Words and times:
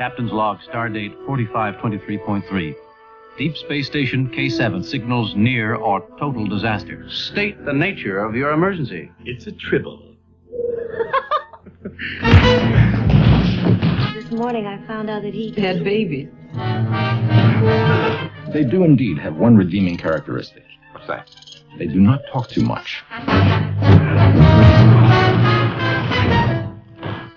Captain's 0.00 0.32
log, 0.32 0.60
stardate 0.62 1.14
4523.3. 1.26 2.74
Deep 3.36 3.54
Space 3.54 3.86
Station 3.86 4.30
K7 4.30 4.82
signals 4.82 5.34
near 5.36 5.74
or 5.74 6.00
total 6.18 6.46
disaster. 6.46 7.06
State 7.10 7.62
the 7.66 7.74
nature 7.74 8.24
of 8.24 8.34
your 8.34 8.52
emergency. 8.52 9.12
It's 9.26 9.46
a 9.46 9.52
tribble. 9.52 10.02
This 14.14 14.30
morning 14.30 14.66
I 14.66 14.78
found 14.86 15.10
out 15.10 15.22
that 15.22 15.34
he 15.34 15.50
had 15.60 15.84
babies. 15.84 16.28
They 18.54 18.64
do 18.64 18.84
indeed 18.84 19.18
have 19.18 19.36
one 19.36 19.54
redeeming 19.54 19.98
characteristic. 19.98 20.64
What's 20.92 21.08
that? 21.08 21.30
They 21.76 21.86
do 21.86 22.00
not 22.00 22.22
talk 22.32 22.48
too 22.48 22.62
much. 22.62 23.02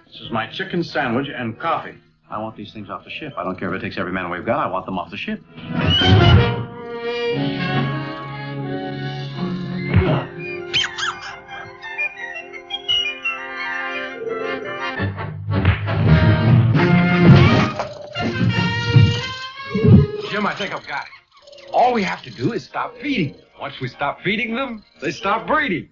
This 0.06 0.22
is 0.22 0.32
my 0.32 0.48
chicken 0.48 0.82
sandwich 0.82 1.28
and 1.28 1.60
coffee. 1.60 1.96
I 2.34 2.40
want 2.40 2.56
these 2.56 2.74
things 2.74 2.90
off 2.90 3.04
the 3.04 3.12
ship. 3.12 3.36
I 3.38 3.44
don't 3.44 3.60
care 3.60 3.72
if 3.72 3.80
it 3.80 3.86
takes 3.86 3.96
every 4.00 4.12
man 4.12 4.28
we've 4.32 4.44
got. 4.44 4.66
I 4.66 4.68
want 4.68 4.88
them 4.88 4.98
off 4.98 5.12
the 5.12 5.18
ship. 5.18 5.40
Jim, 20.32 20.48
I 20.48 20.56
think 20.58 20.74
I've 20.74 20.88
got 20.88 21.04
it. 21.04 21.70
All 21.72 21.94
we 21.94 22.02
have 22.02 22.24
to 22.24 22.32
do 22.32 22.54
is 22.54 22.64
stop 22.64 22.98
feeding. 22.98 23.34
Them. 23.34 23.46
Once 23.62 23.80
we 23.80 23.88
stop 23.88 24.22
feeding 24.22 24.56
them, 24.56 24.84
they 25.02 25.12
stop 25.12 25.46
breeding. 25.46 25.88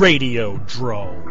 Radio 0.00 0.56
Drome. 0.56 1.22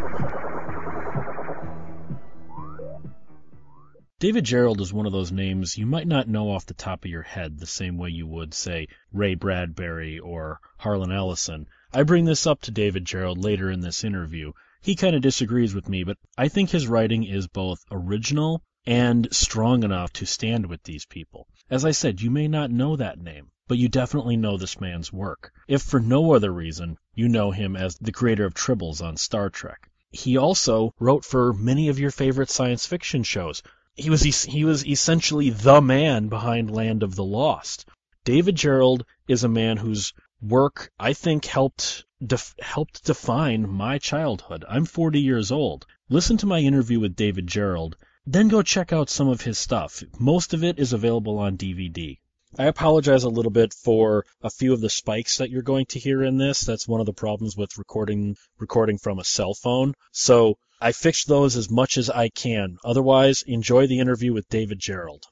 David 4.20 4.44
Gerrold 4.44 4.80
is 4.80 4.92
one 4.92 5.06
of 5.06 5.12
those 5.12 5.32
names 5.32 5.76
you 5.76 5.86
might 5.86 6.06
not 6.06 6.28
know 6.28 6.52
off 6.52 6.66
the 6.66 6.74
top 6.74 7.04
of 7.04 7.10
your 7.10 7.22
head 7.22 7.58
the 7.58 7.66
same 7.66 7.98
way 7.98 8.10
you 8.10 8.28
would, 8.28 8.54
say, 8.54 8.86
Ray 9.12 9.34
Bradbury 9.34 10.20
or 10.20 10.60
Harlan 10.78 11.10
Ellison. 11.10 11.66
I 11.92 12.04
bring 12.04 12.26
this 12.26 12.46
up 12.46 12.60
to 12.60 12.70
David 12.70 13.04
Gerrold 13.04 13.42
later 13.42 13.72
in 13.72 13.80
this 13.80 14.04
interview. 14.04 14.52
He 14.82 14.94
kind 14.94 15.16
of 15.16 15.22
disagrees 15.22 15.74
with 15.74 15.88
me, 15.88 16.04
but 16.04 16.18
I 16.38 16.46
think 16.46 16.70
his 16.70 16.86
writing 16.86 17.24
is 17.24 17.48
both 17.48 17.84
original 17.90 18.62
and 18.86 19.26
strong 19.34 19.82
enough 19.82 20.12
to 20.12 20.26
stand 20.26 20.66
with 20.66 20.84
these 20.84 21.06
people. 21.06 21.48
As 21.68 21.84
I 21.84 21.90
said, 21.90 22.20
you 22.20 22.30
may 22.30 22.46
not 22.46 22.70
know 22.70 22.94
that 22.94 23.18
name, 23.18 23.50
but 23.70 23.78
you 23.78 23.88
definitely 23.88 24.36
know 24.36 24.56
this 24.56 24.80
man's 24.80 25.12
work. 25.12 25.52
If 25.68 25.82
for 25.82 26.00
no 26.00 26.34
other 26.34 26.52
reason, 26.52 26.98
you 27.14 27.28
know 27.28 27.52
him 27.52 27.76
as 27.76 27.94
the 27.98 28.10
creator 28.10 28.44
of 28.44 28.52
Tribbles 28.52 29.00
on 29.00 29.16
Star 29.16 29.48
Trek. 29.48 29.88
He 30.10 30.36
also 30.36 30.92
wrote 30.98 31.24
for 31.24 31.52
many 31.52 31.86
of 31.88 32.00
your 32.00 32.10
favorite 32.10 32.50
science 32.50 32.84
fiction 32.84 33.22
shows. 33.22 33.62
He 33.94 34.10
was 34.10 34.22
he 34.42 34.64
was 34.64 34.84
essentially 34.84 35.50
the 35.50 35.80
man 35.80 36.26
behind 36.26 36.72
Land 36.72 37.04
of 37.04 37.14
the 37.14 37.22
Lost. 37.22 37.86
David 38.24 38.56
Gerrold 38.56 39.04
is 39.28 39.44
a 39.44 39.48
man 39.48 39.76
whose 39.76 40.14
work 40.42 40.90
I 40.98 41.12
think 41.12 41.44
helped 41.44 42.04
def- 42.26 42.56
helped 42.58 43.04
define 43.04 43.70
my 43.70 43.98
childhood. 43.98 44.64
I'm 44.68 44.84
40 44.84 45.20
years 45.20 45.52
old. 45.52 45.86
Listen 46.08 46.36
to 46.38 46.46
my 46.46 46.58
interview 46.58 46.98
with 46.98 47.14
David 47.14 47.46
Gerrold, 47.46 47.94
then 48.26 48.48
go 48.48 48.62
check 48.62 48.92
out 48.92 49.08
some 49.08 49.28
of 49.28 49.42
his 49.42 49.58
stuff. 49.58 50.02
Most 50.18 50.54
of 50.54 50.64
it 50.64 50.80
is 50.80 50.92
available 50.92 51.38
on 51.38 51.56
DVD. 51.56 52.18
I 52.58 52.64
apologize 52.66 53.22
a 53.22 53.28
little 53.28 53.52
bit 53.52 53.72
for 53.72 54.26
a 54.42 54.50
few 54.50 54.72
of 54.72 54.80
the 54.80 54.90
spikes 54.90 55.38
that 55.38 55.50
you're 55.50 55.62
going 55.62 55.86
to 55.86 56.00
hear 56.00 56.22
in 56.22 56.36
this. 56.36 56.62
That's 56.62 56.88
one 56.88 56.98
of 56.98 57.06
the 57.06 57.12
problems 57.12 57.56
with 57.56 57.78
recording 57.78 58.36
recording 58.58 58.98
from 58.98 59.20
a 59.20 59.24
cell 59.24 59.54
phone. 59.54 59.94
So 60.10 60.58
I 60.80 60.90
fixed 60.90 61.28
those 61.28 61.56
as 61.56 61.70
much 61.70 61.96
as 61.96 62.10
I 62.10 62.28
can. 62.28 62.78
Otherwise, 62.84 63.44
enjoy 63.46 63.86
the 63.86 64.00
interview 64.00 64.32
with 64.32 64.48
David 64.48 64.80
Gerrold. 64.80 65.22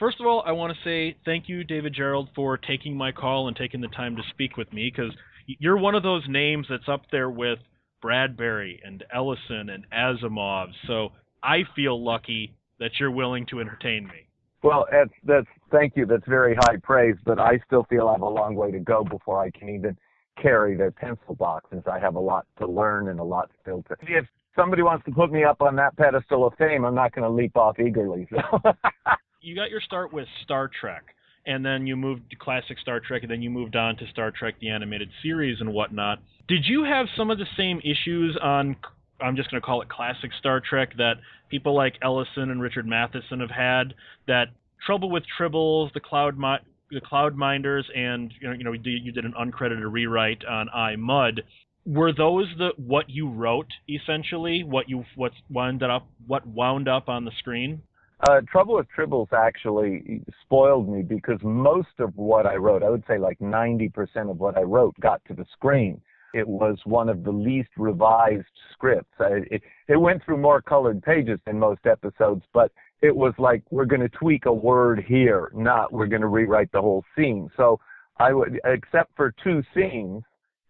First 0.00 0.18
of 0.18 0.26
all, 0.26 0.42
I 0.44 0.52
want 0.52 0.76
to 0.76 0.82
say 0.82 1.16
thank 1.24 1.48
you, 1.48 1.62
David 1.62 1.94
Gerrold, 1.94 2.34
for 2.34 2.56
taking 2.56 2.96
my 2.96 3.12
call 3.12 3.46
and 3.46 3.56
taking 3.56 3.80
the 3.80 3.88
time 3.88 4.16
to 4.16 4.22
speak 4.30 4.56
with 4.56 4.72
me 4.72 4.90
because 4.92 5.12
you're 5.46 5.78
one 5.78 5.94
of 5.94 6.02
those 6.02 6.24
names 6.28 6.66
that's 6.68 6.88
up 6.88 7.02
there 7.12 7.30
with 7.30 7.58
Bradbury 8.02 8.80
and 8.84 9.04
Ellison 9.14 9.68
and 9.68 9.84
Asimov. 9.92 10.72
So 10.86 11.10
I 11.42 11.64
feel 11.76 12.02
lucky 12.02 12.56
that 12.78 12.98
you're 12.98 13.10
willing 13.10 13.46
to 13.50 13.60
entertain 13.60 14.06
me. 14.06 14.26
Well, 14.62 14.86
that's 14.90 15.10
that's 15.24 15.46
thank 15.70 15.96
you. 15.96 16.06
That's 16.06 16.26
very 16.26 16.54
high 16.54 16.76
praise, 16.82 17.16
but 17.24 17.38
I 17.38 17.58
still 17.66 17.84
feel 17.88 18.08
I 18.08 18.12
have 18.12 18.22
a 18.22 18.28
long 18.28 18.54
way 18.54 18.70
to 18.70 18.78
go 18.78 19.04
before 19.04 19.40
I 19.40 19.50
can 19.50 19.68
even 19.70 19.96
carry 20.40 20.76
their 20.76 20.90
pencil 20.90 21.34
boxes. 21.34 21.82
I 21.90 21.98
have 21.98 22.14
a 22.14 22.20
lot 22.20 22.46
to 22.58 22.66
learn 22.66 23.08
and 23.08 23.20
a 23.20 23.24
lot 23.24 23.50
still 23.62 23.82
to. 23.84 23.96
If 24.02 24.26
somebody 24.54 24.82
wants 24.82 25.04
to 25.06 25.12
put 25.12 25.32
me 25.32 25.44
up 25.44 25.62
on 25.62 25.76
that 25.76 25.96
pedestal 25.96 26.46
of 26.46 26.54
fame, 26.58 26.84
I'm 26.84 26.94
not 26.94 27.14
going 27.14 27.24
to 27.24 27.30
leap 27.30 27.56
off 27.56 27.78
eagerly. 27.78 28.28
So. 28.30 28.60
you 29.40 29.54
got 29.54 29.70
your 29.70 29.80
start 29.80 30.12
with 30.12 30.26
Star 30.44 30.70
Trek, 30.80 31.04
and 31.46 31.64
then 31.64 31.86
you 31.86 31.96
moved 31.96 32.30
to 32.30 32.36
classic 32.36 32.78
Star 32.78 33.00
Trek, 33.00 33.22
and 33.22 33.30
then 33.30 33.42
you 33.42 33.50
moved 33.50 33.76
on 33.76 33.96
to 33.96 34.06
Star 34.10 34.30
Trek 34.30 34.54
the 34.60 34.68
animated 34.68 35.08
series 35.22 35.60
and 35.60 35.72
whatnot. 35.72 36.18
Did 36.48 36.64
you 36.66 36.84
have 36.84 37.06
some 37.16 37.30
of 37.30 37.38
the 37.38 37.46
same 37.56 37.80
issues 37.80 38.36
on 38.42 38.76
I'm 39.22 39.36
just 39.36 39.50
going 39.50 39.60
to 39.60 39.66
call 39.66 39.82
it 39.82 39.88
classic 39.88 40.30
Star 40.38 40.60
Trek 40.60 40.96
that 40.96 41.14
people 41.50 41.74
like 41.74 41.94
Ellison 42.02 42.50
and 42.50 42.62
Richard 42.62 42.86
Matheson 42.86 43.40
have 43.40 43.50
had. 43.50 43.94
That 44.26 44.46
trouble 44.86 45.10
with 45.10 45.24
tribbles, 45.38 45.92
the 45.92 46.00
cloud 46.00 46.38
mi- 46.38 46.66
the 46.90 47.00
cloud 47.00 47.36
minders, 47.36 47.88
and 47.94 48.32
you 48.40 48.48
know 48.48 48.54
you 48.54 48.64
know 48.64 48.72
you 48.72 49.12
did 49.12 49.24
an 49.24 49.34
uncredited 49.38 49.90
rewrite 49.90 50.44
on 50.44 50.68
I 50.70 50.96
Mudd. 50.96 51.42
Were 51.86 52.12
those 52.12 52.46
the 52.58 52.70
what 52.76 53.08
you 53.08 53.28
wrote 53.28 53.70
essentially? 53.88 54.64
What 54.64 54.88
you 54.88 55.04
what 55.16 55.32
wound 55.50 55.82
up 55.82 56.08
what 56.26 56.46
wound 56.46 56.88
up 56.88 57.08
on 57.08 57.24
the 57.24 57.32
screen? 57.38 57.82
Uh, 58.28 58.42
Trouble 58.52 58.74
with 58.74 58.86
Tribbles 58.94 59.32
actually 59.32 60.22
spoiled 60.42 60.88
me 60.88 61.02
because 61.02 61.38
most 61.42 61.88
of 61.98 62.14
what 62.16 62.44
I 62.44 62.56
wrote, 62.56 62.82
I 62.82 62.90
would 62.90 63.04
say 63.08 63.16
like 63.16 63.38
90% 63.38 64.30
of 64.30 64.38
what 64.38 64.58
I 64.58 64.60
wrote 64.60 64.94
got 65.00 65.24
to 65.26 65.34
the 65.34 65.46
screen. 65.54 66.02
It 66.32 66.46
was 66.46 66.78
one 66.84 67.08
of 67.08 67.24
the 67.24 67.30
least 67.30 67.70
revised 67.76 68.46
scripts. 68.72 69.12
It, 69.18 69.62
it 69.88 69.96
went 69.96 70.24
through 70.24 70.38
more 70.38 70.62
colored 70.62 71.02
pages 71.02 71.40
than 71.44 71.58
most 71.58 71.80
episodes, 71.86 72.44
but 72.52 72.70
it 73.02 73.14
was 73.14 73.34
like 73.38 73.62
we're 73.70 73.86
going 73.86 74.02
to 74.02 74.08
tweak 74.08 74.46
a 74.46 74.52
word 74.52 75.04
here, 75.06 75.50
not 75.54 75.92
we're 75.92 76.06
going 76.06 76.22
to 76.22 76.28
rewrite 76.28 76.70
the 76.72 76.80
whole 76.80 77.04
scene. 77.16 77.50
So 77.56 77.80
I 78.18 78.32
would, 78.32 78.60
except 78.64 79.16
for 79.16 79.34
two 79.42 79.62
scenes, 79.74 80.22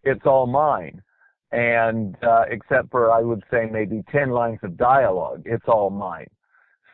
it's 0.03 0.25
all 0.25 0.47
mine. 0.47 1.01
And 1.51 2.15
uh, 2.23 2.45
except 2.49 2.89
for 2.91 3.11
I 3.11 3.21
would 3.21 3.43
say 3.51 3.67
maybe 3.69 4.03
ten 4.09 4.29
lines 4.31 4.59
of 4.63 4.77
dialogue, 4.77 5.43
it's 5.45 5.65
all 5.67 5.89
mine. 5.89 6.29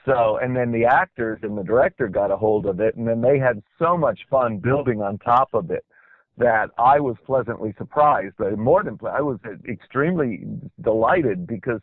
So, 0.06 0.40
and 0.42 0.56
then 0.56 0.72
the 0.72 0.86
actors 0.86 1.40
and 1.44 1.58
the 1.58 1.64
director 1.64 2.08
got 2.08 2.32
a 2.32 2.38
hold 2.38 2.66
of 2.66 2.80
it, 2.80 2.96
and 2.96 3.08
then 3.08 3.22
they 3.22 3.38
had 3.38 3.62
so 3.78 3.98
much 3.98 4.20
fun 4.32 4.58
building 4.58 5.02
on 5.02 5.18
top 5.20 5.50
of 5.54 5.70
it 5.70 5.86
that 6.38 6.70
I 6.78 7.00
was 7.00 7.16
pleasantly 7.26 7.74
surprised. 7.78 8.36
But 8.38 8.58
more 8.58 8.84
than 8.84 8.98
I 9.10 9.22
was 9.22 9.40
extremely 9.68 10.46
delighted 10.82 11.48
because 11.48 11.82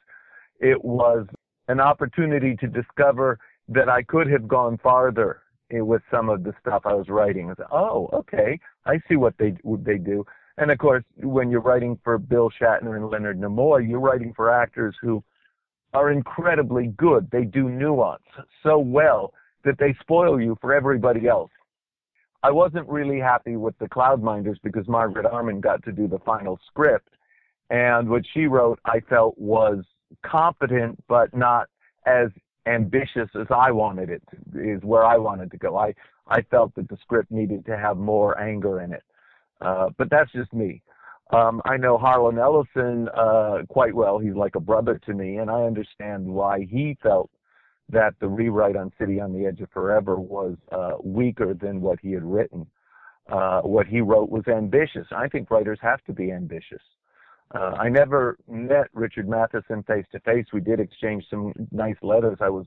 it 0.60 0.82
was 0.84 1.26
an 1.68 1.80
opportunity 1.80 2.56
to 2.56 2.66
discover 2.66 3.38
that 3.68 3.88
I 3.88 4.02
could 4.02 4.30
have 4.30 4.46
gone 4.46 4.78
farther 4.82 5.42
eh, 5.70 5.80
with 5.80 6.02
some 6.10 6.28
of 6.28 6.44
the 6.44 6.52
stuff 6.60 6.82
I 6.84 6.94
was 6.94 7.08
writing. 7.08 7.50
I 7.50 7.54
said, 7.54 7.66
oh, 7.72 8.08
okay, 8.12 8.58
I 8.84 9.00
see 9.08 9.16
what 9.16 9.34
they 9.38 9.54
what 9.62 9.84
they 9.84 9.98
do. 9.98 10.24
And 10.56 10.70
of 10.70 10.78
course, 10.78 11.04
when 11.16 11.50
you're 11.50 11.60
writing 11.60 11.98
for 12.04 12.16
Bill 12.18 12.50
Shatner 12.60 12.96
and 12.96 13.08
Leonard 13.08 13.40
Nimoy, 13.40 13.88
you're 13.88 14.00
writing 14.00 14.32
for 14.36 14.52
actors 14.52 14.94
who 15.00 15.24
are 15.94 16.12
incredibly 16.12 16.88
good. 16.96 17.28
They 17.30 17.44
do 17.44 17.68
nuance 17.68 18.22
so 18.62 18.78
well 18.78 19.32
that 19.64 19.78
they 19.78 19.94
spoil 20.00 20.40
you 20.40 20.56
for 20.60 20.74
everybody 20.74 21.26
else. 21.26 21.50
I 22.44 22.50
wasn't 22.50 22.86
really 22.90 23.18
happy 23.18 23.56
with 23.56 23.76
the 23.78 23.88
Cloudminders 23.88 24.56
because 24.62 24.86
Margaret 24.86 25.24
Armen 25.24 25.62
got 25.62 25.82
to 25.84 25.92
do 25.92 26.06
the 26.06 26.18
final 26.18 26.60
script, 26.66 27.08
and 27.70 28.06
what 28.10 28.22
she 28.34 28.46
wrote 28.46 28.78
I 28.84 29.00
felt 29.00 29.38
was 29.38 29.82
competent 30.22 31.02
but 31.08 31.34
not 31.34 31.68
as 32.04 32.28
ambitious 32.66 33.30
as 33.34 33.46
I 33.48 33.70
wanted 33.70 34.10
it 34.10 34.22
to, 34.30 34.60
is 34.60 34.82
where 34.82 35.06
I 35.06 35.16
wanted 35.16 35.52
to 35.52 35.56
go. 35.56 35.78
I 35.78 35.94
I 36.28 36.42
felt 36.42 36.74
that 36.74 36.86
the 36.90 36.98
script 36.98 37.30
needed 37.30 37.64
to 37.64 37.78
have 37.78 37.96
more 37.96 38.38
anger 38.38 38.82
in 38.82 38.92
it, 38.92 39.04
uh, 39.62 39.88
but 39.96 40.10
that's 40.10 40.30
just 40.32 40.52
me. 40.52 40.82
Um, 41.32 41.62
I 41.64 41.78
know 41.78 41.96
Harlan 41.96 42.38
Ellison 42.38 43.08
uh, 43.16 43.62
quite 43.70 43.94
well. 43.94 44.18
He's 44.18 44.34
like 44.34 44.54
a 44.54 44.60
brother 44.60 45.00
to 45.06 45.14
me, 45.14 45.38
and 45.38 45.50
I 45.50 45.62
understand 45.62 46.26
why 46.26 46.66
he 46.70 46.98
felt 47.02 47.30
that 47.90 48.14
the 48.20 48.28
rewrite 48.28 48.76
on 48.76 48.92
City 48.98 49.20
on 49.20 49.32
the 49.32 49.46
Edge 49.46 49.60
of 49.60 49.70
Forever 49.70 50.16
was 50.16 50.56
uh, 50.72 50.92
weaker 51.02 51.54
than 51.54 51.80
what 51.80 51.98
he 52.00 52.12
had 52.12 52.24
written. 52.24 52.66
Uh, 53.30 53.60
what 53.62 53.86
he 53.86 54.00
wrote 54.00 54.30
was 54.30 54.46
ambitious. 54.48 55.06
I 55.10 55.28
think 55.28 55.50
writers 55.50 55.78
have 55.82 56.02
to 56.04 56.12
be 56.12 56.32
ambitious. 56.32 56.82
Uh, 57.54 57.76
I 57.78 57.88
never 57.88 58.38
met 58.48 58.88
Richard 58.94 59.28
Matheson 59.28 59.82
face 59.84 60.06
to 60.12 60.20
face. 60.20 60.46
We 60.52 60.60
did 60.60 60.80
exchange 60.80 61.24
some 61.30 61.52
nice 61.70 61.96
letters. 62.02 62.38
I 62.40 62.48
was 62.48 62.66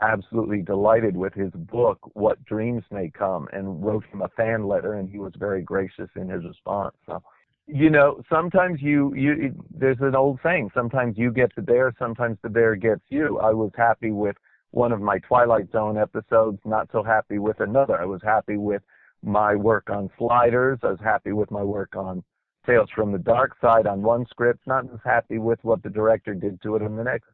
absolutely 0.00 0.62
delighted 0.62 1.16
with 1.16 1.34
his 1.34 1.50
book, 1.52 1.98
What 2.14 2.44
Dreams 2.44 2.82
May 2.90 3.10
Come, 3.10 3.48
and 3.52 3.84
wrote 3.84 4.04
him 4.06 4.22
a 4.22 4.28
fan 4.28 4.66
letter, 4.66 4.94
and 4.94 5.08
he 5.08 5.18
was 5.18 5.32
very 5.38 5.62
gracious 5.62 6.08
in 6.16 6.28
his 6.28 6.44
response. 6.44 6.94
So, 7.06 7.22
you 7.66 7.90
know, 7.90 8.22
sometimes 8.28 8.80
you, 8.82 9.14
you, 9.14 9.54
there's 9.70 10.00
an 10.00 10.16
old 10.16 10.40
saying, 10.42 10.70
sometimes 10.74 11.16
you 11.16 11.30
get 11.30 11.54
the 11.54 11.62
bear, 11.62 11.94
sometimes 11.98 12.38
the 12.42 12.48
bear 12.48 12.74
gets 12.74 13.02
you. 13.08 13.38
I 13.38 13.52
was 13.52 13.70
happy 13.76 14.10
with 14.10 14.36
one 14.72 14.90
of 14.90 15.00
my 15.00 15.18
Twilight 15.20 15.70
Zone 15.70 15.96
episodes, 15.96 16.58
not 16.64 16.88
so 16.92 17.02
happy 17.02 17.38
with 17.38 17.60
another. 17.60 18.00
I 18.00 18.06
was 18.06 18.20
happy 18.24 18.56
with 18.56 18.82
my 19.22 19.54
work 19.54 19.90
on 19.90 20.10
Sliders. 20.18 20.78
I 20.82 20.88
was 20.88 21.00
happy 21.04 21.32
with 21.32 21.50
my 21.50 21.62
work 21.62 21.94
on 21.94 22.24
Tales 22.66 22.88
from 22.94 23.12
the 23.12 23.18
Dark 23.18 23.52
Side 23.60 23.86
on 23.86 24.02
one 24.02 24.24
script, 24.30 24.66
not 24.66 24.84
as 24.84 25.00
happy 25.04 25.38
with 25.38 25.58
what 25.62 25.82
the 25.82 25.90
director 25.90 26.34
did 26.34 26.60
to 26.62 26.76
it 26.76 26.82
in 26.82 26.96
the 26.96 27.04
next. 27.04 27.28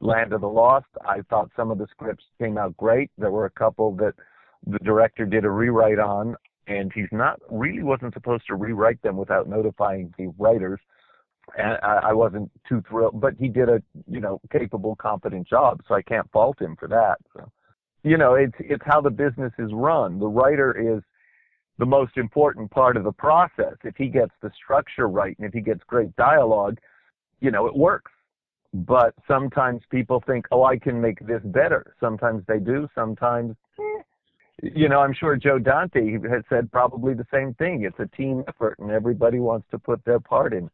Land 0.00 0.32
of 0.32 0.42
the 0.42 0.48
Lost, 0.48 0.86
I 1.06 1.22
thought 1.28 1.50
some 1.56 1.70
of 1.70 1.78
the 1.78 1.86
scripts 1.90 2.24
came 2.38 2.56
out 2.56 2.76
great. 2.76 3.10
There 3.18 3.30
were 3.30 3.46
a 3.46 3.50
couple 3.50 3.96
that 3.96 4.14
the 4.66 4.78
director 4.80 5.24
did 5.24 5.44
a 5.44 5.50
rewrite 5.50 5.98
on, 5.98 6.36
and 6.68 6.92
he's 6.92 7.08
not 7.10 7.40
really 7.50 7.82
wasn't 7.82 8.14
supposed 8.14 8.46
to 8.48 8.54
rewrite 8.54 9.00
them 9.02 9.16
without 9.16 9.48
notifying 9.48 10.12
the 10.18 10.28
writers. 10.38 10.80
And 11.56 11.78
I, 11.82 12.08
I 12.08 12.12
wasn't 12.12 12.50
too 12.68 12.82
thrilled, 12.88 13.20
but 13.20 13.34
he 13.38 13.48
did 13.48 13.68
a 13.68 13.82
you 14.08 14.20
know 14.20 14.40
capable, 14.52 14.96
competent 14.96 15.46
job, 15.46 15.80
so 15.86 15.94
I 15.94 16.02
can't 16.02 16.30
fault 16.32 16.60
him 16.60 16.76
for 16.76 16.88
that. 16.88 17.16
So, 17.34 17.50
you 18.02 18.16
know, 18.16 18.34
it's 18.34 18.56
it's 18.58 18.82
how 18.84 19.00
the 19.00 19.10
business 19.10 19.52
is 19.58 19.70
run. 19.72 20.18
The 20.18 20.26
writer 20.26 20.96
is 20.96 21.02
the 21.78 21.86
most 21.86 22.16
important 22.16 22.70
part 22.70 22.96
of 22.96 23.04
the 23.04 23.12
process. 23.12 23.74
If 23.84 23.96
he 23.96 24.08
gets 24.08 24.32
the 24.42 24.50
structure 24.62 25.08
right 25.08 25.36
and 25.38 25.46
if 25.46 25.52
he 25.52 25.60
gets 25.60 25.80
great 25.86 26.14
dialogue, 26.16 26.78
you 27.40 27.50
know, 27.50 27.66
it 27.66 27.76
works. 27.76 28.12
But 28.72 29.14
sometimes 29.28 29.82
people 29.90 30.22
think, 30.26 30.46
oh, 30.50 30.64
I 30.64 30.78
can 30.78 31.00
make 31.00 31.18
this 31.26 31.40
better. 31.44 31.94
Sometimes 32.00 32.42
they 32.46 32.58
do. 32.58 32.88
Sometimes, 32.94 33.56
eh. 33.78 34.02
you 34.74 34.88
know, 34.88 35.00
I'm 35.00 35.14
sure 35.14 35.36
Joe 35.36 35.58
Dante 35.58 36.12
has 36.28 36.42
said 36.48 36.70
probably 36.72 37.14
the 37.14 37.26
same 37.32 37.54
thing. 37.54 37.84
It's 37.84 37.98
a 37.98 38.16
team 38.16 38.44
effort 38.48 38.78
and 38.78 38.90
everybody 38.90 39.38
wants 39.38 39.66
to 39.70 39.78
put 39.78 40.04
their 40.04 40.20
part 40.20 40.52
in. 40.52 40.70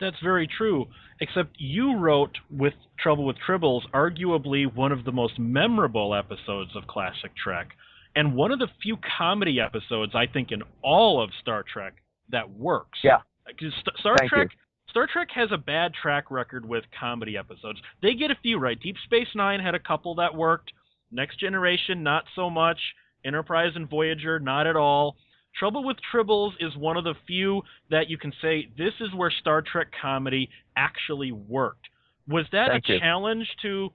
That's 0.00 0.16
very 0.22 0.46
true. 0.46 0.86
Except 1.20 1.50
you 1.58 1.96
wrote 1.96 2.36
with 2.50 2.74
Trouble 2.98 3.24
with 3.24 3.36
Tribbles, 3.46 3.82
arguably 3.92 4.72
one 4.74 4.92
of 4.92 5.04
the 5.04 5.12
most 5.12 5.38
memorable 5.38 6.14
episodes 6.14 6.70
of 6.74 6.86
classic 6.86 7.32
Trek 7.36 7.68
and 8.16 8.34
one 8.34 8.50
of 8.50 8.58
the 8.58 8.68
few 8.82 8.96
comedy 9.18 9.60
episodes 9.60 10.12
I 10.14 10.26
think 10.26 10.50
in 10.50 10.62
all 10.82 11.22
of 11.22 11.30
Star 11.40 11.64
Trek 11.70 11.94
that 12.30 12.50
works. 12.50 12.98
Yeah. 13.04 13.18
Because 13.46 13.72
Star 13.98 14.16
Thank 14.18 14.30
Trek 14.30 14.48
you. 14.50 14.58
Star 14.88 15.06
Trek 15.12 15.28
has 15.34 15.50
a 15.52 15.58
bad 15.58 15.92
track 15.94 16.30
record 16.30 16.66
with 16.68 16.84
comedy 16.98 17.36
episodes. 17.36 17.80
They 18.02 18.14
get 18.14 18.30
a 18.30 18.36
few 18.42 18.58
right. 18.58 18.80
Deep 18.80 18.96
Space 19.04 19.28
Nine 19.34 19.60
had 19.60 19.74
a 19.74 19.78
couple 19.78 20.14
that 20.16 20.34
worked. 20.34 20.72
Next 21.12 21.38
Generation, 21.38 22.02
not 22.02 22.24
so 22.34 22.50
much. 22.50 22.78
Enterprise 23.24 23.72
and 23.74 23.88
Voyager, 23.88 24.40
not 24.40 24.66
at 24.66 24.76
all. 24.76 25.16
Trouble 25.58 25.84
with 25.84 25.96
Tribbles 26.12 26.52
is 26.60 26.74
one 26.76 26.96
of 26.96 27.04
the 27.04 27.14
few 27.26 27.62
that 27.90 28.08
you 28.08 28.16
can 28.16 28.32
say 28.40 28.68
this 28.78 28.94
is 29.00 29.12
where 29.14 29.30
Star 29.40 29.62
Trek 29.62 29.88
comedy 30.00 30.48
actually 30.76 31.32
worked. 31.32 31.88
Was 32.28 32.46
that 32.52 32.68
Thank 32.70 32.88
a 32.88 32.92
you. 32.94 33.00
challenge 33.00 33.46
to 33.62 33.90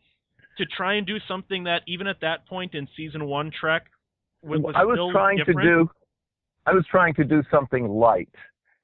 to 0.58 0.66
try 0.66 0.96
and 0.96 1.06
do 1.06 1.18
something 1.28 1.66
that 1.66 1.82
even 1.86 2.08
at 2.08 2.22
that 2.22 2.46
point 2.48 2.76
in 2.76 2.88
season 2.96 3.26
one 3.26 3.52
Trek 3.60 3.88
was, 4.42 4.62
was 4.62 4.74
I 4.78 4.86
was 4.86 5.00
trying 5.12 5.38
different? 5.38 5.62
to 5.62 5.66
do 5.66 5.90
I 6.66 6.74
was 6.74 6.86
trying 6.90 7.14
to 7.16 7.24
do 7.24 7.44
something 7.52 7.88
light. 7.88 8.34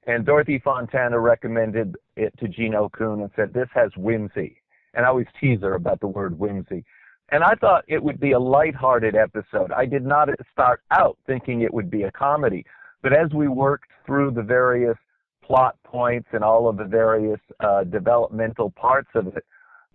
And 0.08 0.26
Dorothy 0.26 0.60
Fontana 0.64 1.20
recommended 1.20 1.96
it 2.16 2.34
to 2.40 2.48
Gene 2.48 2.76
Coon 2.94 3.22
and 3.22 3.30
said, 3.36 3.54
This 3.54 3.70
has 3.74 3.92
whimsy. 3.98 4.62
And 4.94 5.06
I 5.06 5.10
always 5.10 5.28
tease 5.40 5.62
her 5.62 5.76
about 5.76 6.00
the 6.00 6.08
word 6.08 6.38
whimsy. 6.38 6.84
And 7.32 7.44
I 7.44 7.56
thought 7.56 7.86
it 7.88 8.04
would 8.04 8.20
be 8.20 8.34
a 8.34 8.40
lighthearted 8.40 9.16
episode. 9.16 9.72
I 9.72 9.86
did 9.86 10.06
not 10.06 10.28
start 10.52 10.82
out 10.92 11.18
thinking 11.26 11.62
it 11.62 11.74
would 11.74 11.90
be 11.90 12.04
a 12.04 12.12
comedy. 12.12 12.66
But 13.02 13.14
as 13.14 13.32
we 13.34 13.48
worked 13.48 13.90
through 14.06 14.32
the 14.32 14.44
various 14.44 14.98
plot 15.42 15.78
points 15.84 16.28
and 16.34 16.44
all 16.44 16.68
of 16.68 16.78
the 16.78 16.84
various 16.86 17.40
uh, 17.62 17.86
developmental 17.86 18.72
parts 18.72 19.10
of 19.16 19.28
it, 19.28 19.46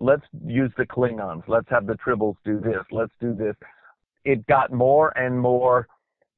let's 0.00 0.24
use 0.46 0.72
the 0.78 0.86
Klingons. 0.86 1.42
Let's 1.46 1.68
have 1.68 1.86
the 1.86 1.94
Tribbles 1.94 2.36
do 2.44 2.58
this. 2.58 2.82
Let's 2.90 3.12
do 3.20 3.34
this. 3.34 3.54
It 4.24 4.46
got 4.46 4.72
more 4.72 5.16
and 5.16 5.38
more 5.38 5.86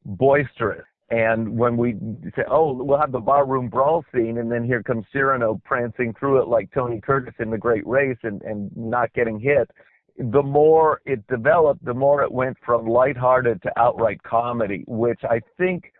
boisterous. 0.05 0.85
And 1.11 1.57
when 1.57 1.77
we 1.79 1.95
say, 2.37 2.43
oh, 2.51 2.73
we'll 2.75 3.01
have 3.01 3.13
the 3.13 3.21
barroom 3.21 3.69
brawl 3.69 4.05
scene, 4.13 4.39
and 4.39 4.53
then 4.53 4.63
here 4.63 4.83
comes 4.83 5.07
Cyrano 5.11 5.59
prancing 5.65 6.13
through 6.19 6.43
it 6.43 6.49
like 6.49 6.71
Tony 6.75 7.01
Curtis 7.01 7.35
in 7.39 7.51
The 7.51 7.57
Great 7.57 7.87
Race 7.87 8.19
and, 8.25 8.43
and 8.43 8.71
not 8.77 9.13
getting 9.15 9.41
hit, 9.41 9.71
the 10.19 10.43
more 10.43 11.01
it 11.07 11.27
developed, 11.29 11.85
the 11.85 11.95
more 11.95 12.23
it 12.23 12.33
went 12.33 12.57
from 12.65 12.87
lighthearted 12.87 13.63
to 13.63 13.79
outright 13.79 14.23
comedy, 14.25 14.85
which 14.89 15.21
I 15.23 15.41
think 15.57 15.93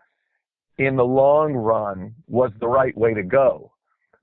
in 0.77 0.95
the 0.95 1.05
long 1.05 1.53
run 1.53 2.13
was 2.27 2.51
the 2.59 2.67
right 2.67 2.95
way 2.97 3.13
to 3.13 3.23
go. 3.23 3.71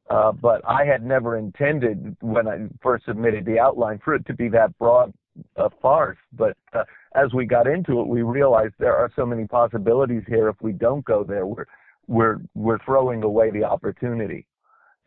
Uh, 0.09 0.33
but 0.33 0.61
I 0.69 0.85
had 0.85 1.05
never 1.05 1.37
intended 1.37 2.17
when 2.21 2.47
I 2.47 2.69
first 2.83 3.07
submitted 3.07 3.45
the 3.45 3.59
outline 3.59 4.01
for 4.05 4.15
it 4.15 4.25
to 4.27 4.35
be 4.35 4.49
that 4.51 4.77
broad 4.79 5.13
a 5.57 5.69
farce. 5.83 6.19
But 6.33 6.57
uh, 6.73 6.85
as 7.15 7.33
we 7.35 7.45
got 7.45 7.67
into 7.67 8.01
it, 8.01 8.07
we 8.07 8.23
realized 8.23 8.75
there 8.79 8.97
are 8.97 9.11
so 9.17 9.27
many 9.27 9.47
possibilities 9.47 10.23
here. 10.29 10.49
If 10.49 10.57
we 10.61 10.73
don't 10.73 11.05
go 11.05 11.25
there, 11.25 11.47
we're 11.47 11.67
we're 12.07 12.39
we're 12.55 12.79
throwing 12.85 13.25
away 13.25 13.51
the 13.51 13.65
opportunity. 13.65 14.47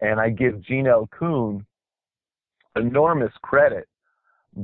And 0.01 0.19
I 0.19 0.30
give 0.30 0.62
L. 0.69 1.09
Coon 1.18 1.65
enormous 2.75 3.33
credit 3.41 3.88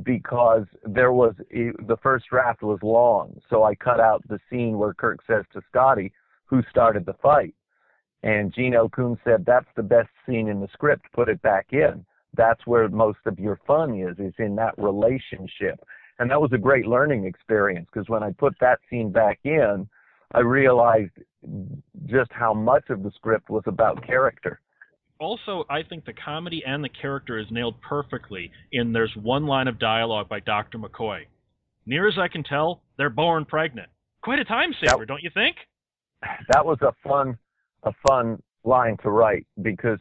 because 0.03 0.65
there 0.83 1.11
was 1.11 1.35
the 1.49 1.97
first 2.01 2.25
draft 2.29 2.63
was 2.63 2.79
long, 2.81 3.39
so 3.49 3.63
I 3.63 3.75
cut 3.75 3.99
out 3.99 4.27
the 4.27 4.39
scene 4.49 4.77
where 4.77 4.93
Kirk 4.93 5.19
says 5.27 5.45
to 5.53 5.61
Scotty, 5.69 6.11
"Who 6.45 6.63
started 6.69 7.05
the 7.05 7.13
fight?" 7.13 7.55
And 8.23 8.51
Gene. 8.53 8.75
Coon 8.89 9.19
said, 9.23 9.45
"That's 9.45 9.71
the 9.75 9.83
best 9.83 10.09
scene 10.25 10.47
in 10.47 10.59
the 10.59 10.67
script. 10.69 11.11
Put 11.13 11.29
it 11.29 11.41
back 11.41 11.71
in." 11.71 12.05
that's 12.35 12.65
where 12.65 12.87
most 12.89 13.19
of 13.25 13.39
your 13.39 13.59
fun 13.65 13.95
is 13.99 14.17
is 14.19 14.33
in 14.39 14.55
that 14.55 14.73
relationship 14.77 15.79
and 16.19 16.29
that 16.29 16.39
was 16.39 16.51
a 16.53 16.57
great 16.57 16.85
learning 16.85 17.25
experience 17.25 17.87
because 17.91 18.09
when 18.09 18.23
i 18.23 18.31
put 18.31 18.53
that 18.59 18.79
scene 18.89 19.11
back 19.11 19.39
in 19.43 19.87
i 20.33 20.39
realized 20.39 21.11
just 22.05 22.31
how 22.31 22.53
much 22.53 22.89
of 22.89 23.03
the 23.03 23.11
script 23.15 23.49
was 23.49 23.63
about 23.65 24.05
character 24.05 24.59
also 25.19 25.65
i 25.69 25.81
think 25.83 26.05
the 26.05 26.13
comedy 26.13 26.63
and 26.65 26.83
the 26.83 26.89
character 26.89 27.37
is 27.37 27.45
nailed 27.51 27.79
perfectly 27.81 28.51
in 28.71 28.91
there's 28.91 29.13
one 29.21 29.45
line 29.45 29.67
of 29.67 29.79
dialogue 29.79 30.27
by 30.29 30.39
dr 30.39 30.77
mccoy 30.77 31.21
near 31.85 32.07
as 32.07 32.17
i 32.17 32.27
can 32.27 32.43
tell 32.43 32.81
they're 32.97 33.09
born 33.09 33.45
pregnant 33.45 33.89
quite 34.21 34.39
a 34.39 34.45
time 34.45 34.73
saver 34.83 34.99
Yep. 34.99 35.07
don't 35.07 35.23
you 35.23 35.31
think 35.33 35.55
that 36.49 36.65
was 36.65 36.77
a 36.81 36.93
fun 37.07 37.37
a 37.83 37.91
fun 38.07 38.41
line 38.63 38.97
to 39.03 39.09
write 39.09 39.45
because 39.61 39.99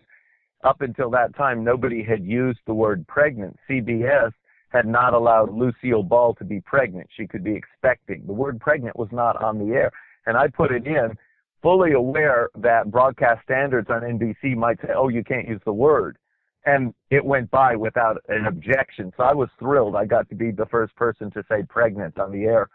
up 0.65 0.81
until 0.81 1.11
that 1.11 1.37
time, 1.37 1.63
nobody 1.63 2.03
had 2.03 2.25
used 2.25 2.59
the 2.67 2.75
word 2.75 3.07
pregnant. 3.07 3.57
CBS 3.69 4.33
had 4.71 4.87
not 4.87 5.13
allowed 5.13 5.53
Lucille 5.53 6.03
Ball 6.03 6.35
to 6.37 6.45
be 6.45 6.61
pregnant. 6.63 7.07
She 7.17 7.27
could 7.27 7.45
be 7.45 7.55
expecting. 7.55 8.25
The 8.27 8.33
word 8.33 8.59
pregnant 8.61 8.99
was 8.99 9.11
not 9.13 9.41
on 9.43 9.59
the 9.59 9.75
air. 9.75 9.93
And 10.27 10.37
I 10.37 10.49
put 10.49 10.73
it 10.73 10.87
in 10.87 11.17
fully 11.65 11.93
aware 11.93 12.51
that 12.57 12.91
broadcast 12.91 13.43
standards 13.43 13.89
on 13.89 14.03
NBC 14.03 14.55
might 14.55 14.79
say, 14.83 14.89
oh, 14.95 15.09
you 15.09 15.25
can't 15.25 15.49
use 15.49 15.63
the 15.65 15.73
word. 15.73 16.19
And 16.67 16.93
it 17.11 17.25
went 17.25 17.51
by 17.51 17.75
without 17.75 18.19
an 18.29 18.47
objection. 18.47 19.13
So 19.17 19.25
I 19.25 19.33
was 19.33 19.49
thrilled. 19.59 19.97
I 19.97 20.05
got 20.05 20.29
to 20.29 20.35
be 20.35 20.51
the 20.51 20.67
first 20.67 20.95
person 20.95 21.31
to 21.33 21.43
say 21.49 21.63
pregnant 21.69 22.19
on 22.19 22.31
the 22.33 22.45
air 22.45 22.69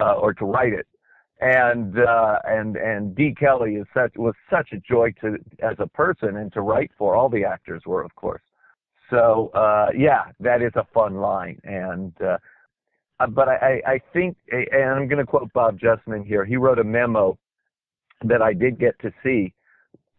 uh, 0.00 0.14
or 0.14 0.32
to 0.34 0.44
write 0.44 0.72
it 0.72 0.86
and 1.40 1.98
uh, 1.98 2.38
and 2.44 2.76
and 2.76 3.14
De 3.14 3.34
Kelley 3.34 3.76
is 3.76 3.86
such 3.94 4.12
was 4.16 4.34
such 4.50 4.72
a 4.72 4.78
joy 4.78 5.12
to 5.22 5.36
as 5.62 5.76
a 5.78 5.86
person 5.86 6.36
and 6.36 6.52
to 6.52 6.60
write 6.60 6.90
for. 6.98 7.16
All 7.16 7.28
the 7.28 7.44
actors 7.44 7.82
were, 7.86 8.02
of 8.02 8.14
course. 8.14 8.42
So 9.08 9.50
uh, 9.54 9.88
yeah, 9.96 10.24
that 10.38 10.62
is 10.62 10.72
a 10.76 10.86
fun 10.92 11.16
line, 11.16 11.58
and 11.64 12.12
uh, 12.20 12.36
uh, 13.20 13.26
but 13.26 13.48
I, 13.48 13.80
I 13.86 14.00
think, 14.12 14.36
and 14.50 14.84
I'm 14.84 15.08
going 15.08 15.18
to 15.18 15.26
quote 15.26 15.52
Bob 15.52 15.78
Justman 15.78 16.26
here. 16.26 16.44
He 16.44 16.56
wrote 16.56 16.78
a 16.78 16.84
memo 16.84 17.38
that 18.24 18.42
I 18.42 18.52
did 18.52 18.78
get 18.78 18.98
to 19.00 19.12
see, 19.22 19.52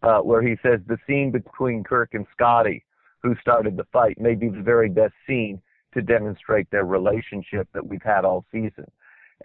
uh, 0.04 0.20
where 0.20 0.42
he 0.42 0.56
says 0.64 0.80
the 0.88 0.98
scene 1.08 1.32
between 1.32 1.84
Kirk 1.84 2.14
and 2.14 2.26
Scotty, 2.34 2.84
who 3.22 3.36
started 3.42 3.78
the 3.78 3.86
fight, 3.94 4.20
may 4.20 4.36
be 4.36 4.50
the 4.50 4.62
very 4.62 4.90
best 4.90 5.14
scene 5.28 5.62
to 5.94 6.02
demonstrate 6.02 6.70
their 6.72 6.86
relationship 6.86 7.68
that 7.74 7.86
we've 7.86 8.02
had 8.02 8.26
all 8.26 8.46
season. 8.52 8.90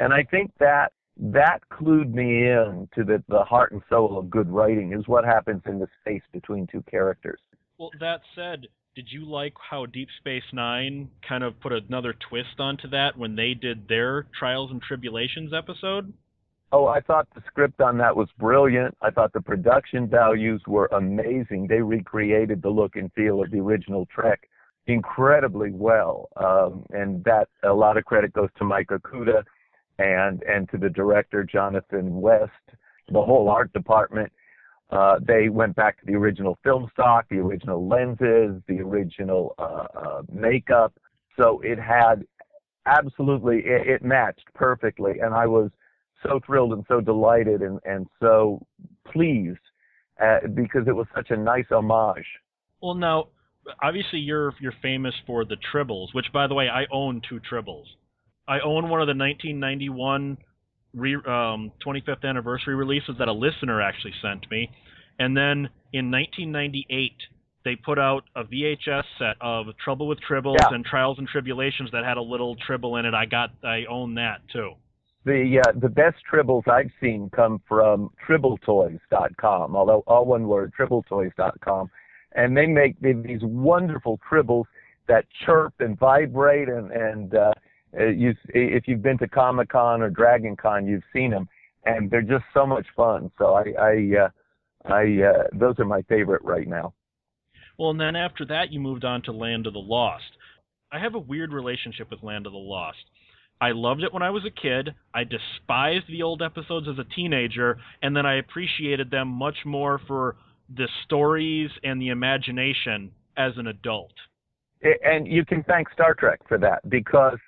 And 0.00 0.12
I 0.12 0.22
think 0.22 0.52
that 0.60 0.92
that 1.18 1.60
clued 1.70 2.12
me 2.12 2.46
in 2.46 2.88
to 2.94 3.04
the, 3.04 3.22
the 3.28 3.42
heart 3.42 3.72
and 3.72 3.82
soul 3.88 4.18
of 4.18 4.30
good 4.30 4.48
writing 4.50 4.92
is 4.92 5.08
what 5.08 5.24
happens 5.24 5.62
in 5.66 5.78
the 5.78 5.88
space 6.00 6.22
between 6.32 6.66
two 6.66 6.82
characters. 6.90 7.40
Well, 7.78 7.90
that 8.00 8.20
said, 8.34 8.66
did 8.94 9.08
you 9.10 9.26
like 9.26 9.54
how 9.70 9.86
Deep 9.86 10.08
Space 10.18 10.44
Nine 10.52 11.10
kind 11.26 11.44
of 11.44 11.60
put 11.60 11.72
another 11.72 12.14
twist 12.30 12.58
onto 12.58 12.88
that 12.88 13.16
when 13.16 13.36
they 13.36 13.54
did 13.54 13.88
their 13.88 14.26
Trials 14.38 14.70
and 14.70 14.80
Tribulations 14.80 15.52
episode? 15.52 16.12
Oh, 16.78 16.88
I 16.88 17.00
thought 17.00 17.26
the 17.34 17.40
script 17.46 17.80
on 17.80 17.96
that 17.98 18.14
was 18.14 18.28
brilliant. 18.38 18.94
I 19.00 19.10
thought 19.10 19.32
the 19.32 19.40
production 19.40 20.06
values 20.06 20.60
were 20.66 20.90
amazing. 20.92 21.68
They 21.68 21.80
recreated 21.80 22.60
the 22.60 22.68
look 22.68 22.96
and 22.96 23.10
feel 23.14 23.42
of 23.42 23.50
the 23.50 23.60
original 23.60 24.04
Trek 24.14 24.46
incredibly 24.86 25.70
well. 25.72 26.28
Um, 26.36 26.84
and 26.90 27.24
that 27.24 27.48
a 27.64 27.72
lot 27.72 27.96
of 27.96 28.04
credit 28.04 28.34
goes 28.34 28.50
to 28.58 28.64
Mike 28.64 28.88
Okuda 28.88 29.42
and 29.98 30.42
and 30.42 30.68
to 30.68 30.76
the 30.76 30.90
director 30.90 31.44
Jonathan 31.44 32.20
West, 32.20 32.52
the 33.08 33.22
whole 33.22 33.48
art 33.48 33.72
department. 33.72 34.30
Uh, 34.90 35.18
they 35.26 35.48
went 35.48 35.74
back 35.76 35.98
to 36.00 36.04
the 36.04 36.14
original 36.14 36.58
film 36.62 36.90
stock, 36.92 37.24
the 37.30 37.38
original 37.38 37.88
lenses, 37.88 38.60
the 38.68 38.80
original 38.80 39.54
uh, 39.58 39.86
uh, 39.98 40.22
makeup. 40.30 40.92
So 41.38 41.58
it 41.64 41.78
had 41.78 42.26
absolutely 42.84 43.60
it, 43.60 43.88
it 43.88 44.04
matched 44.04 44.52
perfectly, 44.54 45.20
and 45.20 45.32
I 45.32 45.46
was 45.46 45.70
so 46.28 46.40
thrilled 46.44 46.72
and 46.72 46.84
so 46.88 47.00
delighted 47.00 47.62
and 47.62 47.78
and 47.84 48.06
so 48.20 48.64
pleased 49.10 49.58
uh, 50.22 50.46
because 50.54 50.86
it 50.86 50.94
was 50.94 51.06
such 51.14 51.30
a 51.30 51.36
nice 51.36 51.66
homage. 51.70 52.26
Well, 52.80 52.94
now 52.94 53.28
obviously 53.82 54.18
you're 54.18 54.52
you're 54.60 54.74
famous 54.82 55.14
for 55.26 55.44
the 55.44 55.56
tribbles, 55.72 56.08
which 56.12 56.26
by 56.32 56.46
the 56.46 56.54
way 56.54 56.68
I 56.68 56.86
own 56.92 57.22
two 57.28 57.40
tribbles. 57.50 57.84
I 58.48 58.60
own 58.60 58.88
one 58.88 59.00
of 59.00 59.08
the 59.08 59.14
1991 59.18 60.38
re, 60.94 61.16
um, 61.16 61.72
25th 61.84 62.24
anniversary 62.24 62.76
releases 62.76 63.16
that 63.18 63.26
a 63.26 63.32
listener 63.32 63.80
actually 63.82 64.14
sent 64.22 64.48
me, 64.50 64.70
and 65.18 65.36
then 65.36 65.68
in 65.92 66.10
1998 66.10 67.12
they 67.64 67.74
put 67.74 67.98
out 67.98 68.22
a 68.36 68.44
VHS 68.44 69.02
set 69.18 69.34
of 69.40 69.66
Trouble 69.84 70.06
with 70.06 70.18
Tribbles 70.20 70.54
Yeah. 70.60 70.72
and 70.72 70.84
Trials 70.84 71.18
and 71.18 71.26
Tribulations 71.26 71.90
that 71.90 72.04
had 72.04 72.16
a 72.16 72.22
little 72.22 72.54
tribble 72.54 72.96
in 72.96 73.04
it. 73.04 73.14
I 73.14 73.26
got 73.26 73.50
I 73.64 73.86
own 73.86 74.14
that 74.14 74.48
too. 74.52 74.74
The 75.26 75.60
uh, 75.60 75.72
the 75.80 75.88
best 75.88 76.18
tribbles 76.32 76.68
I've 76.68 76.92
seen 77.00 77.30
come 77.34 77.60
from 77.68 78.10
tribbletoys.com, 78.28 79.74
although 79.74 80.04
all 80.06 80.24
one 80.24 80.46
word, 80.46 80.72
tribbletoys.com, 80.78 81.90
and 82.36 82.56
they 82.56 82.66
make 82.66 82.98
these 83.00 83.40
wonderful 83.42 84.20
tribbles 84.30 84.66
that 85.08 85.24
chirp 85.44 85.74
and 85.80 85.98
vibrate, 85.98 86.68
and 86.68 86.92
and 86.92 87.34
uh, 87.34 87.52
uh, 87.98 88.04
you 88.04 88.34
if 88.50 88.86
you've 88.86 89.02
been 89.02 89.18
to 89.18 89.26
Comic 89.26 89.70
Con 89.70 90.00
or 90.00 90.10
Dragon 90.10 90.54
Con, 90.54 90.86
you've 90.86 91.02
seen 91.12 91.32
them, 91.32 91.48
and 91.84 92.08
they're 92.08 92.22
just 92.22 92.44
so 92.54 92.64
much 92.64 92.86
fun. 92.94 93.28
So 93.36 93.54
I 93.54 93.64
I 93.80 94.26
uh, 94.26 94.28
I 94.84 95.22
uh, 95.24 95.42
those 95.54 95.74
are 95.80 95.84
my 95.84 96.02
favorite 96.02 96.44
right 96.44 96.68
now. 96.68 96.94
Well, 97.78 97.90
and 97.90 98.00
then 98.00 98.14
after 98.14 98.44
that, 98.46 98.70
you 98.70 98.78
moved 98.78 99.04
on 99.04 99.22
to 99.22 99.32
Land 99.32 99.66
of 99.66 99.72
the 99.72 99.80
Lost. 99.80 100.36
I 100.92 101.00
have 101.00 101.16
a 101.16 101.18
weird 101.18 101.52
relationship 101.52 102.10
with 102.10 102.22
Land 102.22 102.46
of 102.46 102.52
the 102.52 102.58
Lost. 102.58 102.98
I 103.60 103.70
loved 103.72 104.02
it 104.02 104.12
when 104.12 104.22
I 104.22 104.30
was 104.30 104.44
a 104.44 104.50
kid. 104.50 104.94
I 105.14 105.24
despised 105.24 106.04
the 106.08 106.22
old 106.22 106.42
episodes 106.42 106.88
as 106.88 106.98
a 106.98 107.14
teenager, 107.14 107.78
and 108.02 108.14
then 108.14 108.26
I 108.26 108.38
appreciated 108.38 109.10
them 109.10 109.28
much 109.28 109.56
more 109.64 110.00
for 110.06 110.36
the 110.74 110.88
stories 111.04 111.70
and 111.82 112.00
the 112.00 112.08
imagination 112.08 113.10
as 113.36 113.52
an 113.56 113.68
adult. 113.68 114.12
And 115.02 115.26
you 115.26 115.44
can 115.44 115.62
thank 115.64 115.90
Star 115.92 116.14
Trek 116.14 116.40
for 116.46 116.58
that 116.58 116.88
because 116.90 117.38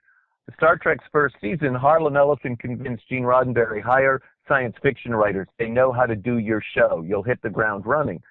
Star 0.57 0.79
Trek's 0.79 1.05
first 1.13 1.37
season, 1.41 1.75
Harlan 1.75 2.17
Ellison 2.17 2.57
convinced 2.57 3.05
Gene 3.09 3.23
Roddenberry 3.23 3.83
hire 3.83 4.21
science 4.49 4.75
fiction 4.83 5.15
writers. 5.15 5.47
They 5.59 5.69
know 5.69 5.93
how 5.93 6.07
to 6.07 6.17
do 6.17 6.39
your 6.39 6.63
show. 6.75 7.05
You'll 7.07 7.23
hit 7.23 7.41
the 7.43 7.51
ground 7.51 7.85
running. 7.85 8.23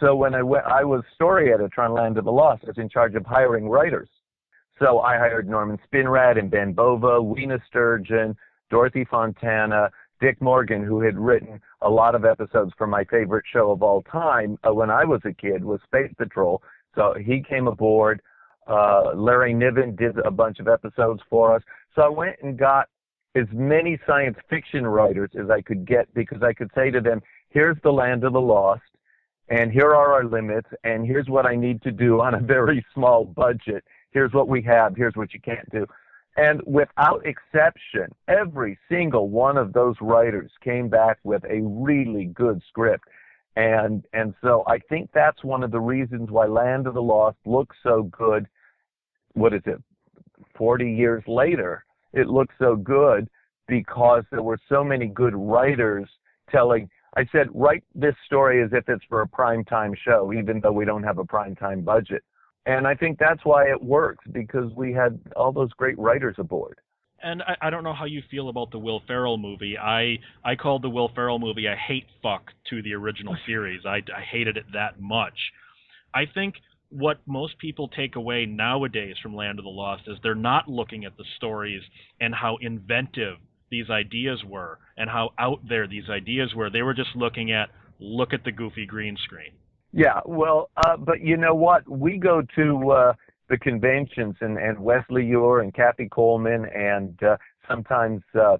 So 0.00 0.16
when 0.16 0.34
I 0.34 0.42
went, 0.42 0.64
I 0.64 0.82
was 0.82 1.02
story 1.14 1.52
editor 1.52 1.82
on 1.82 1.94
Land 1.94 2.18
of 2.18 2.24
the 2.24 2.32
Lost. 2.32 2.64
I 2.64 2.68
was 2.68 2.78
in 2.78 2.88
charge 2.88 3.14
of 3.14 3.24
hiring 3.24 3.68
writers. 3.68 4.08
So 4.80 5.00
I 5.00 5.18
hired 5.18 5.48
Norman 5.48 5.78
Spinrad 5.86 6.38
and 6.38 6.50
Ben 6.50 6.72
Bova, 6.72 7.20
Weena 7.20 7.58
Sturgeon, 7.68 8.34
Dorothy 8.70 9.04
Fontana, 9.04 9.90
Dick 10.20 10.40
Morgan, 10.40 10.82
who 10.82 11.02
had 11.02 11.18
written 11.18 11.60
a 11.82 11.88
lot 11.88 12.14
of 12.14 12.24
episodes 12.24 12.72
for 12.78 12.86
my 12.86 13.04
favorite 13.04 13.44
show 13.52 13.70
of 13.70 13.82
all 13.82 14.02
time 14.02 14.58
uh, 14.66 14.72
when 14.72 14.90
I 14.90 15.04
was 15.04 15.20
a 15.24 15.32
kid 15.32 15.62
was 15.62 15.80
Space 15.84 16.12
Patrol. 16.16 16.62
So 16.94 17.14
he 17.18 17.42
came 17.46 17.68
aboard. 17.68 18.22
Uh, 18.66 19.12
Larry 19.14 19.52
Niven 19.52 19.96
did 19.96 20.18
a 20.24 20.30
bunch 20.30 20.60
of 20.60 20.68
episodes 20.68 21.20
for 21.28 21.54
us. 21.54 21.62
So 21.94 22.02
I 22.02 22.08
went 22.08 22.36
and 22.42 22.58
got 22.58 22.88
as 23.34 23.46
many 23.52 23.98
science 24.06 24.36
fiction 24.48 24.86
writers 24.86 25.30
as 25.38 25.50
I 25.50 25.60
could 25.60 25.86
get 25.86 26.12
because 26.14 26.42
I 26.42 26.52
could 26.52 26.70
say 26.74 26.90
to 26.90 27.00
them, 27.00 27.20
here's 27.50 27.76
the 27.82 27.92
land 27.92 28.24
of 28.24 28.32
the 28.32 28.40
lost 28.40 28.82
and 29.50 29.72
here 29.72 29.94
are 29.94 30.12
our 30.12 30.24
limits 30.24 30.68
and 30.84 31.04
here's 31.04 31.28
what 31.28 31.44
I 31.44 31.56
need 31.56 31.82
to 31.82 31.90
do 31.90 32.20
on 32.20 32.34
a 32.34 32.40
very 32.40 32.84
small 32.94 33.24
budget. 33.24 33.84
Here's 34.10 34.32
what 34.32 34.48
we 34.48 34.62
have. 34.62 34.96
Here's 34.96 35.16
what 35.16 35.32
you 35.32 35.40
can't 35.40 35.68
do. 35.70 35.86
And 36.36 36.62
without 36.66 37.24
exception, 37.26 38.06
every 38.28 38.78
single 38.88 39.28
one 39.28 39.56
of 39.56 39.72
those 39.72 39.96
writers 40.00 40.50
came 40.62 40.88
back 40.88 41.18
with 41.24 41.44
a 41.44 41.60
really 41.62 42.26
good 42.26 42.62
script. 42.68 43.04
And 43.56 44.04
and 44.12 44.32
so 44.40 44.64
I 44.66 44.78
think 44.78 45.10
that's 45.12 45.42
one 45.42 45.64
of 45.64 45.72
the 45.72 45.80
reasons 45.80 46.30
why 46.30 46.46
Land 46.46 46.86
of 46.86 46.94
the 46.94 47.02
Lost 47.02 47.38
looks 47.44 47.76
so 47.82 48.04
good. 48.04 48.46
What 49.34 49.52
is 49.52 49.62
it? 49.66 49.82
40 50.56 50.90
years 50.90 51.24
later, 51.26 51.84
it 52.12 52.28
looks 52.28 52.54
so 52.58 52.76
good 52.76 53.28
because 53.66 54.24
there 54.30 54.42
were 54.42 54.58
so 54.68 54.84
many 54.84 55.06
good 55.06 55.34
writers 55.34 56.08
telling 56.50 56.88
I 57.16 57.26
said, 57.32 57.48
write 57.52 57.82
this 57.94 58.14
story 58.26 58.62
as 58.62 58.70
if 58.72 58.88
it's 58.88 59.04
for 59.08 59.22
a 59.22 59.28
primetime 59.28 59.96
show, 59.96 60.32
even 60.32 60.60
though 60.60 60.72
we 60.72 60.84
don't 60.84 61.02
have 61.02 61.18
a 61.18 61.24
primetime 61.24 61.84
budget. 61.84 62.22
And 62.66 62.86
I 62.86 62.94
think 62.94 63.18
that's 63.18 63.44
why 63.44 63.70
it 63.70 63.82
works 63.82 64.24
because 64.32 64.70
we 64.76 64.92
had 64.92 65.18
all 65.36 65.52
those 65.52 65.72
great 65.72 65.98
writers 65.98 66.36
aboard. 66.38 66.78
And 67.22 67.42
I, 67.42 67.56
I 67.62 67.70
don't 67.70 67.84
know 67.84 67.94
how 67.94 68.04
you 68.04 68.22
feel 68.30 68.48
about 68.48 68.70
the 68.70 68.78
Will 68.78 69.02
Ferrell 69.06 69.38
movie. 69.38 69.76
I 69.78 70.18
I 70.44 70.56
called 70.56 70.82
the 70.82 70.90
Will 70.90 71.10
Ferrell 71.14 71.38
movie 71.38 71.66
a 71.66 71.76
hate 71.76 72.06
fuck 72.22 72.50
to 72.70 72.82
the 72.82 72.94
original 72.94 73.36
series. 73.46 73.84
I, 73.86 73.96
I 74.14 74.22
hated 74.30 74.56
it 74.56 74.66
that 74.72 75.00
much. 75.00 75.38
I 76.14 76.24
think 76.32 76.54
what 76.90 77.20
most 77.26 77.56
people 77.58 77.88
take 77.88 78.16
away 78.16 78.46
nowadays 78.46 79.14
from 79.22 79.34
Land 79.36 79.58
of 79.58 79.64
the 79.64 79.70
Lost 79.70 80.02
is 80.06 80.18
they're 80.22 80.34
not 80.34 80.68
looking 80.68 81.04
at 81.04 81.16
the 81.16 81.24
stories 81.36 81.82
and 82.20 82.34
how 82.34 82.58
inventive 82.60 83.36
these 83.70 83.88
ideas 83.88 84.42
were 84.44 84.78
and 84.96 85.08
how 85.08 85.30
out 85.38 85.60
there 85.68 85.86
these 85.86 86.10
ideas 86.10 86.52
were. 86.54 86.68
They 86.68 86.82
were 86.82 86.94
just 86.94 87.14
looking 87.14 87.52
at 87.52 87.70
look 88.00 88.32
at 88.32 88.44
the 88.44 88.52
goofy 88.52 88.86
green 88.86 89.16
screen. 89.24 89.52
Yeah, 89.92 90.20
well, 90.24 90.70
uh, 90.76 90.96
but 90.96 91.20
you 91.20 91.36
know 91.36 91.54
what? 91.54 91.88
We 91.88 92.16
go 92.16 92.42
to 92.56 92.90
uh, 92.90 93.12
the 93.48 93.58
conventions, 93.58 94.36
and, 94.40 94.56
and 94.56 94.78
Wesley 94.78 95.24
Ure 95.24 95.60
and 95.60 95.74
Kathy 95.74 96.08
Coleman, 96.08 96.66
and 96.66 97.20
uh, 97.22 97.36
sometimes 97.68 98.22
uh, 98.40 98.58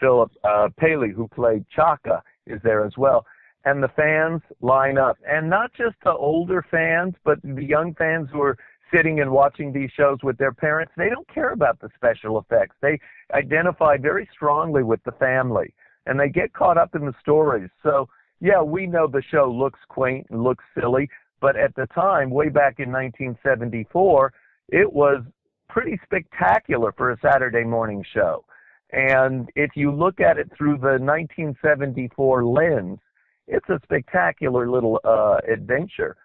Philip 0.00 0.32
uh, 0.42 0.68
Paley, 0.76 1.10
who 1.10 1.28
played 1.28 1.64
Chaka, 1.74 2.22
is 2.46 2.60
there 2.64 2.84
as 2.84 2.96
well. 2.96 3.24
And 3.64 3.82
the 3.82 3.88
fans 3.88 4.42
line 4.60 4.98
up, 4.98 5.16
and 5.26 5.48
not 5.48 5.72
just 5.72 5.96
the 6.04 6.12
older 6.12 6.64
fans, 6.70 7.14
but 7.24 7.38
the 7.42 7.64
young 7.64 7.94
fans 7.94 8.28
who 8.32 8.42
are 8.42 8.56
sitting 8.92 9.20
and 9.20 9.30
watching 9.30 9.72
these 9.72 9.90
shows 9.96 10.18
with 10.22 10.38
their 10.38 10.52
parents. 10.52 10.92
They 10.96 11.08
don't 11.08 11.26
care 11.28 11.50
about 11.50 11.80
the 11.80 11.88
special 11.94 12.38
effects. 12.38 12.76
They 12.80 12.98
identify 13.34 13.96
very 13.96 14.28
strongly 14.32 14.82
with 14.82 15.02
the 15.04 15.12
family, 15.12 15.74
and 16.06 16.18
they 16.18 16.28
get 16.28 16.52
caught 16.52 16.78
up 16.78 16.94
in 16.94 17.04
the 17.04 17.14
stories. 17.20 17.70
So 17.82 18.08
yeah, 18.40 18.62
we 18.62 18.86
know 18.86 19.06
the 19.06 19.22
show 19.30 19.50
looks 19.50 19.80
quaint 19.88 20.26
and 20.30 20.42
looks 20.42 20.64
silly, 20.78 21.08
but 21.40 21.56
at 21.56 21.74
the 21.74 21.86
time, 21.94 22.30
way 22.30 22.48
back 22.48 22.78
in 22.78 22.90
1974, 22.90 24.32
it 24.68 24.92
was 24.92 25.22
pretty 25.68 25.98
spectacular 26.04 26.92
for 26.92 27.12
a 27.12 27.18
Saturday 27.20 27.64
morning 27.64 28.04
show. 28.14 28.44
And 28.92 29.50
if 29.56 29.70
you 29.74 29.90
look 29.90 30.20
at 30.20 30.38
it 30.38 30.50
through 30.56 30.78
the 30.78 30.98
1974 30.98 32.44
lens, 32.44 32.98
it's 33.46 33.68
a 33.68 33.80
spectacular 33.82 34.68
little 34.68 35.00
uh, 35.04 35.38
adventure. 35.50 36.16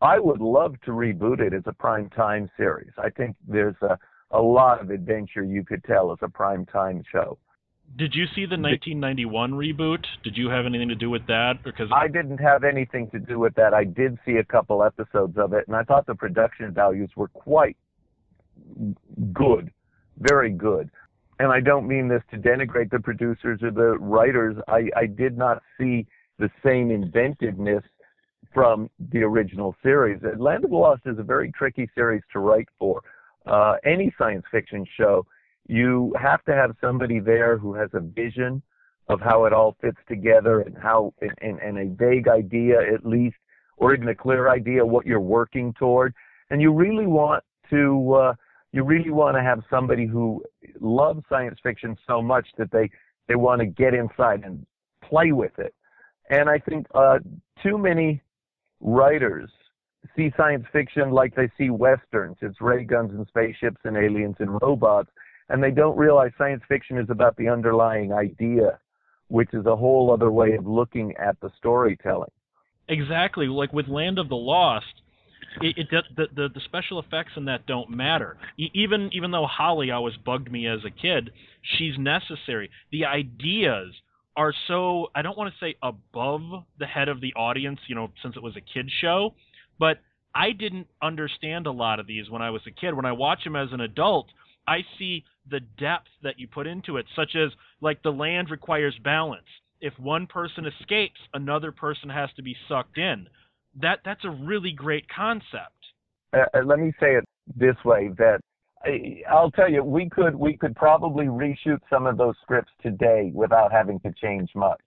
I 0.00 0.18
would 0.18 0.40
love 0.40 0.74
to 0.82 0.90
reboot 0.90 1.40
it 1.40 1.54
as 1.54 1.62
a 1.66 1.72
prime 1.72 2.10
time 2.10 2.50
series. 2.56 2.92
I 2.98 3.10
think 3.10 3.36
there's 3.46 3.76
a, 3.82 3.98
a 4.30 4.40
lot 4.40 4.80
of 4.80 4.90
adventure 4.90 5.44
you 5.44 5.64
could 5.64 5.82
tell 5.84 6.12
as 6.12 6.18
a 6.22 6.28
prime 6.28 6.66
time 6.66 7.02
show. 7.10 7.38
Did 7.96 8.14
you 8.14 8.26
see 8.34 8.44
the 8.44 8.58
1991 8.58 9.52
reboot? 9.52 10.04
Did 10.24 10.36
you 10.36 10.48
have 10.48 10.66
anything 10.66 10.88
to 10.88 10.96
do 10.96 11.10
with 11.10 11.26
that? 11.28 11.62
Because 11.62 11.88
I 11.94 12.08
didn't 12.08 12.38
have 12.38 12.64
anything 12.64 13.08
to 13.10 13.20
do 13.20 13.38
with 13.38 13.54
that. 13.54 13.72
I 13.72 13.84
did 13.84 14.18
see 14.26 14.36
a 14.36 14.44
couple 14.44 14.82
episodes 14.82 15.38
of 15.38 15.52
it, 15.52 15.68
and 15.68 15.76
I 15.76 15.84
thought 15.84 16.06
the 16.06 16.14
production 16.14 16.72
values 16.72 17.10
were 17.14 17.28
quite 17.28 17.76
good, 19.32 19.70
very 20.18 20.50
good. 20.50 20.90
And 21.38 21.52
I 21.52 21.60
don't 21.60 21.86
mean 21.86 22.08
this 22.08 22.22
to 22.30 22.36
denigrate 22.36 22.90
the 22.90 22.98
producers 22.98 23.60
or 23.62 23.70
the 23.70 23.98
writers. 23.98 24.56
I, 24.68 24.88
I 24.96 25.06
did 25.06 25.38
not 25.38 25.62
see 25.78 26.06
the 26.38 26.50
same 26.64 26.90
inventiveness 26.90 27.82
from 28.52 28.88
the 29.12 29.22
original 29.22 29.74
series. 29.82 30.20
Land 30.38 30.64
of 30.64 30.70
the 30.70 30.76
Lost 30.76 31.02
is 31.06 31.18
a 31.18 31.22
very 31.22 31.50
tricky 31.52 31.88
series 31.94 32.22
to 32.32 32.38
write 32.38 32.68
for. 32.78 33.02
Uh, 33.46 33.74
any 33.84 34.14
science 34.16 34.44
fiction 34.50 34.86
show, 34.96 35.26
you 35.66 36.14
have 36.20 36.44
to 36.44 36.52
have 36.52 36.76
somebody 36.80 37.20
there 37.20 37.56
who 37.56 37.74
has 37.74 37.90
a 37.94 38.00
vision, 38.00 38.62
of 39.08 39.20
how 39.20 39.44
it 39.44 39.52
all 39.52 39.76
fits 39.80 39.98
together 40.08 40.60
and 40.60 40.76
how 40.76 41.12
and, 41.40 41.58
and 41.58 41.78
a 41.78 41.94
vague 41.94 42.28
idea 42.28 42.76
at 42.80 43.04
least 43.04 43.36
or 43.76 43.94
even 43.94 44.08
a 44.08 44.14
clear 44.14 44.48
idea 44.48 44.84
what 44.84 45.04
you're 45.04 45.20
working 45.20 45.74
toward. 45.78 46.14
And 46.50 46.62
you 46.62 46.72
really 46.72 47.06
want 47.06 47.44
to 47.70 48.14
uh, 48.14 48.34
you 48.72 48.82
really 48.82 49.10
want 49.10 49.36
to 49.36 49.42
have 49.42 49.62
somebody 49.70 50.06
who 50.06 50.42
loves 50.80 51.22
science 51.28 51.58
fiction 51.62 51.96
so 52.06 52.22
much 52.22 52.46
that 52.58 52.70
they 52.70 52.90
they 53.28 53.34
want 53.34 53.60
to 53.60 53.66
get 53.66 53.94
inside 53.94 54.42
and 54.44 54.64
play 55.02 55.32
with 55.32 55.58
it. 55.58 55.74
And 56.30 56.48
i 56.48 56.58
think 56.58 56.86
uh, 56.94 57.18
too 57.62 57.76
many 57.76 58.22
writers 58.80 59.50
see 60.16 60.32
science 60.36 60.64
fiction 60.72 61.10
like 61.10 61.34
they 61.34 61.50
see 61.58 61.70
westerns. 61.70 62.36
It's 62.40 62.60
ray 62.60 62.84
guns 62.84 63.10
and 63.12 63.26
spaceships 63.26 63.80
and 63.84 63.96
aliens 63.96 64.36
and 64.38 64.58
robots 64.62 65.10
and 65.48 65.62
they 65.62 65.70
don't 65.70 65.96
realize 65.96 66.30
science 66.38 66.62
fiction 66.68 66.98
is 66.98 67.10
about 67.10 67.36
the 67.36 67.48
underlying 67.48 68.12
idea 68.12 68.78
which 69.28 69.52
is 69.52 69.66
a 69.66 69.76
whole 69.76 70.12
other 70.12 70.30
way 70.30 70.52
of 70.52 70.66
looking 70.66 71.14
at 71.16 71.38
the 71.40 71.50
storytelling. 71.58 72.30
Exactly, 72.88 73.46
like 73.46 73.72
with 73.72 73.88
Land 73.88 74.18
of 74.18 74.28
the 74.28 74.36
Lost, 74.36 74.86
it, 75.60 75.78
it 75.78 76.04
the, 76.16 76.26
the 76.34 76.48
the 76.48 76.60
special 76.66 76.98
effects 76.98 77.32
in 77.36 77.46
that 77.46 77.66
don't 77.66 77.90
matter. 77.90 78.36
even 78.58 79.10
even 79.12 79.30
though 79.30 79.46
Holly 79.46 79.90
always 79.90 80.16
bugged 80.24 80.50
me 80.50 80.66
as 80.66 80.80
a 80.84 80.90
kid, 80.90 81.30
she's 81.62 81.98
necessary. 81.98 82.70
The 82.92 83.06
ideas 83.06 83.94
are 84.36 84.52
so 84.68 85.08
I 85.14 85.22
don't 85.22 85.38
want 85.38 85.52
to 85.52 85.64
say 85.64 85.76
above 85.82 86.64
the 86.78 86.86
head 86.86 87.08
of 87.08 87.20
the 87.20 87.32
audience, 87.34 87.80
you 87.86 87.94
know, 87.94 88.10
since 88.22 88.36
it 88.36 88.42
was 88.42 88.56
a 88.56 88.60
kid 88.60 88.90
show, 89.00 89.34
but 89.78 89.98
I 90.34 90.52
didn't 90.52 90.88
understand 91.00 91.66
a 91.66 91.72
lot 91.72 92.00
of 92.00 92.06
these 92.06 92.28
when 92.28 92.42
I 92.42 92.50
was 92.50 92.62
a 92.66 92.70
kid. 92.70 92.92
When 92.94 93.06
I 93.06 93.12
watch 93.12 93.44
them 93.44 93.56
as 93.56 93.68
an 93.72 93.80
adult, 93.80 94.26
I 94.66 94.78
see 94.98 95.24
the 95.50 95.60
depth 95.78 96.08
that 96.22 96.38
you 96.38 96.48
put 96.48 96.66
into 96.66 96.96
it, 96.96 97.06
such 97.14 97.36
as 97.36 97.50
like 97.80 98.02
the 98.02 98.10
land 98.10 98.50
requires 98.50 98.94
balance. 99.04 99.46
If 99.80 99.92
one 99.98 100.26
person 100.26 100.66
escapes, 100.66 101.20
another 101.34 101.72
person 101.72 102.08
has 102.08 102.30
to 102.36 102.42
be 102.42 102.56
sucked 102.68 102.98
in. 102.98 103.28
That 103.80 104.00
that's 104.04 104.24
a 104.24 104.30
really 104.30 104.72
great 104.72 105.06
concept. 105.08 105.76
Uh, 106.32 106.44
uh 106.54 106.62
let 106.64 106.78
me 106.78 106.92
say 107.00 107.16
it 107.16 107.24
this 107.56 107.76
way: 107.84 108.10
that 108.18 108.40
I'll 109.30 109.50
tell 109.50 109.70
you, 109.70 109.82
we 109.82 110.08
could 110.08 110.34
we 110.34 110.56
could 110.56 110.74
probably 110.76 111.26
reshoot 111.26 111.80
some 111.90 112.06
of 112.06 112.16
those 112.16 112.34
scripts 112.42 112.72
today 112.82 113.30
without 113.34 113.72
having 113.72 114.00
to 114.00 114.12
change 114.12 114.50
much. 114.54 114.80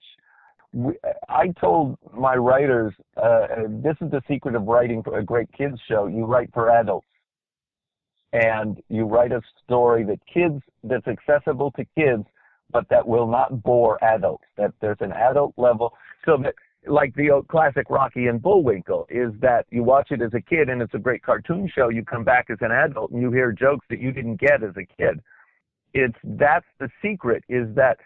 We, 0.72 0.94
I 1.28 1.48
told 1.60 1.96
my 2.14 2.36
writers, 2.36 2.92
uh, 3.16 3.46
this 3.68 3.96
is 4.02 4.10
the 4.10 4.20
secret 4.28 4.54
of 4.54 4.64
writing 4.64 5.02
for 5.02 5.18
a 5.18 5.24
great 5.24 5.50
kids 5.56 5.78
show. 5.88 6.06
You 6.06 6.26
write 6.26 6.50
for 6.52 6.70
adults 6.70 7.06
and 8.32 8.82
you 8.88 9.04
write 9.04 9.32
a 9.32 9.40
story 9.64 10.04
that 10.04 10.18
kids 10.32 10.62
that's 10.84 11.06
accessible 11.06 11.70
to 11.72 11.84
kids 11.96 12.24
but 12.70 12.88
that 12.90 13.06
will 13.06 13.26
not 13.26 13.62
bore 13.62 14.02
adults 14.04 14.44
that 14.56 14.72
there's 14.80 14.98
an 15.00 15.12
adult 15.12 15.54
level. 15.56 15.94
So 16.24 16.36
that 16.42 16.54
like 16.86 17.14
the 17.14 17.42
classic 17.48 17.90
rocky 17.90 18.26
and 18.26 18.40
bullwinkle 18.40 19.06
is 19.10 19.32
that 19.40 19.66
you 19.70 19.82
watch 19.82 20.10
it 20.10 20.22
as 20.22 20.32
a 20.34 20.40
kid 20.40 20.68
and 20.68 20.80
it's 20.80 20.94
a 20.94 20.98
great 20.98 21.22
cartoon 21.22 21.70
show 21.74 21.88
you 21.88 22.04
come 22.04 22.24
back 22.24 22.46
as 22.50 22.58
an 22.60 22.70
adult 22.70 23.10
and 23.10 23.20
you 23.20 23.32
hear 23.32 23.52
jokes 23.52 23.86
that 23.90 24.00
you 24.00 24.12
didn't 24.12 24.40
get 24.40 24.62
as 24.62 24.74
a 24.76 24.86
kid. 24.96 25.20
It's 25.94 26.18
that's 26.22 26.66
the 26.78 26.88
secret 27.02 27.44
is 27.48 27.74
that 27.74 27.98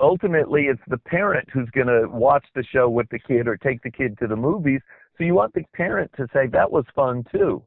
ultimately 0.00 0.64
it's 0.64 0.82
the 0.88 0.98
parent 0.98 1.48
who's 1.52 1.70
going 1.70 1.86
to 1.86 2.08
watch 2.08 2.44
the 2.54 2.64
show 2.64 2.88
with 2.88 3.08
the 3.10 3.18
kid 3.18 3.48
or 3.48 3.56
take 3.56 3.82
the 3.82 3.90
kid 3.90 4.18
to 4.18 4.26
the 4.26 4.36
movies. 4.36 4.80
So 5.16 5.24
you 5.24 5.34
want 5.34 5.54
the 5.54 5.64
parent 5.74 6.10
to 6.16 6.26
say 6.32 6.46
that 6.48 6.70
was 6.70 6.84
fun 6.94 7.24
too 7.32 7.62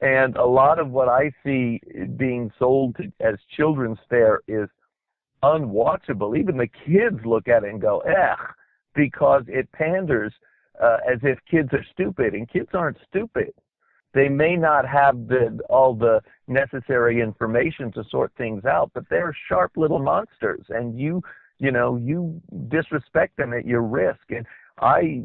and 0.00 0.36
a 0.36 0.44
lot 0.44 0.78
of 0.78 0.90
what 0.90 1.08
I 1.08 1.32
see 1.44 1.80
being 2.16 2.50
sold 2.58 2.96
to, 2.96 3.12
as 3.20 3.36
children's 3.56 3.98
fare 4.10 4.40
is 4.46 4.68
unwatchable. 5.42 6.38
Even 6.38 6.56
the 6.56 6.68
kids 6.84 7.18
look 7.24 7.48
at 7.48 7.64
it 7.64 7.70
and 7.70 7.80
go, 7.80 8.00
"eh," 8.00 8.34
because 8.94 9.44
it 9.48 9.70
panders 9.72 10.34
uh, 10.82 10.98
as 11.10 11.18
if 11.22 11.38
kids 11.50 11.70
are 11.72 11.84
stupid, 11.92 12.34
and 12.34 12.48
kids 12.48 12.68
aren't 12.74 12.98
stupid. 13.08 13.52
They 14.12 14.28
may 14.28 14.56
not 14.56 14.86
have 14.86 15.28
the 15.28 15.60
all 15.70 15.94
the 15.94 16.20
necessary 16.46 17.20
information 17.20 17.90
to 17.92 18.04
sort 18.10 18.32
things 18.36 18.64
out, 18.64 18.90
but 18.94 19.04
they're 19.08 19.36
sharp 19.48 19.72
little 19.76 19.98
monsters, 19.98 20.64
and 20.68 20.98
you, 20.98 21.22
you 21.58 21.70
know, 21.70 21.96
you 21.96 22.40
disrespect 22.68 23.36
them 23.38 23.54
at 23.54 23.66
your 23.66 23.82
risk. 23.82 24.30
And 24.30 24.46
I 24.78 25.22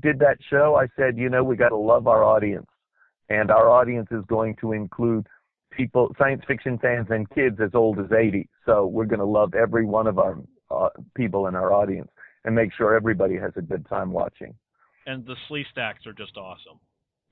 did 0.00 0.18
that 0.18 0.36
show. 0.50 0.76
I 0.76 0.88
said, 0.96 1.16
you 1.16 1.30
know, 1.30 1.42
we 1.42 1.56
got 1.56 1.70
to 1.70 1.76
love 1.76 2.06
our 2.06 2.22
audience 2.22 2.66
and 3.28 3.50
our 3.50 3.68
audience 3.70 4.08
is 4.10 4.24
going 4.26 4.56
to 4.60 4.72
include 4.72 5.26
people, 5.70 6.14
science 6.18 6.42
fiction 6.46 6.78
fans, 6.78 7.06
and 7.10 7.28
kids 7.30 7.56
as 7.62 7.70
old 7.74 7.98
as 7.98 8.12
80. 8.12 8.48
So 8.66 8.86
we're 8.86 9.06
going 9.06 9.20
to 9.20 9.24
love 9.24 9.54
every 9.54 9.84
one 9.84 10.06
of 10.06 10.18
our 10.18 10.38
uh, 10.70 10.88
people 11.16 11.46
in 11.46 11.54
our 11.54 11.72
audience 11.72 12.08
and 12.44 12.54
make 12.54 12.72
sure 12.76 12.94
everybody 12.94 13.36
has 13.36 13.52
a 13.56 13.62
good 13.62 13.86
time 13.88 14.12
watching. 14.12 14.54
And 15.06 15.24
the 15.26 15.36
Sleestaks 15.48 16.06
are 16.06 16.12
just 16.12 16.36
awesome. 16.36 16.78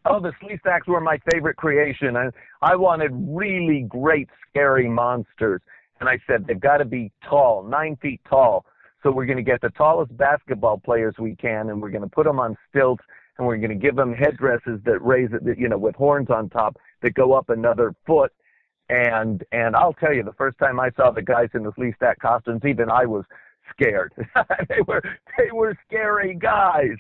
Oh, 0.05 0.21
the 0.21 0.33
Sleestaks 0.43 0.89
were 0.89 1.01
my 1.01 1.19
favorite 1.33 1.57
creation. 1.57 2.17
I, 2.17 2.29
I 2.61 2.77
wanted 2.77 3.13
really 3.13 3.87
great, 3.89 4.29
scary 4.49 4.89
monsters. 4.89 5.61
And 6.01 6.09
I 6.09 6.19
said, 6.27 6.47
they've 6.47 6.59
got 6.59 6.79
to 6.79 6.85
be 6.85 7.13
tall, 7.29 7.63
nine 7.63 7.97
feet 8.03 8.21
tall. 8.29 8.65
So 9.03 9.11
we're 9.11 9.27
going 9.27 9.37
to 9.37 9.43
get 9.43 9.61
the 9.61 9.71
tallest 9.71 10.17
basketball 10.17 10.79
players 10.79 11.15
we 11.19 11.37
can, 11.37 11.71
and 11.71 11.81
we're 11.81 11.91
going 11.91 12.03
to 12.03 12.11
put 12.11 12.25
them 12.25 12.41
on 12.41 12.57
stilts, 12.69 13.03
and 13.43 13.49
we're 13.49 13.57
going 13.57 13.71
to 13.79 13.87
give 13.87 13.97
them 13.97 14.15
headdresses 14.15 14.81
that 14.85 15.03
raise 15.03 15.31
it, 15.33 15.59
you 15.59 15.69
know, 15.69 15.79
with 15.79 15.97
horns 15.97 16.31
on 16.31 16.49
top 16.49 16.77
that 17.03 17.15
go 17.15 17.33
up 17.33 17.51
another 17.51 17.95
foot. 18.07 18.33
And 18.89 19.43
and 19.53 19.75
I'll 19.75 19.95
tell 19.95 20.15
you, 20.15 20.23
the 20.23 20.33
first 20.35 20.59
time 20.59 20.79
I 20.79 20.91
saw 20.97 21.11
the 21.11 21.23
guys 21.23 21.49
in 21.55 21.63
the 21.63 21.73
Sleestak 21.73 22.19
costumes, 22.21 22.63
even 22.65 22.91
I 22.91 23.05
was 23.07 23.25
scared. 23.71 24.13
they 24.69 24.81
were 24.87 25.03
they 25.39 25.51
were 25.53 25.77
scary 25.87 26.35
guys, 26.35 26.97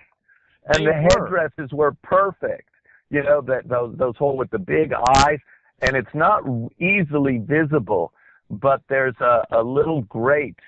and 0.66 0.78
they 0.78 0.84
the 0.86 0.92
were. 0.92 1.00
headdresses 1.02 1.70
were 1.72 1.92
perfect. 2.02 2.68
You 3.10 3.22
know 3.22 3.40
that 3.42 3.68
those 3.68 3.96
those 3.98 4.16
whole 4.16 4.36
with 4.36 4.50
the 4.50 4.58
big 4.58 4.92
eyes, 4.92 5.38
and 5.82 5.96
it's 5.96 6.14
not 6.14 6.44
easily 6.78 7.38
visible, 7.38 8.12
but 8.48 8.80
there's 8.88 9.16
a, 9.20 9.42
a 9.52 9.62
little 9.62 10.02
grate 10.02 10.58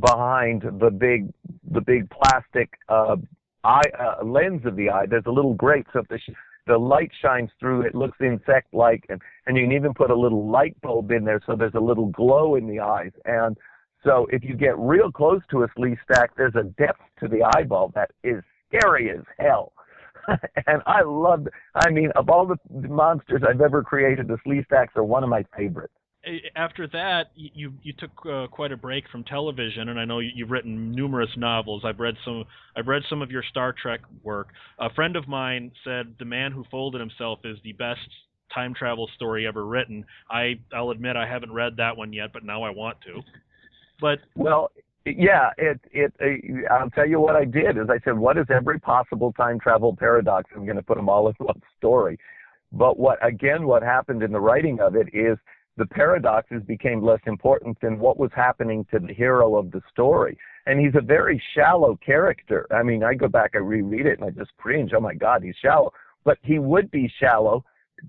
behind 0.00 0.62
the 0.80 0.90
big 0.90 1.32
the 1.70 1.80
big 1.80 2.10
plastic 2.10 2.70
uh, 2.88 3.16
eye 3.64 3.82
uh, 3.98 4.24
lens 4.24 4.62
of 4.64 4.76
the 4.76 4.90
eye. 4.90 5.06
There's 5.08 5.26
a 5.26 5.32
little 5.32 5.54
grate, 5.54 5.86
so 5.92 6.00
if 6.00 6.08
the 6.08 6.18
sh- 6.18 6.34
the 6.66 6.78
light 6.78 7.10
shines 7.20 7.50
through, 7.60 7.82
it 7.82 7.94
looks 7.94 8.18
insect-like, 8.20 9.04
and 9.08 9.20
and 9.46 9.56
you 9.56 9.64
can 9.64 9.72
even 9.72 9.94
put 9.94 10.10
a 10.10 10.16
little 10.16 10.48
light 10.48 10.80
bulb 10.80 11.10
in 11.10 11.24
there, 11.24 11.40
so 11.46 11.56
there's 11.56 11.74
a 11.74 11.80
little 11.80 12.06
glow 12.06 12.56
in 12.56 12.66
the 12.66 12.80
eyes. 12.80 13.12
And 13.24 13.56
so 14.02 14.26
if 14.30 14.44
you 14.44 14.54
get 14.54 14.78
real 14.78 15.10
close 15.10 15.42
to 15.50 15.64
a 15.64 15.68
Sleestak, 15.68 16.28
there's 16.36 16.54
a 16.54 16.64
depth 16.64 17.02
to 17.20 17.28
the 17.28 17.42
eyeball 17.56 17.92
that 17.94 18.10
is 18.22 18.42
scary 18.68 19.10
as 19.10 19.24
hell. 19.38 19.72
and 20.66 20.82
I 20.86 21.02
love. 21.02 21.46
I 21.74 21.90
mean, 21.90 22.10
of 22.16 22.30
all 22.30 22.46
the 22.46 22.58
monsters 22.88 23.42
I've 23.48 23.60
ever 23.60 23.82
created, 23.82 24.28
the 24.28 24.38
Sleestaks 24.46 24.96
are 24.96 25.04
one 25.04 25.22
of 25.22 25.28
my 25.28 25.44
favorites 25.56 25.94
after 26.56 26.86
that, 26.88 27.30
you 27.34 27.72
you 27.82 27.92
took 27.92 28.10
uh, 28.26 28.46
quite 28.48 28.72
a 28.72 28.76
break 28.76 29.04
from 29.10 29.24
television, 29.24 29.88
and 29.88 29.98
I 29.98 30.04
know 30.04 30.20
you've 30.20 30.50
written 30.50 30.92
numerous 30.92 31.30
novels. 31.36 31.82
I've 31.84 31.98
read 31.98 32.14
some. 32.24 32.44
I've 32.76 32.86
read 32.86 33.02
some 33.08 33.22
of 33.22 33.30
your 33.30 33.42
Star 33.50 33.74
Trek 33.80 34.00
work. 34.22 34.48
A 34.78 34.92
friend 34.94 35.16
of 35.16 35.28
mine 35.28 35.72
said 35.84 36.14
"The 36.18 36.24
Man 36.24 36.52
Who 36.52 36.64
Folded 36.70 37.00
Himself" 37.00 37.40
is 37.44 37.58
the 37.64 37.72
best 37.72 38.00
time 38.54 38.74
travel 38.74 39.08
story 39.16 39.46
ever 39.46 39.66
written. 39.66 40.04
I 40.30 40.58
I'll 40.74 40.90
admit 40.90 41.16
I 41.16 41.28
haven't 41.28 41.52
read 41.52 41.76
that 41.78 41.96
one 41.96 42.12
yet, 42.12 42.32
but 42.32 42.44
now 42.44 42.62
I 42.62 42.70
want 42.70 42.98
to. 43.02 43.20
But 44.00 44.18
well, 44.34 44.70
yeah, 45.04 45.50
it 45.58 45.80
it. 45.92 46.12
Uh, 46.20 46.72
I'll 46.72 46.90
tell 46.90 47.08
you 47.08 47.20
what 47.20 47.36
I 47.36 47.44
did 47.44 47.76
is 47.76 47.88
I 47.90 47.98
said, 48.04 48.16
what 48.16 48.38
is 48.38 48.46
every 48.50 48.80
possible 48.80 49.32
time 49.32 49.60
travel 49.60 49.94
paradox? 49.94 50.50
I'm 50.54 50.64
going 50.64 50.76
to 50.76 50.82
put 50.82 50.96
them 50.96 51.08
all 51.08 51.28
in 51.28 51.34
one 51.38 51.60
story. 51.78 52.18
But 52.72 52.98
what 52.98 53.24
again? 53.24 53.66
What 53.66 53.82
happened 53.82 54.22
in 54.22 54.32
the 54.32 54.40
writing 54.40 54.80
of 54.80 54.96
it 54.96 55.08
is 55.12 55.38
the 55.76 55.86
paradoxes 55.86 56.62
became 56.66 57.02
less 57.02 57.20
important 57.26 57.80
than 57.80 57.98
what 57.98 58.18
was 58.18 58.30
happening 58.34 58.86
to 58.92 59.00
the 59.00 59.12
hero 59.12 59.56
of 59.56 59.72
the 59.72 59.82
story. 59.90 60.38
And 60.66 60.78
he's 60.78 60.94
a 60.94 61.04
very 61.04 61.42
shallow 61.54 61.98
character. 62.04 62.66
I 62.70 62.82
mean, 62.82 63.02
I 63.02 63.14
go 63.14 63.28
back, 63.28 63.52
I 63.54 63.58
reread 63.58 64.06
it, 64.06 64.20
and 64.20 64.24
I 64.24 64.30
just 64.30 64.56
cringe. 64.56 64.92
Oh 64.94 65.00
my 65.00 65.14
God, 65.14 65.42
he's 65.42 65.56
shallow. 65.60 65.92
But 66.24 66.38
he 66.42 66.58
would 66.58 66.90
be 66.90 67.12
shallow 67.20 67.64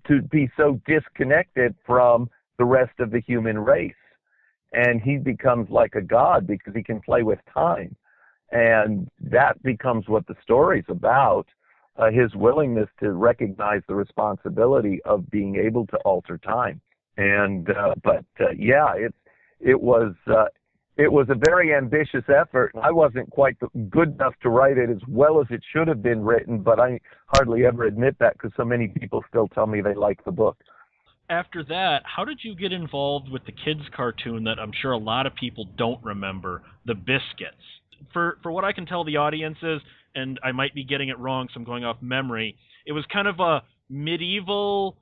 to 0.07 0.21
be 0.21 0.49
so 0.55 0.79
disconnected 0.85 1.75
from 1.85 2.29
the 2.57 2.65
rest 2.65 2.99
of 2.99 3.11
the 3.11 3.19
human 3.21 3.57
race. 3.57 3.93
And 4.73 5.01
he 5.01 5.17
becomes 5.17 5.69
like 5.69 5.95
a 5.95 6.01
god 6.01 6.45
because 6.45 6.75
he 6.75 6.83
can 6.83 7.01
play 7.01 7.23
with 7.23 7.39
time. 7.51 7.95
And 8.51 9.09
that 9.19 9.61
becomes 9.63 10.07
what 10.07 10.27
the 10.27 10.35
story's 10.43 10.85
about. 10.87 11.47
Uh, 11.97 12.11
his 12.11 12.35
willingness 12.35 12.89
to 12.99 13.13
recognize 13.13 13.81
the 13.87 13.95
responsibility 13.95 14.99
of 15.05 15.31
being 15.31 15.55
able 15.55 15.87
to 15.87 15.95
alter 15.99 16.37
time 16.37 16.81
and 17.17 17.69
uh, 17.69 17.95
but 18.03 18.25
uh, 18.39 18.51
yeah, 18.57 18.93
it 18.95 19.13
it 19.59 19.79
was 19.79 20.13
uh, 20.27 20.45
it 20.97 21.11
was 21.11 21.27
a 21.29 21.35
very 21.49 21.73
ambitious 21.73 22.23
effort. 22.29 22.71
I 22.81 22.91
wasn't 22.91 23.29
quite 23.29 23.57
good 23.89 24.13
enough 24.13 24.33
to 24.43 24.49
write 24.49 24.77
it 24.77 24.89
as 24.89 25.01
well 25.07 25.41
as 25.41 25.47
it 25.49 25.61
should 25.73 25.87
have 25.87 26.01
been 26.01 26.23
written, 26.23 26.59
but 26.59 26.79
I 26.79 26.99
hardly 27.27 27.65
ever 27.65 27.83
admit 27.83 28.17
that 28.19 28.33
because 28.33 28.51
so 28.55 28.63
many 28.63 28.87
people 28.87 29.23
still 29.29 29.47
tell 29.49 29.67
me 29.67 29.81
they 29.81 29.93
like 29.93 30.23
the 30.23 30.31
book. 30.31 30.57
after 31.29 31.63
that, 31.63 32.03
how 32.05 32.23
did 32.23 32.39
you 32.43 32.55
get 32.55 32.71
involved 32.71 33.29
with 33.29 33.45
the 33.45 33.51
kids 33.51 33.81
cartoon 33.95 34.43
that 34.43 34.59
I'm 34.59 34.71
sure 34.81 34.91
a 34.91 34.97
lot 34.97 35.25
of 35.25 35.35
people 35.35 35.65
don't 35.77 36.03
remember, 36.03 36.61
The 36.85 36.93
Biskitts? 36.93 37.65
For 38.13 38.37
for 38.43 38.51
what 38.51 38.63
I 38.63 38.73
can 38.73 38.85
tell 38.85 39.03
the 39.03 39.17
audience 39.17 39.57
is, 39.63 39.81
and 40.13 40.39
I 40.43 40.51
might 40.51 40.73
be 40.75 40.83
getting 40.83 41.09
it 41.09 41.17
wrong, 41.19 41.47
so 41.53 41.59
I'm 41.59 41.65
going 41.65 41.83
off 41.83 41.97
memory. 42.01 42.57
It 42.85 42.91
was 42.91 43.05
kind 43.11 43.27
of 43.27 43.39
a 43.39 43.63
medieval 43.89 44.97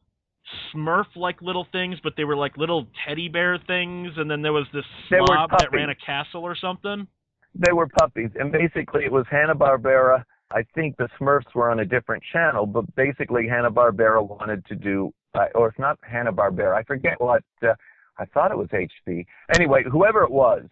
Smurf 0.74 1.06
like 1.16 1.42
little 1.42 1.68
things, 1.72 1.98
but 2.04 2.14
they 2.18 2.24
were 2.24 2.36
like 2.36 2.58
little 2.58 2.88
teddy 3.08 3.30
bear 3.30 3.58
things, 3.66 4.12
and 4.18 4.30
then 4.30 4.42
there 4.42 4.54
was 4.54 4.66
this 4.74 4.86
slob 5.10 5.52
that 5.58 5.72
ran 5.72 5.90
a 5.90 5.96
castle 5.96 6.44
or 6.44 6.56
something. 6.56 7.08
They 7.56 7.72
were 7.72 7.88
puppies, 7.88 8.30
and 8.40 8.52
basically 8.52 9.06
it 9.06 9.12
was 9.12 9.26
Hanna 9.30 9.56
Barbera. 9.56 10.24
I 10.52 10.64
think 10.76 10.98
the 10.98 11.08
Smurfs 11.20 11.54
were 11.56 11.72
on 11.72 11.80
a 11.80 11.86
different 11.86 12.24
channel, 12.32 12.66
but 12.66 12.84
basically 12.96 13.48
Hanna 13.48 13.72
Barbera 13.72 14.28
wanted 14.28 14.66
to 14.66 14.76
do, 14.76 15.14
uh, 15.34 15.46
or 15.56 15.70
it's 15.70 15.80
not 15.80 15.98
Hanna 16.02 16.34
Barbera. 16.34 16.76
I 16.76 16.84
forget 16.84 17.20
what. 17.20 17.44
Uh, 17.62 17.74
I 18.18 18.26
thought 18.26 18.52
it 18.52 18.58
was 18.58 18.68
HB. 18.68 19.26
Anyway, 19.56 19.84
whoever 19.92 20.24
it 20.24 20.32
was, 20.32 20.64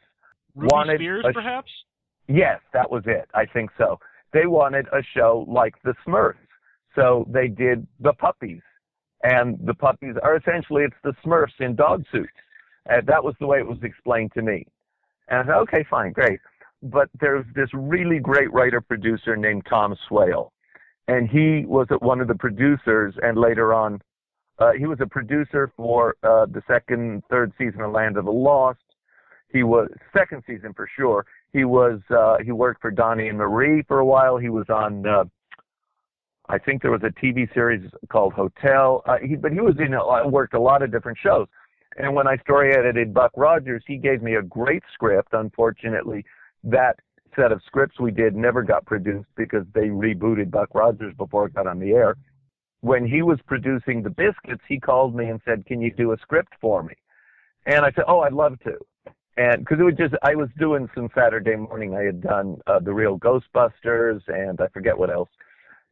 Ruby 0.55 0.69
Wanted 0.71 0.97
Spears, 0.99 1.25
sh- 1.27 1.34
perhaps. 1.34 1.71
Yes, 2.27 2.60
that 2.73 2.89
was 2.89 3.03
it. 3.07 3.27
I 3.34 3.45
think 3.45 3.71
so. 3.77 3.99
They 4.34 4.45
wanted 4.45 4.86
a 4.88 5.01
show 5.15 5.45
like 5.47 5.73
the 5.84 5.93
Smurfs. 6.05 6.36
So 6.95 7.27
they 7.29 7.47
did 7.47 7.88
the 7.99 8.13
puppies. 8.13 8.62
And 9.23 9.60
the 9.63 9.73
puppies 9.73 10.15
are 10.23 10.36
essentially, 10.38 10.84
it's 10.84 10.95
the 11.03 11.13
Smurfs 11.23 11.60
in 11.60 11.75
dog 11.75 12.03
suits. 12.12 12.29
And 12.88 13.05
that 13.07 13.23
was 13.23 13.36
the 13.39 13.47
way 13.47 13.60
it 13.60 13.67
was 13.67 13.77
explained 13.84 14.31
to 14.34 14.41
me. 14.41 14.65
And 15.27 15.39
I 15.39 15.43
said, 15.45 15.60
okay, 15.62 15.86
fine, 15.89 16.12
great. 16.12 16.39
But 16.84 17.10
there's 17.19 17.45
this 17.55 17.69
really 17.73 18.19
great 18.19 18.51
writer 18.51 18.81
producer 18.81 19.36
named 19.36 19.67
Tom 19.69 19.95
Swale. 20.07 20.51
And 21.07 21.29
he 21.29 21.65
was 21.65 21.88
one 21.99 22.21
of 22.21 22.27
the 22.27 22.36
producers 22.36 23.13
and 23.21 23.38
later 23.38 23.73
on, 23.73 24.01
uh, 24.60 24.71
he 24.77 24.86
was 24.86 24.99
a 25.01 25.07
producer 25.07 25.71
for 25.75 26.15
uh, 26.23 26.45
the 26.45 26.62
second, 26.67 27.23
third 27.29 27.51
season 27.57 27.81
of 27.81 27.91
Land 27.91 28.17
of 28.17 28.25
the 28.25 28.31
Lost. 28.31 28.79
He 29.51 29.63
was 29.63 29.89
second 30.15 30.43
season 30.47 30.73
for 30.73 30.88
sure. 30.95 31.25
He 31.51 31.65
was 31.65 31.99
uh, 32.10 32.38
he 32.43 32.51
worked 32.51 32.81
for 32.81 32.91
Donnie 32.91 33.27
and 33.27 33.38
Marie 33.38 33.84
for 33.88 33.99
a 33.99 34.05
while. 34.05 34.38
He 34.38 34.49
was 34.49 34.65
on 34.69 35.05
uh, 35.05 35.25
I 36.51 36.57
think 36.57 36.81
there 36.81 36.91
was 36.91 37.01
a 37.03 37.25
TV 37.25 37.51
series 37.53 37.89
called 38.09 38.33
Hotel. 38.33 39.03
Uh, 39.07 39.17
he, 39.25 39.35
but 39.35 39.53
he 39.53 39.61
was 39.61 39.75
in 39.79 39.93
a, 39.93 40.27
worked 40.27 40.53
a 40.53 40.59
lot 40.59 40.81
of 40.81 40.91
different 40.91 41.17
shows. 41.23 41.47
And 41.97 42.13
when 42.13 42.27
I 42.27 42.35
story 42.37 42.75
edited 42.75 43.13
Buck 43.13 43.31
Rogers, 43.37 43.83
he 43.87 43.95
gave 43.95 44.21
me 44.21 44.35
a 44.35 44.41
great 44.41 44.83
script. 44.93 45.29
Unfortunately, 45.31 46.25
that 46.65 46.99
set 47.37 47.53
of 47.53 47.61
scripts 47.65 48.01
we 48.01 48.11
did 48.11 48.35
never 48.35 48.63
got 48.63 48.85
produced 48.85 49.29
because 49.37 49.65
they 49.73 49.87
rebooted 49.87 50.51
Buck 50.51 50.75
Rogers 50.75 51.13
before 51.17 51.45
it 51.45 51.53
got 51.53 51.67
on 51.67 51.79
the 51.79 51.91
air. 51.91 52.17
When 52.81 53.07
he 53.07 53.21
was 53.21 53.39
producing 53.47 54.03
the 54.03 54.09
Biskitts, 54.09 54.59
he 54.67 54.77
called 54.77 55.15
me 55.15 55.29
and 55.29 55.39
said, 55.45 55.65
"Can 55.65 55.81
you 55.81 55.91
do 55.93 56.11
a 56.11 56.17
script 56.17 56.53
for 56.59 56.83
me?" 56.83 56.95
And 57.65 57.85
I 57.85 57.91
said, 57.91 58.05
"Oh, 58.07 58.21
I'd 58.21 58.33
love 58.33 58.59
to." 58.65 58.77
and 59.37 59.59
because 59.59 59.79
it 59.79 59.83
was 59.83 59.95
just 59.97 60.13
I 60.23 60.35
was 60.35 60.49
doing 60.59 60.89
some 60.93 61.09
Saturday 61.15 61.55
morning. 61.55 61.95
I 61.95 62.03
had 62.03 62.21
done 62.21 62.57
uh, 62.67 62.79
the 62.79 62.93
real 62.93 63.17
Ghostbusters, 63.17 64.21
and 64.27 64.59
I 64.59 64.67
forget 64.67 64.97
what 64.97 65.09
else. 65.09 65.29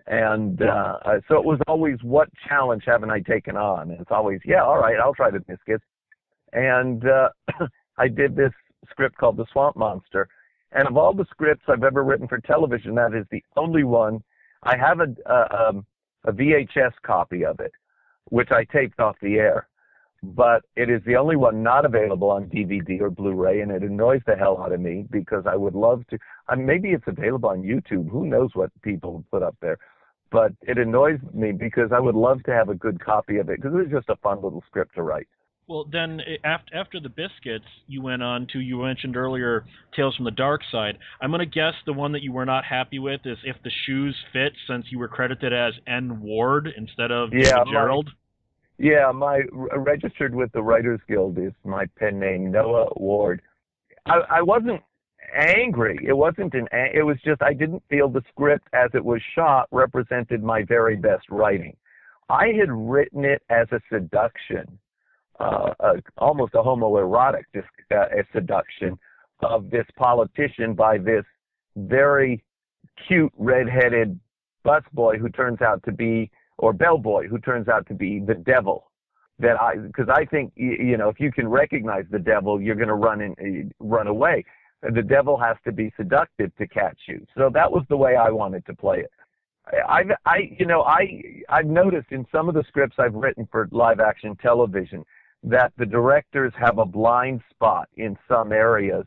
And 0.09 0.61
uh, 0.63 0.97
uh, 1.05 1.19
so 1.27 1.35
it 1.35 1.45
was 1.45 1.59
always, 1.67 1.97
what 2.01 2.29
challenge 2.47 2.83
haven't 2.85 3.11
I 3.11 3.19
taken 3.19 3.55
on? 3.55 3.91
And 3.91 4.01
it's 4.01 4.09
always, 4.11 4.39
yeah, 4.43 4.63
all 4.63 4.79
right, 4.79 4.95
I'll 4.99 5.13
try 5.13 5.29
the 5.29 5.37
Biskitts. 5.37 5.79
And 6.51 7.03
uh, 7.07 7.29
I 7.97 8.07
did 8.07 8.35
this 8.35 8.51
script 8.89 9.17
called 9.17 9.37
The 9.37 9.45
Swamp 9.51 9.77
Monster. 9.77 10.27
And 10.71 10.87
of 10.87 10.97
all 10.97 11.13
the 11.13 11.25
scripts 11.29 11.63
I've 11.67 11.83
ever 11.83 12.03
written 12.03 12.27
for 12.27 12.39
television, 12.39 12.95
that 12.95 13.13
is 13.13 13.25
the 13.31 13.43
only 13.55 13.83
one. 13.83 14.23
I 14.63 14.75
have 14.77 14.99
a, 14.99 15.15
uh, 15.31 15.69
um, 15.69 15.85
a 16.25 16.31
VHS 16.31 16.93
copy 17.03 17.45
of 17.45 17.59
it, 17.59 17.71
which 18.25 18.49
I 18.51 18.65
taped 18.65 18.99
off 18.99 19.15
the 19.21 19.35
air 19.35 19.67
but 20.21 20.63
it 20.75 20.89
is 20.89 21.01
the 21.05 21.15
only 21.15 21.35
one 21.35 21.63
not 21.63 21.85
available 21.85 22.29
on 22.29 22.49
DVD 22.49 22.99
or 22.99 23.09
Blu-ray, 23.09 23.61
and 23.61 23.71
it 23.71 23.83
annoys 23.83 24.21
the 24.25 24.35
hell 24.35 24.61
out 24.61 24.73
of 24.73 24.81
me 24.81 25.05
because 25.09 25.45
I 25.45 25.55
would 25.55 25.75
love 25.75 26.05
to. 26.09 26.17
I 26.47 26.55
mean, 26.55 26.65
maybe 26.65 26.89
it's 26.89 27.07
available 27.07 27.49
on 27.49 27.61
YouTube. 27.61 28.09
Who 28.09 28.25
knows 28.25 28.49
what 28.53 28.69
people 28.81 29.23
put 29.31 29.43
up 29.43 29.55
there? 29.61 29.77
But 30.31 30.53
it 30.61 30.77
annoys 30.77 31.19
me 31.33 31.51
because 31.51 31.91
I 31.91 31.99
would 31.99 32.15
love 32.15 32.43
to 32.43 32.51
have 32.51 32.69
a 32.69 32.75
good 32.75 33.03
copy 33.03 33.37
of 33.37 33.49
it 33.49 33.57
because 33.61 33.73
it 33.73 33.77
was 33.77 33.91
just 33.91 34.09
a 34.09 34.15
fun 34.17 34.41
little 34.43 34.63
script 34.67 34.95
to 34.95 35.01
write. 35.03 35.27
Well, 35.67 35.85
then 35.91 36.19
eh, 36.21 36.37
after 36.43 36.75
after 36.75 36.99
the 36.99 37.09
Biskitts, 37.09 37.61
you 37.87 38.01
went 38.01 38.23
on 38.23 38.47
to 38.53 38.59
you 38.59 38.81
mentioned 38.83 39.15
earlier 39.15 39.65
Tales 39.95 40.15
from 40.15 40.25
the 40.25 40.31
Dark 40.31 40.61
Side. 40.71 40.97
I'm 41.21 41.31
gonna 41.31 41.45
guess 41.45 41.73
the 41.85 41.93
one 41.93 42.11
that 42.13 42.21
you 42.21 42.31
were 42.31 42.45
not 42.45 42.65
happy 42.65 42.99
with 42.99 43.21
is 43.25 43.37
if 43.43 43.55
the 43.63 43.71
shoes 43.85 44.15
fit, 44.33 44.53
since 44.67 44.85
you 44.89 44.99
were 44.99 45.07
credited 45.07 45.53
as 45.53 45.73
N 45.87 46.21
Ward 46.21 46.69
instead 46.75 47.11
of 47.11 47.29
Yeah, 47.33 47.63
my- 47.65 47.71
Gerrold. 47.73 48.07
Yeah, 48.77 49.11
my 49.11 49.41
registered 49.75 50.33
with 50.33 50.51
the 50.53 50.61
Writers 50.63 51.01
Guild 51.07 51.37
is 51.37 51.51
my 51.65 51.85
pen 51.97 52.17
name, 52.17 52.49
Noah 52.49 52.87
Ward. 52.95 53.41
I, 54.05 54.21
I 54.29 54.41
wasn't 54.41 54.81
angry. 55.35 55.97
It 56.05 56.13
wasn't 56.13 56.53
an. 56.53 56.67
It 56.71 57.05
was 57.05 57.17
just 57.23 57.41
I 57.41 57.53
didn't 57.53 57.83
feel 57.89 58.09
the 58.09 58.21
script 58.29 58.67
as 58.73 58.89
it 58.93 59.03
was 59.03 59.21
shot 59.35 59.67
represented 59.71 60.43
my 60.43 60.63
very 60.63 60.95
best 60.95 61.25
writing. 61.29 61.75
I 62.29 62.47
had 62.47 62.71
written 62.71 63.25
it 63.25 63.41
as 63.49 63.67
a 63.71 63.81
seduction, 63.91 64.77
uh, 65.39 65.73
a, 65.79 65.93
almost 66.17 66.53
a 66.53 66.57
homoerotic 66.57 67.43
dis, 67.53 67.63
uh, 67.91 68.05
a 68.11 68.23
seduction 68.33 68.99
of 69.41 69.69
this 69.69 69.85
politician 69.97 70.73
by 70.73 70.97
this 70.97 71.23
very 71.75 72.43
cute 73.07 73.31
redheaded 73.37 74.19
busboy 74.65 75.17
who 75.17 75.29
turns 75.29 75.61
out 75.61 75.81
to 75.83 75.91
be 75.91 76.29
or 76.57 76.73
bellboy 76.73 77.27
who 77.27 77.39
turns 77.39 77.67
out 77.67 77.87
to 77.87 77.93
be 77.93 78.19
the 78.19 78.35
devil 78.35 78.91
that 79.39 79.59
I 79.59 79.77
because 79.77 80.09
I 80.09 80.25
think 80.25 80.51
you 80.55 80.97
know 80.97 81.09
if 81.09 81.19
you 81.19 81.31
can 81.31 81.47
recognize 81.47 82.05
the 82.11 82.19
devil 82.19 82.61
you're 82.61 82.75
going 82.75 82.89
to 82.89 82.95
run 82.95 83.21
uh, 83.21 83.69
run 83.79 84.07
away 84.07 84.43
the 84.81 85.01
devil 85.01 85.37
has 85.37 85.57
to 85.65 85.71
be 85.71 85.91
seductive 85.97 86.55
to 86.57 86.67
catch 86.67 86.97
you 87.07 87.25
so 87.37 87.49
that 87.53 87.71
was 87.71 87.83
the 87.89 87.97
way 87.97 88.15
I 88.15 88.29
wanted 88.29 88.65
to 88.65 88.75
play 88.75 88.99
it 88.99 89.11
I 89.87 90.03
I 90.25 90.37
you 90.57 90.65
know 90.65 90.83
I 90.83 91.41
I've 91.49 91.67
noticed 91.67 92.11
in 92.11 92.25
some 92.31 92.49
of 92.49 92.55
the 92.55 92.63
scripts 92.67 92.95
I've 92.97 93.13
written 93.13 93.47
for 93.51 93.67
live 93.71 93.99
action 93.99 94.35
television 94.41 95.05
that 95.43 95.71
the 95.77 95.85
directors 95.85 96.53
have 96.57 96.79
a 96.79 96.85
blind 96.85 97.41
spot 97.49 97.87
in 97.95 98.17
some 98.27 98.51
areas 98.51 99.05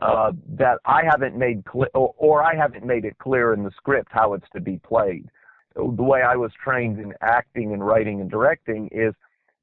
uh, 0.00 0.32
that 0.48 0.78
I 0.84 1.02
haven't 1.04 1.36
made 1.36 1.64
clear 1.64 1.88
or, 1.94 2.14
or 2.16 2.42
I 2.42 2.54
haven't 2.54 2.84
made 2.84 3.04
it 3.04 3.16
clear 3.18 3.52
in 3.52 3.62
the 3.62 3.70
script 3.76 4.08
how 4.10 4.34
it's 4.34 4.48
to 4.54 4.60
be 4.60 4.78
played 4.78 5.28
the 5.74 6.02
way 6.02 6.22
I 6.22 6.36
was 6.36 6.50
trained 6.62 6.98
in 6.98 7.12
acting 7.20 7.72
and 7.72 7.84
writing 7.84 8.20
and 8.20 8.30
directing 8.30 8.88
is 8.92 9.14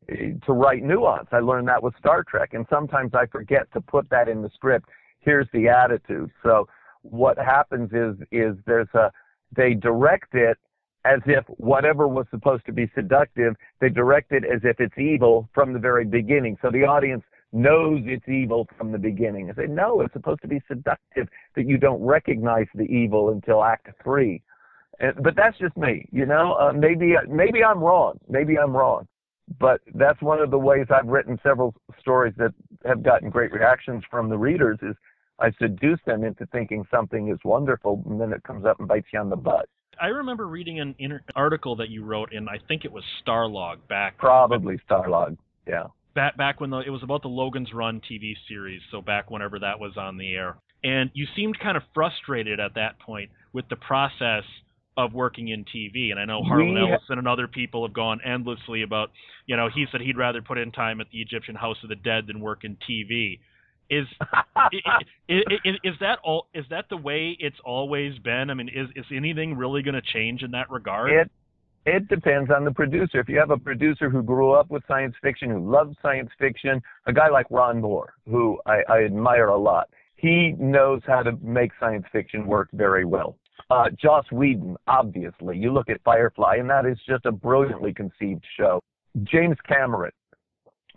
eh, 0.09 0.31
to 0.45 0.53
write 0.53 0.83
nuance. 0.83 1.27
I 1.31 1.39
learned 1.39 1.67
that 1.67 1.81
with 1.81 1.93
Star 1.99 2.23
Trek, 2.23 2.53
and 2.53 2.65
sometimes 2.69 3.13
I 3.13 3.25
forget 3.27 3.71
to 3.73 3.81
put 3.81 4.09
that 4.09 4.29
in 4.29 4.41
the 4.41 4.49
script. 4.53 4.89
Here's 5.27 5.49
the 5.51 5.67
attitude. 5.67 6.31
So 6.41 6.69
what 7.01 7.37
happens 7.37 7.89
is 7.91 8.15
is 8.31 8.55
there's 8.65 8.87
a 8.93 9.11
they 9.53 9.73
direct 9.73 10.33
it 10.33 10.57
as 11.03 11.19
if 11.25 11.43
whatever 11.57 12.07
was 12.07 12.25
supposed 12.31 12.65
to 12.67 12.71
be 12.71 12.89
seductive, 12.95 13.53
they 13.81 13.89
direct 13.89 14.31
it 14.31 14.45
as 14.45 14.61
if 14.63 14.79
it's 14.79 14.97
evil 14.97 15.49
from 15.53 15.73
the 15.73 15.79
very 15.79 16.05
beginning. 16.05 16.55
So 16.61 16.71
the 16.71 16.85
audience 16.85 17.23
knows 17.51 17.99
it's 18.05 18.27
evil 18.29 18.69
from 18.77 18.93
the 18.93 18.97
beginning. 18.97 19.51
I 19.51 19.55
say, 19.55 19.67
no, 19.67 19.99
it's 19.99 20.13
supposed 20.13 20.41
to 20.43 20.47
be 20.47 20.61
seductive 20.65 21.27
that 21.57 21.67
you 21.67 21.77
don't 21.77 22.01
recognize 22.01 22.67
the 22.73 22.83
evil 22.83 23.31
until 23.31 23.65
act 23.65 23.89
three. 24.01 24.41
But 24.99 25.35
that's 25.35 25.57
just 25.57 25.75
me, 25.75 26.07
you 26.09 26.25
know. 26.25 26.53
Uh, 26.53 26.71
maybe 26.71 27.15
maybe 27.27 27.65
I'm 27.65 27.79
wrong. 27.79 28.17
Maybe 28.29 28.57
I'm 28.57 28.73
wrong. 28.73 29.09
But 29.59 29.81
that's 29.93 30.21
one 30.21 30.39
of 30.39 30.51
the 30.51 30.57
ways 30.57 30.87
I've 30.89 31.07
written 31.07 31.37
several 31.43 31.75
stories 31.99 32.33
that 32.37 32.53
have 32.85 33.03
gotten 33.03 33.29
great 33.29 33.51
reactions 33.51 34.03
from 34.09 34.29
the 34.29 34.37
readers. 34.37 34.79
Is 34.81 34.95
I 35.39 35.51
seduce 35.59 35.99
them 36.05 36.23
into 36.23 36.45
thinking 36.47 36.85
something 36.89 37.29
is 37.29 37.37
wonderful, 37.43 38.03
and 38.09 38.19
then 38.19 38.33
it 38.33 38.43
comes 38.43 38.65
up 38.65 38.79
and 38.79 38.87
bites 38.87 39.07
you 39.13 39.19
on 39.19 39.29
the 39.29 39.35
butt. 39.35 39.69
I 40.01 40.07
remember 40.07 40.47
reading 40.47 40.79
an 40.79 40.95
inter- 40.99 41.23
article 41.35 41.75
that 41.77 41.89
you 41.89 42.03
wrote 42.03 42.31
in 42.31 42.47
I 42.47 42.57
think 42.67 42.85
it 42.85 42.91
was 42.91 43.03
Starlog 43.25 43.77
back 43.89 44.17
Probably 44.17 44.79
Starlog. 44.89 45.37
Yeah. 45.67 45.85
back 46.15 46.37
back 46.37 46.61
when 46.61 46.69
the, 46.69 46.79
it 46.79 46.89
was 46.89 47.03
about 47.03 47.23
the 47.23 47.29
Logan's 47.29 47.73
Run 47.73 48.01
TV 48.09 48.33
series, 48.47 48.81
so 48.91 49.01
back 49.01 49.31
whenever 49.31 49.59
that 49.59 49.79
was 49.79 49.97
on 49.97 50.17
the 50.17 50.33
air. 50.33 50.57
And 50.83 51.09
you 51.13 51.25
seemed 51.35 51.59
kind 51.59 51.75
of 51.75 51.83
frustrated 51.93 52.59
at 52.59 52.75
that 52.75 52.99
point 52.99 53.31
with 53.53 53.67
the 53.69 53.75
process 53.75 54.43
of 54.97 55.13
working 55.13 55.49
in 55.49 55.63
TV. 55.65 56.11
And 56.11 56.19
I 56.19 56.25
know 56.25 56.43
Harlan 56.43 56.73
We 56.73 56.79
ha- 56.79 56.93
Ellison 56.93 57.19
and 57.19 57.27
other 57.27 57.47
people 57.47 57.85
have 57.85 57.93
gone 57.93 58.19
endlessly 58.25 58.81
about, 58.81 59.11
you 59.45 59.55
know, 59.55 59.69
he 59.73 59.85
said 59.91 60.01
he'd 60.01 60.17
rather 60.17 60.41
put 60.41 60.57
in 60.57 60.71
time 60.71 61.01
at 61.01 61.07
the 61.11 61.21
Egyptian 61.21 61.55
House 61.55 61.77
of 61.83 61.89
the 61.89 61.95
Dead 61.95 62.25
than 62.27 62.39
work 62.39 62.63
in 62.63 62.77
TV. 62.89 63.39
Is 63.89 64.05
i- 64.21 64.69
i- 65.29 65.43
i- 65.65 65.79
is 65.83 65.95
that 66.01 66.19
all? 66.23 66.47
Is 66.53 66.65
that 66.69 66.85
the 66.89 66.97
way 66.97 67.37
it's 67.39 67.59
always 67.63 68.17
been? 68.19 68.49
I 68.49 68.53
mean, 68.53 68.69
is 68.69 68.87
is 68.95 69.05
anything 69.13 69.55
really 69.55 69.81
going 69.81 69.95
to 69.95 70.01
change 70.01 70.43
in 70.43 70.51
that 70.51 70.69
regard? 70.69 71.11
It 71.11 71.31
it 71.85 72.07
depends 72.09 72.51
on 72.51 72.65
the 72.65 72.71
producer. 72.71 73.19
If 73.19 73.29
you 73.29 73.39
have 73.39 73.49
a 73.51 73.57
producer 73.57 74.09
who 74.09 74.21
grew 74.21 74.51
up 74.51 74.69
with 74.69 74.83
science 74.87 75.15
fiction, 75.21 75.49
who 75.49 75.71
loves 75.71 75.95
science 76.01 76.29
fiction, 76.37 76.81
a 77.05 77.13
guy 77.13 77.29
like 77.29 77.45
Ron 77.49 77.79
Moore, 77.79 78.13
who 78.29 78.59
I, 78.65 78.81
I 78.89 79.03
admire 79.05 79.47
a 79.47 79.57
lot, 79.57 79.89
he 80.17 80.53
knows 80.59 81.01
how 81.07 81.23
to 81.23 81.31
make 81.41 81.71
science 81.79 82.05
fiction 82.11 82.45
work 82.45 82.67
very 82.73 83.05
well. 83.05 83.37
Uh, 83.69 83.85
Joss 84.01 84.25
Whedon, 84.33 84.75
obviously, 84.87 85.57
you 85.57 85.71
look 85.73 85.89
at 85.89 86.01
Firefly, 86.03 86.57
and 86.57 86.69
that 86.69 86.85
is 86.85 86.97
just 87.07 87.25
a 87.25 87.31
brilliantly 87.31 87.93
conceived 87.93 88.43
show. 88.57 88.81
James 89.23 89.57
Cameron, 89.67 90.11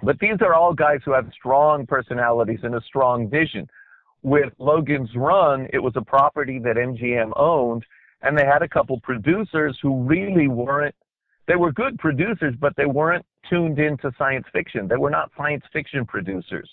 But 0.03 0.19
these 0.19 0.41
are 0.41 0.55
all 0.55 0.73
guys 0.73 1.01
who 1.05 1.13
have 1.13 1.31
strong 1.35 1.87
personalities 1.87 2.61
and 2.63 2.75
a 2.75 2.81
strong 2.87 3.29
vision. 3.29 3.69
With 4.23 4.53
Logan's 4.59 5.11
Run, 5.17 5.67
it 5.73 5.79
was 5.79 5.95
a 5.97 6.03
property 6.03 6.59
that 6.59 6.77
MGM 6.77 7.33
owned, 7.37 7.85
and 8.23 8.37
they 8.37 8.45
had 8.45 8.63
a 8.63 8.69
couple 8.69 9.01
producers 9.01 9.79
who 9.83 10.03
really 10.03 10.49
weren't 10.49 10.95
they 11.47 11.57
were 11.57 11.73
good 11.73 11.99
producers, 11.99 12.55
but 12.61 12.75
they 12.77 12.87
weren't 12.87 13.27
tuned 13.49 13.81
into 13.81 14.13
science 14.17 14.47
fiction. 14.53 14.87
They 14.87 14.97
were 14.97 15.11
not 15.11 15.33
science 15.37 15.65
fiction 15.73 16.07
producers. 16.07 16.71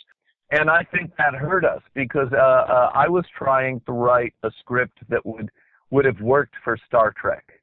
And 0.51 0.69
I 0.69 0.83
think 0.91 1.11
that 1.17 1.33
hurt 1.33 1.65
us 1.65 1.81
because 1.95 2.27
uh, 2.31 2.37
uh, 2.37 2.91
I 2.93 3.07
was 3.07 3.25
trying 3.35 3.81
to 3.87 3.91
write 3.91 4.35
a 4.43 4.51
script 4.59 4.99
that 5.09 5.25
would 5.25 5.49
would 5.89 6.05
have 6.05 6.19
worked 6.21 6.53
for 6.63 6.77
Star 6.85 7.13
Trek. 7.19 7.56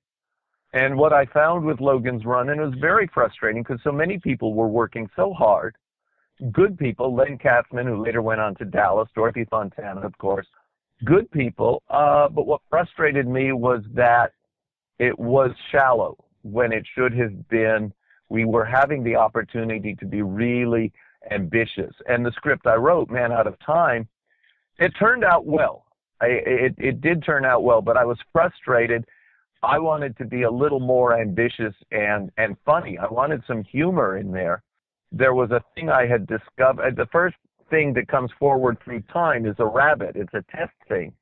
And 0.74 0.96
what 0.96 1.12
I 1.12 1.24
found 1.26 1.64
with 1.64 1.80
Logan's 1.80 2.24
Run, 2.24 2.50
and 2.50 2.60
it 2.60 2.64
was 2.64 2.74
very 2.80 3.08
frustrating 3.14 3.62
because 3.62 3.80
so 3.84 3.92
many 3.92 4.18
people 4.18 4.54
were 4.54 4.66
working 4.66 5.08
so 5.14 5.32
hard, 5.32 5.76
good 6.50 6.76
people, 6.76 7.14
Len 7.14 7.38
Katzman, 7.38 7.86
who 7.86 8.04
later 8.04 8.22
went 8.22 8.40
on 8.40 8.56
to 8.56 8.64
Dallas, 8.64 9.08
Dorothy 9.14 9.44
Fontana, 9.44 10.00
of 10.00 10.18
course, 10.18 10.48
good 11.04 11.30
people. 11.30 11.84
Uh, 11.88 12.28
but 12.28 12.46
what 12.46 12.60
frustrated 12.68 13.28
me 13.28 13.52
was 13.52 13.82
that 13.94 14.32
it 14.98 15.16
was 15.16 15.52
shallow 15.70 16.16
when 16.42 16.72
it 16.72 16.84
should 16.96 17.16
have 17.16 17.48
been 17.48 17.92
we 18.28 18.44
were 18.44 18.64
having 18.64 19.04
the 19.04 19.14
opportunity 19.14 19.94
to 19.94 20.06
be 20.06 20.22
really 20.22 20.92
ambitious. 21.30 21.94
And 22.08 22.26
the 22.26 22.32
script 22.32 22.66
I 22.66 22.74
wrote, 22.74 23.10
Man 23.10 23.30
Out 23.30 23.46
of 23.46 23.56
Time, 23.64 24.08
it 24.80 24.92
turned 24.98 25.22
out 25.22 25.46
well. 25.46 25.86
I, 26.20 26.26
it, 26.26 26.74
it 26.78 27.00
did 27.00 27.22
turn 27.22 27.44
out 27.44 27.62
well, 27.62 27.80
but 27.80 27.96
I 27.96 28.04
was 28.04 28.18
frustrated. 28.32 29.04
I 29.64 29.78
wanted 29.78 30.16
to 30.18 30.24
be 30.24 30.42
a 30.42 30.50
little 30.50 30.80
more 30.80 31.18
ambitious 31.18 31.74
and, 31.90 32.30
and 32.36 32.56
funny. 32.64 32.98
I 32.98 33.06
wanted 33.06 33.42
some 33.46 33.64
humor 33.64 34.18
in 34.18 34.30
there. 34.30 34.62
There 35.12 35.34
was 35.34 35.50
a 35.50 35.62
thing 35.74 35.90
I 35.90 36.06
had 36.06 36.26
discovered. 36.26 36.82
Uh, 36.82 36.90
the 36.96 37.08
first 37.12 37.36
thing 37.70 37.92
that 37.94 38.08
comes 38.08 38.30
forward 38.38 38.78
through 38.84 39.02
time 39.12 39.46
is 39.46 39.56
a 39.58 39.66
rabbit. 39.66 40.16
It's 40.16 40.34
a 40.34 40.44
test 40.54 40.72
thing. 40.88 41.12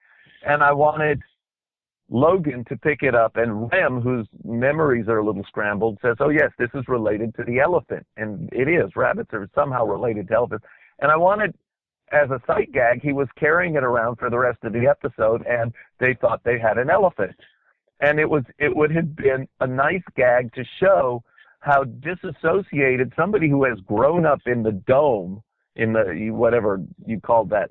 And 0.47 0.63
I 0.63 0.73
wanted 0.73 1.21
Logan 2.11 2.65
to 2.69 2.77
pick 2.77 3.03
it 3.03 3.15
up, 3.15 3.37
and 3.37 3.71
Rem, 3.73 4.01
whose 4.01 4.27
memories 4.45 5.09
are 5.09 5.19
a 5.19 5.25
little 5.25 5.45
scrambled, 5.45 5.99
says, 6.03 6.17
"Oh 6.21 6.29
yes, 6.29 6.51
this 6.59 6.69
is 6.75 6.87
related 6.89 7.35
to 7.37 7.45
the 7.45 7.59
elephant," 7.61 8.07
and 8.17 8.51
it 8.53 8.69
is. 8.69 8.95
Rabbits 8.97 9.33
are 9.33 9.49
somehow 9.55 9.87
related 9.87 10.29
to 10.29 10.35
elephants, 10.35 10.67
and 11.01 11.11
I 11.11 11.17
wanted, 11.17 11.55
as 12.11 12.31
a 12.31 12.41
sight 12.47 12.71
gag, 12.73 13.01
he 13.01 13.13
was 13.13 13.29
carrying 13.37 13.77
it 13.77 13.85
around 13.85 14.17
for 14.17 14.29
the 14.29 14.39
rest 14.39 14.59
of 14.63 14.75
the 14.75 14.87
episode, 14.87 15.47
and 15.47 15.73
they 16.01 16.13
thought 16.15 16.43
they 16.45 16.59
had 16.59 16.77
an 16.77 16.91
elephant, 16.91 17.35
and 18.03 18.19
it 18.19 18.29
was 18.29 18.43
it 18.59 18.75
would 18.77 18.95
have 18.95 19.17
been 19.17 19.49
a 19.61 19.67
nice 19.67 20.03
gag 20.17 20.53
to 20.55 20.65
show 20.79 21.23
how 21.61 21.85
disassociated 21.85 23.13
somebody 23.17 23.49
who 23.49 23.65
has 23.65 23.79
grown 23.87 24.27
up 24.27 24.41
in 24.47 24.65
the 24.65 24.73
dome, 24.73 25.41
in 25.77 25.93
the 25.93 26.31
whatever 26.31 26.83
you 27.07 27.21
called 27.21 27.49
that 27.51 27.71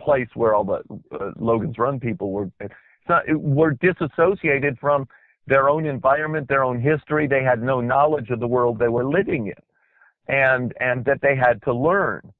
place 0.00 0.28
where 0.34 0.54
all 0.54 0.64
the 0.64 0.82
uh, 1.14 1.30
Logan's 1.36 1.78
Run 1.78 2.00
people 2.00 2.32
were 2.32 2.50
it's 2.58 2.74
not 3.08 3.24
were 3.38 3.72
disassociated 3.72 4.78
from 4.80 5.06
their 5.46 5.68
own 5.68 5.86
environment, 5.86 6.48
their 6.48 6.64
own 6.64 6.80
history. 6.80 7.28
They 7.28 7.44
had 7.44 7.62
no 7.62 7.80
knowledge 7.80 8.30
of 8.30 8.40
the 8.40 8.48
world 8.48 8.78
they 8.78 8.88
were 8.88 9.04
living 9.04 9.48
in, 9.48 10.34
and 10.34 10.72
and 10.80 11.04
that 11.04 11.20
they 11.20 11.36
had 11.36 11.62
to 11.64 11.74
learn. 11.74 12.32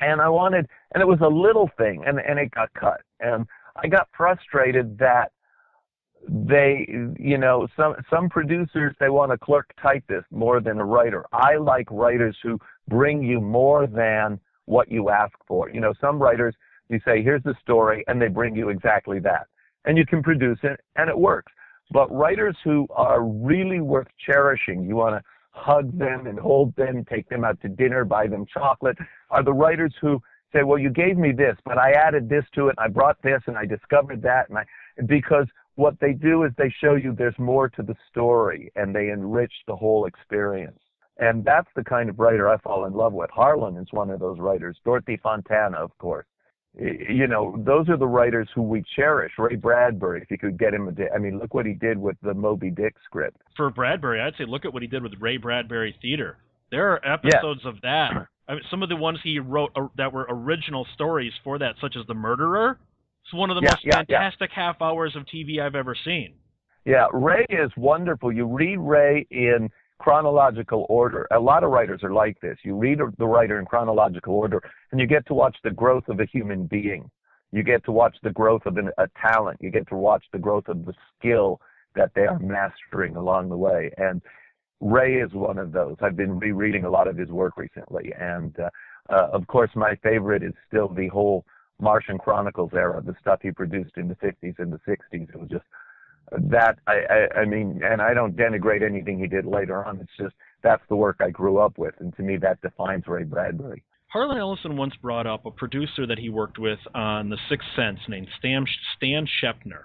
And 0.00 0.20
I 0.20 0.28
wanted, 0.28 0.66
and 0.94 1.02
it 1.02 1.06
was 1.06 1.20
a 1.20 1.28
little 1.28 1.70
thing, 1.76 2.04
and 2.06 2.18
and 2.18 2.38
it 2.38 2.50
got 2.50 2.72
cut. 2.72 3.02
And 3.20 3.46
I 3.76 3.88
got 3.88 4.08
frustrated 4.16 4.98
that 4.98 5.32
they, 6.28 6.86
you 7.18 7.38
know, 7.38 7.68
some 7.76 7.94
some 8.10 8.28
producers 8.28 8.94
they 8.98 9.08
want 9.08 9.32
a 9.32 9.38
clerk 9.38 9.72
typist 9.80 10.26
more 10.30 10.60
than 10.60 10.78
a 10.78 10.84
writer. 10.84 11.24
I 11.32 11.56
like 11.56 11.88
writers 11.90 12.36
who 12.42 12.58
bring 12.88 13.22
you 13.22 13.40
more 13.40 13.86
than 13.86 14.40
what 14.64 14.90
you 14.90 15.10
ask 15.10 15.34
for. 15.46 15.70
You 15.70 15.80
know, 15.80 15.94
some 16.00 16.20
writers 16.20 16.54
you 16.88 17.00
say, 17.04 17.22
here's 17.22 17.42
the 17.42 17.54
story, 17.62 18.04
and 18.06 18.20
they 18.20 18.28
bring 18.28 18.54
you 18.54 18.68
exactly 18.68 19.18
that 19.20 19.46
and 19.86 19.96
you 19.96 20.04
can 20.04 20.22
produce 20.22 20.58
it 20.62 20.80
and 20.96 21.08
it 21.08 21.18
works. 21.18 21.52
But 21.92 22.12
writers 22.12 22.56
who 22.64 22.86
are 22.90 23.22
really 23.22 23.80
worth 23.80 24.08
cherishing, 24.24 24.84
you 24.84 24.96
want 24.96 25.14
to 25.14 25.22
hug 25.50 25.96
them 25.96 26.26
and 26.26 26.38
hold 26.38 26.74
them, 26.76 27.04
take 27.08 27.28
them 27.28 27.44
out 27.44 27.60
to 27.62 27.68
dinner, 27.68 28.04
buy 28.04 28.26
them 28.26 28.44
chocolate, 28.52 28.98
are 29.30 29.42
the 29.42 29.52
writers 29.52 29.94
who 30.00 30.20
say, 30.52 30.64
well, 30.64 30.78
you 30.78 30.90
gave 30.90 31.16
me 31.16 31.32
this, 31.32 31.56
but 31.64 31.78
I 31.78 31.92
added 31.92 32.28
this 32.28 32.44
to 32.56 32.68
it, 32.68 32.74
I 32.78 32.88
brought 32.88 33.20
this, 33.22 33.40
and 33.46 33.56
I 33.56 33.64
discovered 33.64 34.20
that, 34.22 34.48
and 34.48 34.58
I, 34.58 34.64
because 35.06 35.46
what 35.76 35.98
they 36.00 36.12
do 36.12 36.42
is 36.44 36.52
they 36.58 36.74
show 36.80 36.94
you 36.94 37.14
there's 37.14 37.38
more 37.38 37.68
to 37.70 37.82
the 37.82 37.94
story, 38.10 38.72
and 38.76 38.94
they 38.94 39.10
enrich 39.10 39.52
the 39.66 39.76
whole 39.76 40.06
experience. 40.06 40.80
And 41.18 41.44
that's 41.44 41.68
the 41.74 41.84
kind 41.84 42.10
of 42.10 42.18
writer 42.18 42.48
I 42.48 42.58
fall 42.58 42.84
in 42.84 42.92
love 42.92 43.14
with. 43.14 43.30
Harlan 43.30 43.76
is 43.78 43.88
one 43.90 44.10
of 44.10 44.20
those 44.20 44.38
writers. 44.38 44.76
Dorothy 44.84 45.18
Fontana, 45.22 45.78
of 45.78 45.96
course 45.96 46.26
you 46.78 47.26
know, 47.26 47.56
those 47.64 47.88
are 47.88 47.96
the 47.96 48.06
writers 48.06 48.48
who 48.54 48.62
we 48.62 48.84
cherish. 48.94 49.32
Ray 49.38 49.56
Bradbury, 49.56 50.20
if 50.20 50.30
you 50.30 50.36
could 50.36 50.58
get 50.58 50.74
him 50.74 50.88
a 50.88 50.92
day. 50.92 51.08
I 51.14 51.18
mean, 51.18 51.38
look 51.38 51.54
what 51.54 51.64
he 51.64 51.72
did 51.72 51.96
with 51.96 52.16
the 52.22 52.34
Moby 52.34 52.70
Dick 52.70 52.94
script. 53.04 53.38
For 53.56 53.70
Bradbury, 53.70 54.20
I'd 54.20 54.34
say 54.36 54.44
look 54.46 54.64
at 54.64 54.72
what 54.72 54.82
he 54.82 54.88
did 54.88 55.02
with 55.02 55.12
Ray 55.18 55.38
Bradbury 55.38 55.96
Theater. 56.02 56.36
There 56.70 56.92
are 56.92 57.06
episodes 57.06 57.64
of 57.64 57.80
that. 57.82 58.10
I 58.48 58.54
mean, 58.54 58.62
some 58.70 58.82
of 58.82 58.88
the 58.88 58.96
ones 58.96 59.18
he 59.22 59.38
wrote 59.38 59.70
uh, 59.74 59.86
that 59.96 60.12
were 60.12 60.26
original 60.28 60.86
stories 60.94 61.32
for 61.42 61.58
that, 61.58 61.76
such 61.80 61.96
as 61.98 62.06
The 62.06 62.14
Murderer. 62.14 62.78
It's 63.26 63.34
one 63.34 63.50
of 63.50 63.56
the 63.56 63.62
yeah, 63.62 63.70
most 63.72 63.84
yeah, 63.84 63.96
fantastic 63.96 64.50
yeah. 64.56 64.66
half 64.66 64.80
hours 64.80 65.16
of 65.16 65.24
TV 65.24 65.60
I've 65.60 65.74
ever 65.74 65.96
seen. 66.04 66.34
Yeah, 66.84 67.06
Ray 67.12 67.44
is 67.48 67.72
wonderful. 67.76 68.30
You 68.30 68.46
read 68.46 68.78
Ray 68.78 69.26
in 69.32 69.68
chronological 69.98 70.86
order. 70.88 71.26
A 71.32 71.40
lot 71.40 71.64
of 71.64 71.70
writers 71.70 72.04
are 72.04 72.12
like 72.12 72.40
this. 72.40 72.56
You 72.62 72.76
read 72.76 72.98
the 73.18 73.26
writer 73.26 73.58
in 73.58 73.66
chronological 73.66 74.34
order, 74.34 74.62
and 74.92 75.00
you 75.00 75.08
get 75.08 75.26
to 75.26 75.34
watch 75.34 75.56
the 75.64 75.72
growth 75.72 76.04
of 76.08 76.20
a 76.20 76.26
human 76.26 76.66
being. 76.66 77.10
You 77.50 77.64
get 77.64 77.84
to 77.86 77.92
watch 77.92 78.16
the 78.22 78.30
growth 78.30 78.62
of 78.64 78.76
an, 78.76 78.90
a 78.98 79.08
talent. 79.20 79.58
You 79.60 79.72
get 79.72 79.88
to 79.88 79.96
watch 79.96 80.24
the 80.32 80.38
growth 80.38 80.68
of 80.68 80.84
the 80.84 80.94
skill 81.18 81.60
that 81.96 82.12
they 82.14 82.26
are 82.26 82.38
mastering 82.38 83.16
along 83.16 83.48
the 83.48 83.56
way. 83.56 83.90
And 83.96 84.22
Ray 84.80 85.14
is 85.14 85.32
one 85.32 85.58
of 85.58 85.72
those. 85.72 85.96
I've 86.00 86.16
been 86.16 86.38
rereading 86.38 86.84
a 86.84 86.90
lot 86.90 87.08
of 87.08 87.16
his 87.16 87.30
work 87.30 87.56
recently, 87.56 88.12
and 88.16 88.54
uh, 88.60 88.70
uh, 89.08 89.30
of 89.32 89.48
course, 89.48 89.70
my 89.74 89.96
favorite 90.02 90.44
is 90.44 90.52
still 90.68 90.88
the 90.88 91.08
whole 91.08 91.44
Martian 91.80 92.18
Chronicles 92.18 92.70
era, 92.74 93.02
the 93.04 93.14
stuff 93.20 93.40
he 93.42 93.50
produced 93.50 93.96
in 93.96 94.08
the 94.08 94.14
50s 94.16 94.58
and 94.58 94.72
the 94.72 94.80
60s. 94.88 95.28
It 95.28 95.36
was 95.36 95.48
just 95.50 95.64
that 96.50 96.78
I, 96.86 97.00
I, 97.08 97.40
I 97.40 97.44
mean, 97.44 97.80
and 97.84 98.02
I 98.02 98.14
don't 98.14 98.36
denigrate 98.36 98.82
anything 98.82 99.18
he 99.18 99.26
did 99.26 99.46
later 99.46 99.84
on. 99.84 100.00
It's 100.00 100.16
just 100.18 100.34
that's 100.62 100.82
the 100.88 100.96
work 100.96 101.16
I 101.20 101.30
grew 101.30 101.58
up 101.58 101.78
with, 101.78 101.94
and 102.00 102.14
to 102.16 102.22
me, 102.22 102.36
that 102.38 102.60
defines 102.62 103.04
Ray 103.06 103.24
Bradbury. 103.24 103.82
Harlan 104.08 104.38
Ellison 104.38 104.76
once 104.76 104.94
brought 105.02 105.26
up 105.26 105.46
a 105.46 105.50
producer 105.50 106.06
that 106.06 106.18
he 106.18 106.28
worked 106.28 106.58
with 106.58 106.78
on 106.94 107.28
The 107.28 107.38
Sixth 107.48 107.68
Sense 107.76 107.98
named 108.08 108.28
Stan, 108.38 108.64
Stan 108.96 109.26
Shpetner, 109.26 109.84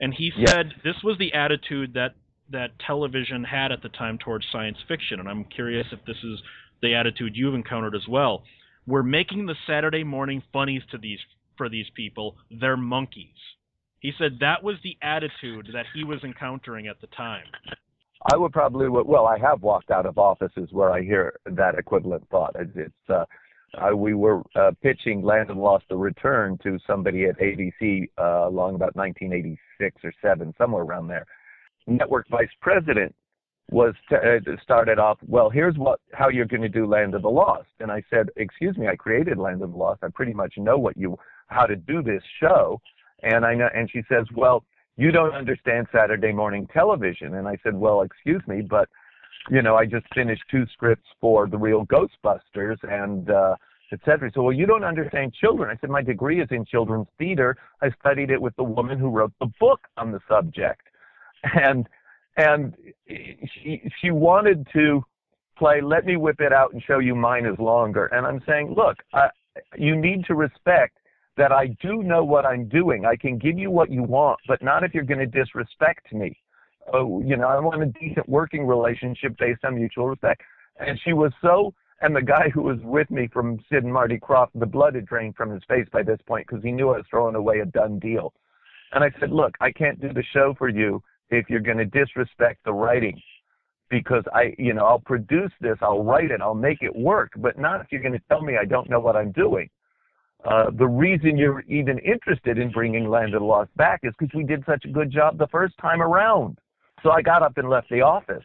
and 0.00 0.14
he 0.14 0.30
said 0.46 0.66
yes. 0.70 0.80
this 0.84 1.02
was 1.02 1.18
the 1.18 1.32
attitude 1.32 1.94
that 1.94 2.14
that 2.50 2.78
television 2.86 3.42
had 3.42 3.72
at 3.72 3.82
the 3.82 3.88
time 3.88 4.18
towards 4.18 4.46
science 4.52 4.76
fiction, 4.86 5.18
and 5.18 5.28
I'm 5.28 5.44
curious 5.44 5.86
if 5.92 6.04
this 6.06 6.18
is 6.22 6.40
the 6.82 6.94
attitude 6.94 7.32
you've 7.34 7.54
encountered 7.54 7.94
as 7.94 8.06
well. 8.08 8.44
We're 8.86 9.02
making 9.02 9.46
the 9.46 9.54
Saturday 9.66 10.04
morning 10.04 10.42
funnies 10.52 10.82
to 10.90 10.98
these 10.98 11.18
for 11.56 11.68
these 11.68 11.86
people. 11.94 12.36
They're 12.50 12.76
monkeys. 12.76 13.28
He 14.00 14.12
said 14.18 14.38
that 14.40 14.62
was 14.62 14.76
the 14.82 14.98
attitude 15.00 15.70
that 15.72 15.86
he 15.94 16.04
was 16.04 16.22
encountering 16.22 16.88
at 16.88 17.00
the 17.00 17.06
time. 17.08 17.44
I 18.32 18.36
would 18.36 18.52
probably, 18.52 18.88
well, 18.88 19.26
I 19.26 19.38
have 19.38 19.62
walked 19.62 19.90
out 19.90 20.06
of 20.06 20.18
offices 20.18 20.68
where 20.72 20.90
I 20.90 21.02
hear 21.02 21.34
that 21.46 21.76
equivalent 21.78 22.28
thought. 22.30 22.56
It's, 22.58 22.92
uh, 23.08 23.24
uh, 23.78 23.96
we 23.96 24.14
were 24.14 24.42
uh, 24.54 24.72
pitching 24.82 25.22
Land 25.22 25.50
of 25.50 25.56
Lost: 25.56 25.84
The 25.88 25.96
Return 25.96 26.58
to 26.62 26.78
somebody 26.86 27.24
at 27.24 27.38
ABC 27.38 28.08
uh, 28.18 28.48
along 28.48 28.76
about 28.76 28.94
1986 28.94 29.96
or 30.04 30.12
seven, 30.22 30.54
somewhere 30.58 30.82
around 30.82 31.08
there. 31.08 31.26
Network 31.86 32.26
vice 32.28 32.48
president 32.60 33.14
was 33.80 33.94
to, 34.10 34.16
uh, 34.16 34.56
started 34.68 34.98
off. 35.06 35.18
Well, 35.36 35.48
here's 35.58 35.76
what 35.84 35.98
how 36.20 36.28
you're 36.34 36.52
going 36.54 36.68
to 36.70 36.76
do 36.80 36.84
Land 36.96 37.12
of 37.16 37.22
the 37.22 37.34
Lost, 37.42 37.74
and 37.80 37.90
I 37.98 38.00
said, 38.10 38.24
excuse 38.44 38.76
me, 38.80 38.86
I 38.92 38.96
created 39.06 39.36
Land 39.46 39.60
of 39.62 39.70
the 39.72 39.80
Lost. 39.84 40.00
I 40.04 40.08
pretty 40.18 40.34
much 40.42 40.54
know 40.66 40.78
what 40.84 40.96
you 40.96 41.10
how 41.56 41.66
to 41.72 41.76
do 41.92 41.96
this 42.10 42.24
show. 42.40 42.80
And 43.22 43.40
I 43.50 43.52
know, 43.58 43.68
and 43.78 43.90
she 43.94 44.02
says, 44.10 44.26
well, 44.40 44.58
you 45.02 45.10
don't 45.10 45.34
understand 45.42 45.82
Saturday 45.98 46.32
morning 46.42 46.64
television. 46.80 47.30
And 47.38 47.46
I 47.52 47.56
said, 47.62 47.74
well, 47.84 47.98
excuse 48.08 48.42
me, 48.46 48.58
but 48.76 48.88
you 49.50 49.62
know, 49.64 49.74
I 49.82 49.84
just 49.96 50.06
finished 50.14 50.44
two 50.50 50.64
scripts 50.74 51.08
for 51.20 51.38
the 51.52 51.60
real 51.66 51.82
Ghostbusters 51.94 52.78
and 52.82 53.22
uh, 53.30 53.56
et 53.92 54.00
cetera. 54.04 54.30
So, 54.34 54.42
well, 54.44 54.52
you 54.60 54.66
don't 54.72 54.84
understand 54.92 55.34
children. 55.42 55.66
I 55.74 55.76
said, 55.80 55.90
my 55.90 56.04
degree 56.12 56.40
is 56.44 56.48
in 56.50 56.64
children's 56.64 57.10
theater. 57.18 57.50
I 57.82 57.88
studied 58.00 58.30
it 58.30 58.40
with 58.40 58.54
the 58.56 58.68
woman 58.78 58.96
who 58.98 59.10
wrote 59.16 59.34
the 59.40 59.50
book 59.58 59.80
on 59.96 60.12
the 60.12 60.20
subject, 60.28 60.84
and 61.66 61.80
and 62.36 62.74
she 63.54 63.82
she 64.00 64.10
wanted 64.10 64.66
to 64.72 65.02
play. 65.56 65.80
Let 65.80 66.04
me 66.04 66.16
whip 66.16 66.40
it 66.40 66.52
out 66.52 66.72
and 66.72 66.82
show 66.82 66.98
you 66.98 67.14
mine 67.14 67.46
is 67.46 67.58
longer. 67.58 68.06
And 68.06 68.26
I'm 68.26 68.42
saying, 68.46 68.74
look, 68.76 68.96
I, 69.12 69.28
you 69.76 69.94
need 69.96 70.24
to 70.26 70.34
respect 70.34 70.98
that 71.36 71.52
I 71.52 71.68
do 71.80 72.02
know 72.02 72.24
what 72.24 72.44
I'm 72.44 72.68
doing. 72.68 73.04
I 73.04 73.16
can 73.16 73.38
give 73.38 73.58
you 73.58 73.70
what 73.70 73.90
you 73.90 74.02
want, 74.02 74.38
but 74.46 74.62
not 74.62 74.84
if 74.84 74.94
you're 74.94 75.04
going 75.04 75.18
to 75.18 75.26
disrespect 75.26 76.12
me. 76.12 76.36
Oh, 76.92 77.22
you 77.22 77.36
know, 77.36 77.48
I 77.48 77.58
want 77.58 77.82
a 77.82 77.86
decent 77.86 78.28
working 78.28 78.66
relationship 78.66 79.36
based 79.38 79.64
on 79.64 79.76
mutual 79.76 80.08
respect. 80.08 80.42
And 80.78 81.00
she 81.04 81.12
was 81.12 81.32
so 81.40 81.72
And 82.00 82.14
the 82.14 82.22
guy 82.22 82.50
who 82.52 82.62
was 82.62 82.78
with 82.82 83.10
me 83.10 83.28
from 83.32 83.58
Sid 83.68 83.84
and 83.84 83.92
Marty 83.92 84.18
Krofft 84.18 84.50
the 84.54 84.66
blood 84.66 84.94
had 84.94 85.06
drained 85.06 85.36
from 85.36 85.50
his 85.50 85.62
face 85.68 85.86
by 85.92 86.02
this 86.02 86.18
point 86.26 86.46
because 86.46 86.62
he 86.62 86.72
knew 86.72 86.90
I 86.90 86.98
was 86.98 87.06
throwing 87.08 87.36
away 87.36 87.60
a 87.60 87.66
done 87.66 87.98
deal. 87.98 88.32
And 88.92 89.02
I 89.02 89.10
said, 89.18 89.30
look, 89.30 89.56
I 89.60 89.72
can't 89.72 90.00
do 90.00 90.12
the 90.12 90.22
show 90.32 90.54
for 90.58 90.68
you 90.68 91.02
if 91.38 91.48
you're 91.48 91.60
going 91.60 91.78
to 91.78 91.84
disrespect 91.84 92.64
the 92.64 92.72
writing 92.72 93.20
because 93.90 94.24
I, 94.32 94.54
you 94.58 94.72
know, 94.72 94.84
I'll 94.86 94.98
produce 94.98 95.52
this, 95.60 95.76
I'll 95.80 96.02
write 96.02 96.30
it, 96.30 96.40
I'll 96.40 96.54
make 96.54 96.82
it 96.82 96.94
work, 96.94 97.32
but 97.36 97.58
not 97.58 97.80
if 97.80 97.88
you're 97.90 98.02
going 98.02 98.12
to 98.12 98.22
tell 98.28 98.42
me 98.42 98.56
I 98.60 98.64
don't 98.64 98.90
know 98.90 99.00
what 99.00 99.16
I'm 99.16 99.32
doing. 99.32 99.68
Uh, 100.44 100.66
the 100.78 100.86
reason 100.86 101.38
you're 101.38 101.62
even 101.62 101.98
interested 102.00 102.58
in 102.58 102.70
bringing 102.70 103.08
Land 103.08 103.34
of 103.34 103.40
the 103.40 103.46
Lost 103.46 103.74
back 103.76 104.00
is 104.02 104.12
because 104.18 104.34
we 104.34 104.44
did 104.44 104.62
such 104.66 104.84
a 104.84 104.88
good 104.88 105.10
job 105.10 105.38
the 105.38 105.46
first 105.46 105.74
time 105.78 106.02
around. 106.02 106.58
So 107.02 107.10
I 107.10 107.22
got 107.22 107.42
up 107.42 107.56
and 107.56 107.68
left 107.70 107.88
the 107.90 108.02
office. 108.02 108.44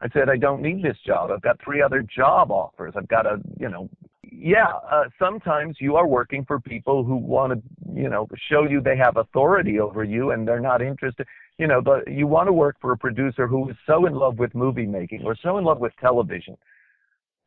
I 0.00 0.08
said, 0.10 0.28
I 0.28 0.36
don't 0.36 0.60
need 0.60 0.82
this 0.82 0.98
job. 1.06 1.30
I've 1.30 1.42
got 1.42 1.60
three 1.62 1.80
other 1.80 2.02
job 2.02 2.50
offers. 2.50 2.94
I've 2.96 3.08
got 3.08 3.26
a, 3.26 3.40
you 3.58 3.68
know, 3.68 3.88
yeah, 4.22 4.72
uh, 4.90 5.04
sometimes 5.18 5.76
you 5.80 5.96
are 5.96 6.06
working 6.06 6.44
for 6.44 6.60
people 6.60 7.04
who 7.04 7.16
want 7.16 7.52
to, 7.52 7.62
you 7.94 8.08
know, 8.08 8.28
show 8.50 8.64
you 8.64 8.80
they 8.80 8.96
have 8.96 9.16
authority 9.16 9.80
over 9.80 10.04
you 10.04 10.32
and 10.32 10.46
they're 10.46 10.60
not 10.60 10.82
interested. 10.82 11.26
You 11.58 11.66
know, 11.66 11.80
but 11.80 12.10
you 12.10 12.26
want 12.26 12.48
to 12.48 12.52
work 12.52 12.76
for 12.80 12.92
a 12.92 12.98
producer 12.98 13.46
who 13.46 13.70
is 13.70 13.76
so 13.86 14.06
in 14.06 14.14
love 14.14 14.38
with 14.38 14.54
movie 14.54 14.86
making 14.86 15.22
or 15.24 15.36
so 15.42 15.56
in 15.56 15.64
love 15.64 15.78
with 15.78 15.92
television 16.00 16.56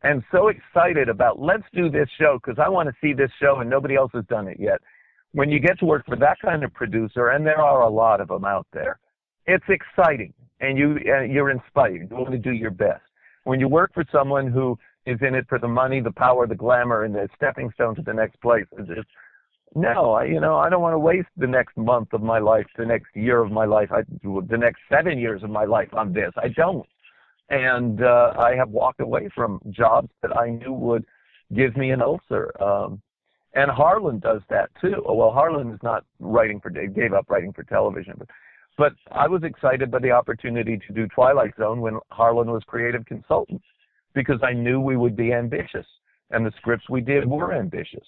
and 0.03 0.23
so 0.31 0.47
excited 0.47 1.09
about 1.09 1.39
let's 1.39 1.63
do 1.73 1.89
this 1.89 2.07
show 2.17 2.39
because 2.41 2.61
I 2.63 2.69
want 2.69 2.87
to 2.87 2.95
see 3.01 3.13
this 3.13 3.31
show 3.41 3.57
and 3.59 3.69
nobody 3.69 3.95
else 3.95 4.11
has 4.13 4.25
done 4.25 4.47
it 4.47 4.57
yet. 4.59 4.79
When 5.33 5.49
you 5.49 5.59
get 5.59 5.77
to 5.79 5.85
work 5.85 6.05
for 6.05 6.15
that 6.15 6.37
kind 6.41 6.63
of 6.63 6.73
producer, 6.73 7.29
and 7.29 7.45
there 7.45 7.61
are 7.61 7.81
a 7.81 7.89
lot 7.89 8.21
of 8.21 8.29
them 8.29 8.45
out 8.45 8.65
there, 8.73 8.99
it's 9.45 9.65
exciting 9.67 10.33
and 10.61 10.77
you 10.77 10.97
you're 11.29 11.51
inspired. 11.51 12.09
You 12.09 12.17
want 12.17 12.31
to 12.31 12.37
do 12.37 12.51
your 12.51 12.71
best. 12.71 13.03
When 13.43 13.59
you 13.59 13.67
work 13.67 13.93
for 13.93 14.03
someone 14.11 14.51
who 14.51 14.77
is 15.05 15.17
in 15.21 15.35
it 15.35 15.45
for 15.47 15.59
the 15.59 15.67
money, 15.67 16.01
the 16.01 16.11
power, 16.11 16.45
the 16.47 16.55
glamour, 16.55 17.03
and 17.03 17.15
the 17.15 17.29
stepping 17.35 17.71
stone 17.73 17.95
to 17.95 18.01
the 18.01 18.13
next 18.13 18.39
place, 18.41 18.65
it's, 18.77 18.89
it's 18.89 19.09
no, 19.75 20.13
I, 20.13 20.25
you 20.25 20.39
know, 20.39 20.57
I 20.57 20.69
don't 20.69 20.81
want 20.81 20.93
to 20.93 20.99
waste 20.99 21.29
the 21.37 21.47
next 21.47 21.77
month 21.77 22.13
of 22.13 22.21
my 22.21 22.39
life, 22.39 22.65
the 22.77 22.85
next 22.85 23.15
year 23.15 23.39
of 23.39 23.51
my 23.51 23.65
life, 23.65 23.89
I, 23.91 24.01
the 24.23 24.57
next 24.57 24.81
seven 24.89 25.17
years 25.17 25.43
of 25.43 25.49
my 25.49 25.65
life 25.65 25.93
on 25.93 26.13
this. 26.13 26.31
I 26.37 26.49
don't 26.49 26.85
and 27.49 28.03
uh, 28.03 28.33
I 28.37 28.55
have 28.55 28.69
walked 28.69 28.99
away 28.99 29.29
from 29.33 29.59
jobs 29.69 30.09
that 30.21 30.35
I 30.37 30.49
knew 30.49 30.71
would 30.71 31.05
give 31.55 31.75
me 31.75 31.91
an 31.91 32.01
ulcer. 32.01 32.51
Um, 32.61 33.01
and 33.55 33.71
Harlan 33.71 34.19
does 34.19 34.41
that 34.49 34.69
too. 34.79 35.03
Well, 35.07 35.31
Harlan 35.31 35.71
is 35.71 35.79
not 35.81 36.05
writing 36.19 36.59
for 36.59 36.69
gave 36.69 37.13
up 37.13 37.29
writing 37.29 37.51
for 37.53 37.63
television, 37.63 38.13
but 38.17 38.27
but 38.77 38.93
I 39.11 39.27
was 39.27 39.43
excited 39.43 39.91
by 39.91 39.99
the 39.99 40.11
opportunity 40.11 40.79
to 40.87 40.93
do 40.93 41.07
Twilight 41.07 41.51
Zone 41.57 41.81
when 41.81 41.99
Harlan 42.11 42.49
was 42.49 42.63
creative 42.65 43.05
consultant 43.05 43.61
because 44.13 44.39
I 44.41 44.53
knew 44.53 44.79
we 44.79 44.95
would 44.95 45.17
be 45.17 45.33
ambitious, 45.33 45.85
and 46.29 46.45
the 46.45 46.53
scripts 46.57 46.87
we 46.89 47.01
did 47.01 47.27
were 47.27 47.53
ambitious. 47.53 48.05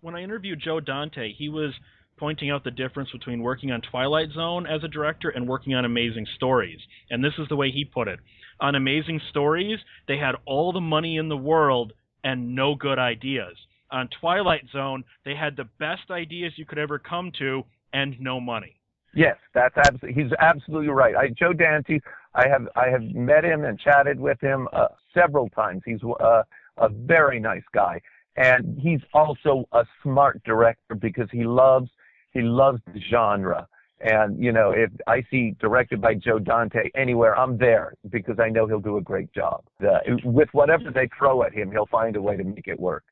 When 0.00 0.14
I 0.14 0.22
interviewed 0.22 0.60
Joe 0.64 0.80
Dante, 0.80 1.32
he 1.32 1.48
was 1.48 1.72
pointing 2.16 2.50
out 2.50 2.62
the 2.64 2.70
difference 2.70 3.10
between 3.10 3.42
working 3.42 3.72
on 3.72 3.80
Twilight 3.80 4.28
Zone 4.34 4.66
as 4.66 4.84
a 4.84 4.88
director 4.88 5.30
and 5.30 5.48
working 5.48 5.74
on 5.74 5.84
Amazing 5.84 6.26
Stories. 6.36 6.78
And 7.08 7.24
this 7.24 7.32
is 7.38 7.48
the 7.48 7.56
way 7.56 7.70
he 7.70 7.84
put 7.84 8.08
it. 8.08 8.20
On 8.60 8.74
Amazing 8.74 9.20
Stories, 9.30 9.78
they 10.06 10.18
had 10.18 10.34
all 10.46 10.72
the 10.72 10.80
money 10.80 11.16
in 11.16 11.28
the 11.28 11.36
world 11.36 11.92
and 12.22 12.54
no 12.54 12.74
good 12.74 12.98
ideas. 12.98 13.56
On 13.90 14.08
Twilight 14.20 14.64
Zone, 14.70 15.02
they 15.24 15.34
had 15.34 15.56
the 15.56 15.68
best 15.78 16.10
ideas 16.10 16.52
you 16.56 16.66
could 16.66 16.78
ever 16.78 16.98
come 16.98 17.32
to 17.38 17.64
and 17.92 18.20
no 18.20 18.38
money. 18.38 18.76
Yes, 19.14 19.36
that's 19.54 19.76
absolutely. 19.76 20.22
He's 20.22 20.32
absolutely 20.38 20.90
right. 20.90 21.16
I, 21.16 21.28
Joe 21.28 21.52
Dante, 21.52 21.98
I 22.34 22.48
have 22.48 22.68
I 22.76 22.88
have 22.88 23.02
met 23.02 23.44
him 23.44 23.64
and 23.64 23.78
chatted 23.80 24.20
with 24.20 24.40
him 24.40 24.68
uh, 24.72 24.88
several 25.12 25.48
times. 25.48 25.82
He's 25.84 25.98
uh, 26.20 26.42
a 26.76 26.88
very 26.88 27.40
nice 27.40 27.64
guy, 27.74 28.00
and 28.36 28.78
he's 28.80 29.00
also 29.12 29.68
a 29.72 29.84
smart 30.02 30.42
director 30.44 30.94
because 30.94 31.28
he 31.30 31.44
loves 31.44 31.90
he 32.32 32.42
loves 32.42 32.80
the 32.92 33.00
genre. 33.10 33.66
And, 34.00 34.42
you 34.42 34.50
know, 34.50 34.70
if 34.70 34.90
I 35.06 35.22
see 35.30 35.54
directed 35.60 36.00
by 36.00 36.14
Joe 36.14 36.38
Dante 36.38 36.90
anywhere, 36.94 37.36
I'm 37.38 37.58
there 37.58 37.92
because 38.08 38.36
I 38.38 38.48
know 38.48 38.66
he'll 38.66 38.80
do 38.80 38.96
a 38.96 39.02
great 39.02 39.32
job. 39.34 39.62
Uh, 39.82 39.98
with 40.24 40.48
whatever 40.52 40.90
they 40.90 41.08
throw 41.18 41.42
at 41.42 41.52
him, 41.52 41.70
he'll 41.70 41.86
find 41.86 42.16
a 42.16 42.22
way 42.22 42.36
to 42.36 42.44
make 42.44 42.66
it 42.66 42.80
work. 42.80 43.04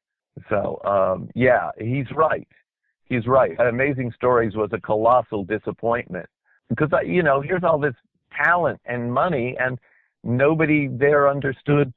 So, 0.49 0.81
um, 0.85 1.29
yeah, 1.35 1.71
he's 1.79 2.07
right. 2.15 2.49
He's 3.05 3.27
right. 3.27 3.59
Amazing 3.61 4.13
Stories 4.13 4.55
was 4.55 4.71
a 4.73 4.81
colossal 4.81 5.45
disappointment 5.45 6.27
because, 6.71 6.89
I, 6.93 7.03
you 7.03 7.23
know, 7.23 7.43
here's 7.43 7.65
all 7.65 7.79
this 7.79 7.95
talent 8.43 8.81
and 8.87 9.13
money 9.13 9.57
and 9.61 9.79
nobody 10.25 10.89
there 10.89 11.29
understood 11.29 11.93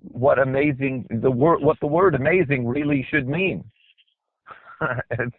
what 0.00 0.38
amazing 0.38 1.06
the 1.22 1.30
word 1.30 1.60
what 1.62 1.78
the 1.80 1.86
word 1.86 2.14
amazing 2.14 2.66
really 2.66 3.06
should 3.10 3.28
mean. 3.28 3.64
it's, 5.10 5.34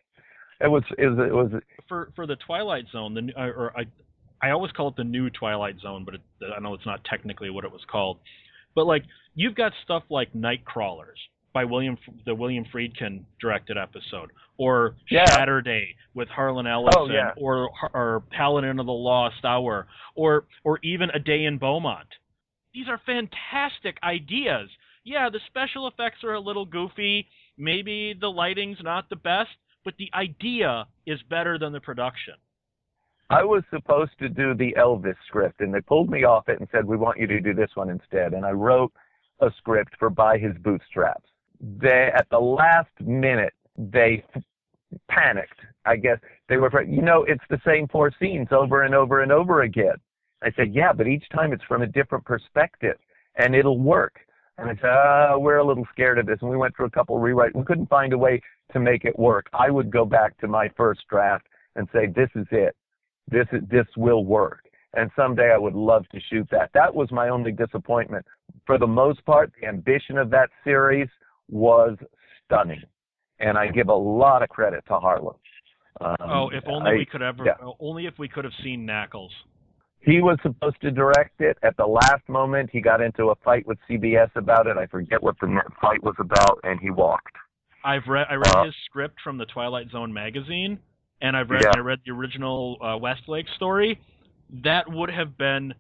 it 0.62 0.68
was 0.68 0.84
it 0.98 1.08
was, 1.08 1.20
it 1.20 1.34
was 1.34 1.62
for 1.88 2.12
for 2.16 2.28
the 2.28 2.36
Twilight 2.46 2.86
Zone. 2.92 3.14
The 3.14 3.32
uh, 3.40 3.46
or 3.46 3.74
I 3.78 3.86
I 4.42 4.52
always 4.52 4.72
call 4.72 4.90
it 4.90 4.96
the 4.96 5.04
new 5.04 5.30
Twilight 5.30 5.80
Zone, 5.82 6.06
but 6.06 6.16
it, 6.16 6.22
I 6.56 6.60
know 6.60 6.74
it's 6.74 6.86
not 6.86 7.04
technically 7.06 7.50
what 7.50 7.66
it 7.66 7.72
was 7.72 7.82
called. 7.90 8.20
But 8.76 8.86
like 8.86 9.04
you've 9.36 9.56
got 9.56 9.72
stuff 9.84 10.04
like 10.10 10.34
Nightcrawlers 10.34 11.18
by 11.54 11.66
William 11.66 11.98
the 12.26 12.36
William 12.36 12.66
Friedkin 12.74 13.24
directed 13.42 13.78
episode, 13.78 14.32
or 14.58 14.96
yeah. 15.10 15.26
Shatterday 15.26 15.96
with 16.14 16.28
Harlan 16.28 16.68
Ellison, 16.68 16.94
oh, 16.98 17.08
yeah. 17.10 17.32
or 17.38 17.70
or 17.94 18.24
Paladin 18.32 18.80
of 18.80 18.86
the 18.86 18.92
Lost 18.92 19.44
Hour, 19.44 19.88
or 20.16 20.46
or 20.64 20.80
even 20.84 21.10
A 21.12 21.20
Day 21.20 21.46
in 21.46 21.58
Beaumont. 21.58 22.08
These 22.74 22.88
are 22.88 23.02
fantastic 23.06 23.98
ideas. 24.04 24.70
Yeah, 25.04 25.30
the 25.32 25.40
special 25.48 25.88
effects 25.88 26.24
are 26.24 26.34
a 26.34 26.40
little 26.40 26.66
goofy. 26.66 27.28
Maybe 27.58 28.14
the 28.20 28.28
lighting's 28.28 28.78
not 28.84 29.10
the 29.10 29.16
best, 29.16 29.50
but 29.84 29.96
the 29.98 30.10
idea 30.14 30.86
is 31.06 31.20
better 31.30 31.58
than 31.58 31.74
the 31.74 31.80
production. 31.80 32.36
I 33.32 33.44
was 33.44 33.64
supposed 33.70 34.12
to 34.20 34.30
do 34.30 34.56
the 34.56 34.74
Elvis 34.78 35.16
script, 35.28 35.62
and 35.62 35.74
they 35.74 35.82
pulled 35.82 36.10
me 36.10 36.24
off 36.24 36.50
it 36.50 36.60
and 36.60 36.68
said, 36.72 36.86
"We 36.86 36.98
want 36.98 37.20
you 37.20 37.28
to 37.28 37.40
do 37.40 37.54
this 37.54 37.76
one 37.76 37.90
instead." 37.90 38.34
And 38.34 38.46
I 38.46 38.52
wrote 38.52 38.92
a 39.40 39.52
script 39.58 39.96
for 39.98 40.10
By 40.10 40.38
His 40.38 40.58
Bootstraps. 40.58 41.30
They, 41.62 42.12
at 42.14 42.28
the 42.30 42.40
last 42.40 42.92
minute, 43.00 43.54
they 43.78 44.24
panicked. 45.08 45.60
I 45.86 45.96
guess 45.96 46.20
they 46.48 46.58
were, 46.58 46.82
you 46.84 47.02
know, 47.02 47.24
it's 47.24 47.44
the 47.50 47.62
same 47.66 47.88
four 47.88 48.12
scenes 48.20 48.48
over 48.52 48.84
and 48.84 48.96
over 48.96 49.22
and 49.22 49.32
over 49.32 49.62
again. 49.62 49.96
I 50.44 50.52
said, 50.56 50.74
"Yeah, 50.74 50.94
but 50.94 51.08
each 51.08 51.28
time 51.30 51.54
it's 51.54 51.64
from 51.64 51.82
a 51.82 51.88
different 51.88 52.26
perspective, 52.26 52.98
and 53.36 53.56
it'll 53.56 53.80
work." 53.80 54.20
And 54.60 54.70
I 54.70 54.76
said, 54.82 54.90
uh, 54.90 55.40
we're 55.40 55.58
a 55.58 55.66
little 55.66 55.88
scared 55.92 56.20
of 56.20 56.26
this. 56.26 56.38
And 56.42 56.50
we 56.50 56.58
went 56.58 56.76
through 56.76 56.88
a 56.88 56.92
couple 56.92 57.16
of 57.16 57.22
rewrites. 57.22 57.56
We 57.56 57.64
couldn't 57.64 57.88
find 57.88 58.12
a 58.12 58.18
way 58.18 58.42
to 58.74 58.80
make 58.80 59.06
it 59.06 59.18
work. 59.18 59.48
I 59.54 59.70
would 59.70 59.90
go 59.90 60.04
back 60.04 60.38
to 60.40 60.48
my 60.48 60.70
first 60.76 61.02
draft 61.10 61.48
and 61.76 61.88
say, 61.94 62.08
this 62.08 62.30
is 62.36 62.46
it. 62.52 62.76
This 63.32 63.48
is, 63.54 63.62
this 63.72 63.86
will 63.96 64.26
work. 64.26 64.66
And 64.96 65.10
someday 65.16 65.52
I 65.54 65.58
would 65.58 65.76
love 65.76 66.08
to 66.10 66.20
shoot 66.30 66.48
that. 66.52 66.72
That 66.74 66.94
was 66.94 67.10
my 67.12 67.30
only 67.30 67.52
disappointment. 67.52 68.26
For 68.66 68.78
the 68.78 68.88
most 68.88 69.24
part, 69.26 69.52
the 69.62 69.68
ambition 69.68 70.18
of 70.18 70.30
that 70.32 70.50
series 70.64 71.08
was 71.50 71.96
stunning. 72.46 72.84
And 73.40 73.58
I 73.58 73.68
give 73.68 73.88
a 73.88 73.94
lot 73.96 74.44
of 74.44 74.50
credit 74.50 74.84
to 74.90 75.00
Harlan. 75.00 75.36
Um, 76.02 76.16
oh, 76.20 76.50
if 76.50 76.64
only 76.68 76.92
I, 76.92 76.96
we 76.96 77.06
could 77.06 77.22
ever, 77.22 77.46
yeah. 77.46 77.54
only 77.80 78.08
if 78.08 78.18
we 78.18 78.28
could 78.28 78.44
have 78.44 78.54
seen 78.64 78.86
Nackles. 78.86 79.30
He 80.02 80.22
was 80.22 80.38
supposed 80.42 80.80
to 80.82 80.92
direct 80.92 81.42
it. 81.42 81.58
At 81.62 81.76
the 81.78 81.86
last 81.86 82.28
moment, 82.28 82.70
he 82.72 82.82
got 82.82 83.02
into 83.02 83.30
a 83.30 83.36
fight 83.44 83.68
with 83.68 83.78
CBS 83.90 84.30
about 84.36 84.68
it. 84.68 84.78
I 84.78 84.86
forget 84.88 85.22
what 85.22 85.36
the 85.40 85.62
fight 85.82 86.02
was 86.04 86.16
about, 86.20 86.60
and 86.64 86.80
he 86.80 86.90
walked. 86.90 87.36
I've 87.84 88.08
read 88.08 88.28
I 88.30 88.36
read 88.36 88.56
uh, 88.56 88.66
his 88.66 88.76
script 88.86 89.20
from 89.24 89.38
the 89.38 89.46
Twilight 89.46 89.90
Zone 89.92 90.12
magazine, 90.12 90.80
and 91.22 91.36
I've 91.36 91.50
read 91.50 91.64
yeah. 91.64 91.72
I 91.76 91.80
read 91.80 92.00
the 92.06 92.12
original 92.12 92.78
uh, 92.82 92.98
Westlake 92.98 93.48
story. 93.56 94.00
That 94.64 94.90
would 94.90 95.10
have 95.10 95.38
been 95.38 95.74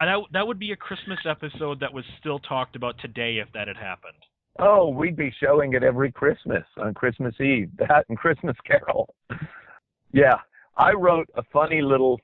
that 0.00 0.18
that 0.32 0.46
would 0.46 0.58
be 0.58 0.72
a 0.72 0.76
Christmas 0.76 1.18
episode 1.28 1.80
that 1.80 1.92
was 1.92 2.04
still 2.18 2.38
talked 2.38 2.76
about 2.76 2.98
today 3.00 3.38
if 3.38 3.52
that 3.52 3.68
had 3.68 3.76
happened. 3.76 4.14
Oh, 4.58 4.88
we'd 4.88 5.16
be 5.16 5.32
showing 5.42 5.72
it 5.72 5.82
every 5.82 6.12
Christmas 6.12 6.64
on 6.76 6.94
Christmas 6.94 7.34
Eve. 7.40 7.70
That 7.78 8.04
and 8.08 8.18
Christmas 8.18 8.56
Carol. 8.66 9.14
yeah, 10.12 10.36
I 10.76 10.92
wrote 10.92 11.28
a 11.36 11.42
funny 11.52 11.82
little 11.82 12.20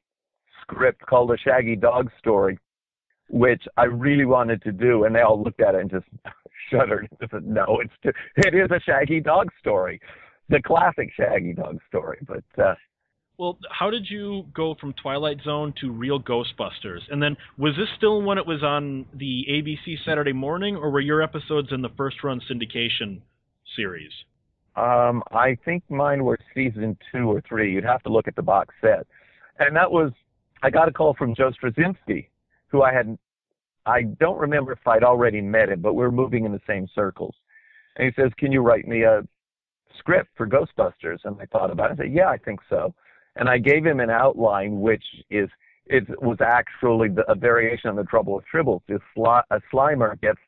script 0.70 1.04
called 1.06 1.30
A 1.30 1.38
Shaggy 1.38 1.76
Dog 1.76 2.10
Story, 2.18 2.58
which 3.28 3.62
I 3.76 3.84
really 3.84 4.24
wanted 4.24 4.62
to 4.62 4.72
do, 4.72 5.04
and 5.04 5.14
they 5.14 5.20
all 5.20 5.42
looked 5.42 5.60
at 5.60 5.74
it 5.74 5.80
and 5.82 5.90
just 5.90 6.06
shuddered 6.70 7.08
and 7.20 7.30
said, 7.30 7.46
"No, 7.46 7.80
it's 7.82 7.92
too, 8.02 8.12
it 8.36 8.54
is 8.54 8.70
a 8.70 8.80
Shaggy 8.80 9.20
Dog 9.20 9.48
story, 9.60 10.00
the 10.48 10.62
classic 10.62 11.10
Shaggy 11.16 11.54
Dog 11.54 11.78
story." 11.88 12.18
But 12.26 12.62
uh, 12.62 12.74
well, 13.38 13.56
how 13.70 13.88
did 13.90 14.10
you 14.10 14.46
go 14.52 14.74
from 14.80 14.92
Twilight 14.94 15.38
Zone 15.44 15.72
to 15.80 15.92
Real 15.92 16.20
Ghostbusters? 16.20 17.00
And 17.10 17.22
then 17.22 17.36
was 17.56 17.74
this 17.76 17.88
still 17.96 18.20
when 18.22 18.36
it 18.36 18.46
was 18.46 18.62
on 18.62 19.06
the 19.14 19.46
ABC 19.48 20.04
Saturday 20.04 20.32
morning, 20.32 20.76
or 20.76 20.90
were 20.90 21.00
your 21.00 21.22
episodes 21.22 21.68
in 21.70 21.80
the 21.80 21.90
first 21.96 22.22
run 22.24 22.40
syndication 22.50 23.20
series? 23.76 24.10
Um, 24.74 25.22
I 25.32 25.56
think 25.64 25.82
mine 25.88 26.24
were 26.24 26.38
season 26.54 26.96
two 27.12 27.30
or 27.30 27.40
three. 27.48 27.72
You'd 27.72 27.84
have 27.84 28.02
to 28.04 28.10
look 28.10 28.28
at 28.28 28.36
the 28.36 28.42
box 28.42 28.74
set. 28.80 29.06
And 29.58 29.74
that 29.74 29.90
was 29.90 30.12
I 30.62 30.70
got 30.70 30.88
a 30.88 30.92
call 30.92 31.14
from 31.14 31.34
Joe 31.34 31.52
Straczynski, 31.52 32.28
who 32.68 32.82
I 32.82 32.92
had 32.92 33.18
I 33.86 34.02
don't 34.02 34.38
remember 34.38 34.72
if 34.72 34.86
I'd 34.86 35.02
already 35.02 35.40
met 35.40 35.70
him, 35.70 35.80
but 35.80 35.94
we 35.94 36.02
were 36.02 36.12
moving 36.12 36.44
in 36.44 36.52
the 36.52 36.60
same 36.66 36.86
circles. 36.94 37.34
And 37.96 38.06
he 38.06 38.22
says, 38.22 38.30
"Can 38.34 38.52
you 38.52 38.60
write 38.60 38.86
me 38.86 39.02
a 39.02 39.26
script 39.98 40.30
for 40.36 40.46
Ghostbusters?" 40.46 41.24
And 41.24 41.40
I 41.40 41.46
thought 41.46 41.70
about 41.70 41.90
it. 41.90 41.94
I 41.94 42.04
said, 42.04 42.12
"Yeah, 42.12 42.28
I 42.28 42.36
think 42.36 42.60
so." 42.68 42.94
And 43.36 43.48
I 43.48 43.58
gave 43.58 43.86
him 43.86 44.00
an 44.00 44.10
outline, 44.10 44.80
which 44.80 45.04
is 45.30 45.48
it 45.86 46.04
was 46.22 46.38
actually 46.40 47.08
the, 47.08 47.30
a 47.30 47.34
variation 47.34 47.88
on 47.88 47.96
the 47.96 48.04
Trouble 48.04 48.34
with 48.34 48.44
Tribbles. 48.52 48.82
This 48.86 49.00
sli- 49.16 49.42
a 49.50 49.60
Slimer 49.72 50.20
gets 50.20 50.40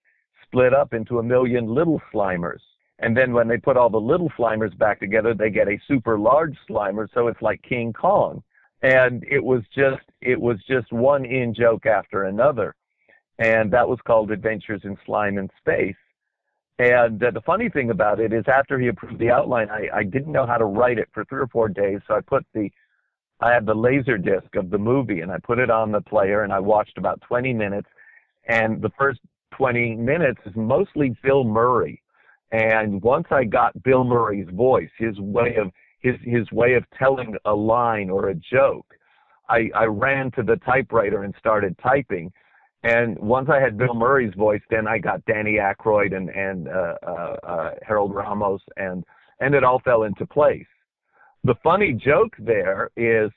split 0.44 0.74
up 0.74 0.92
into 0.92 1.18
a 1.18 1.22
million 1.22 1.66
little 1.66 2.00
Slimers. 2.12 2.60
And 2.98 3.16
then 3.16 3.32
when 3.32 3.48
they 3.48 3.56
put 3.56 3.78
all 3.78 3.88
the 3.88 4.00
little 4.00 4.30
Slimers 4.38 4.76
back 4.76 5.00
together, 5.00 5.32
they 5.32 5.48
get 5.48 5.68
a 5.68 5.80
super 5.88 6.18
large 6.18 6.56
Slimer. 6.68 7.08
So 7.14 7.28
it's 7.28 7.40
like 7.40 7.62
King 7.62 7.94
Kong. 7.94 8.42
And 8.82 9.24
it 9.24 9.42
was 9.42 9.62
just, 9.74 10.02
it 10.20 10.40
was 10.40 10.56
just 10.68 10.92
one 10.92 11.24
in 11.24 11.54
joke 11.54 11.86
after 11.86 12.24
another. 12.24 12.74
And 13.38 13.70
that 13.72 13.88
was 13.88 13.98
called 14.06 14.30
Adventures 14.30 14.82
in 14.84 14.96
Slime 15.04 15.38
and 15.38 15.50
Space. 15.60 15.96
And 16.78 17.22
uh, 17.22 17.30
the 17.30 17.42
funny 17.42 17.68
thing 17.68 17.90
about 17.90 18.20
it 18.20 18.32
is 18.32 18.44
after 18.48 18.78
he 18.78 18.88
approved 18.88 19.18
the 19.18 19.30
outline, 19.30 19.68
I, 19.70 19.98
I 19.98 20.02
didn't 20.02 20.32
know 20.32 20.46
how 20.46 20.56
to 20.56 20.64
write 20.64 20.98
it 20.98 21.08
for 21.12 21.24
three 21.26 21.40
or 21.40 21.46
four 21.48 21.68
days. 21.68 22.00
So 22.08 22.14
I 22.14 22.20
put 22.20 22.46
the, 22.54 22.70
I 23.40 23.52
had 23.52 23.66
the 23.66 23.74
laser 23.74 24.16
disc 24.16 24.54
of 24.56 24.70
the 24.70 24.78
movie 24.78 25.20
and 25.20 25.30
I 25.30 25.36
put 25.38 25.58
it 25.58 25.70
on 25.70 25.92
the 25.92 26.00
player 26.00 26.42
and 26.42 26.52
I 26.52 26.58
watched 26.58 26.96
about 26.96 27.20
20 27.22 27.52
minutes. 27.52 27.88
And 28.48 28.80
the 28.80 28.90
first 28.98 29.20
20 29.56 29.96
minutes 29.96 30.40
is 30.46 30.56
mostly 30.56 31.14
Bill 31.22 31.44
Murray. 31.44 32.02
And 32.52 33.02
once 33.02 33.26
I 33.30 33.44
got 33.44 33.82
Bill 33.82 34.02
Murray's 34.02 34.48
voice, 34.50 34.90
his 34.98 35.18
way 35.20 35.56
of 35.56 35.70
his 36.00 36.16
his 36.22 36.50
way 36.52 36.74
of 36.74 36.84
telling 36.98 37.34
a 37.44 37.54
line 37.54 38.10
or 38.10 38.30
a 38.30 38.34
joke, 38.34 38.86
I, 39.48 39.70
I 39.74 39.84
ran 39.84 40.30
to 40.32 40.42
the 40.42 40.56
typewriter 40.64 41.24
and 41.24 41.34
started 41.38 41.76
typing. 41.82 42.32
And 42.82 43.18
once 43.18 43.48
I 43.52 43.60
had 43.60 43.76
Bill 43.76 43.92
Murray's 43.92 44.32
voice, 44.34 44.62
then 44.70 44.88
I 44.88 44.98
got 44.98 45.24
Danny 45.26 45.58
Aykroyd 45.58 46.16
and 46.16 46.30
and 46.30 46.68
uh, 46.68 46.94
uh, 47.06 47.36
uh, 47.42 47.70
Harold 47.86 48.14
Ramis, 48.14 48.60
and 48.76 49.04
and 49.40 49.54
it 49.54 49.64
all 49.64 49.80
fell 49.80 50.04
into 50.04 50.26
place. 50.26 50.66
The 51.44 51.54
funny 51.62 51.92
joke 51.92 52.34
there 52.38 52.90
is 52.96 53.30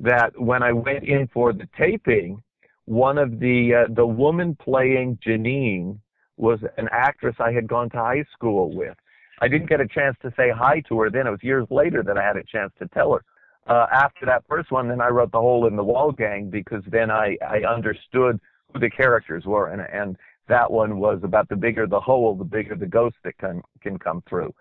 that 0.00 0.32
when 0.38 0.62
I 0.62 0.72
went 0.72 1.04
in 1.04 1.28
for 1.32 1.52
the 1.52 1.68
taping, 1.78 2.42
one 2.84 3.18
of 3.18 3.38
the 3.38 3.84
uh, 3.86 3.94
the 3.94 4.06
woman 4.06 4.56
playing 4.60 5.18
Janine 5.26 5.98
was 6.36 6.58
an 6.76 6.88
actress 6.90 7.36
I 7.38 7.52
had 7.52 7.68
gone 7.68 7.90
to 7.90 7.98
high 7.98 8.24
school 8.32 8.74
with. 8.74 8.96
I 9.40 9.48
didn't 9.48 9.68
get 9.68 9.80
a 9.80 9.88
chance 9.88 10.16
to 10.22 10.32
say 10.36 10.50
hi 10.50 10.80
to 10.88 11.00
her 11.00 11.10
then. 11.10 11.26
It 11.26 11.30
was 11.30 11.42
years 11.42 11.66
later 11.70 12.02
that 12.02 12.18
I 12.18 12.22
had 12.22 12.36
a 12.36 12.44
chance 12.44 12.72
to 12.78 12.88
tell 12.88 13.12
her. 13.14 13.24
Uh, 13.66 13.86
after 13.92 14.26
that 14.26 14.44
first 14.48 14.70
one, 14.70 14.88
then 14.88 15.00
I 15.00 15.08
wrote 15.08 15.32
the 15.32 15.40
Hole 15.40 15.66
in 15.66 15.76
the 15.76 15.84
Wall 15.84 16.12
Gang 16.12 16.50
because 16.50 16.82
then 16.88 17.10
I, 17.10 17.36
I 17.46 17.60
understood 17.60 18.40
who 18.72 18.80
the 18.80 18.90
characters 18.90 19.44
were, 19.44 19.68
and 19.68 19.82
and 19.82 20.16
that 20.48 20.70
one 20.70 20.98
was 20.98 21.20
about 21.22 21.48
the 21.48 21.56
bigger 21.56 21.86
the 21.86 22.00
hole, 22.00 22.34
the 22.34 22.44
bigger 22.44 22.74
the 22.74 22.86
ghost 22.86 23.16
that 23.24 23.38
can 23.38 23.62
can 23.80 23.98
come 23.98 24.22
through, 24.28 24.52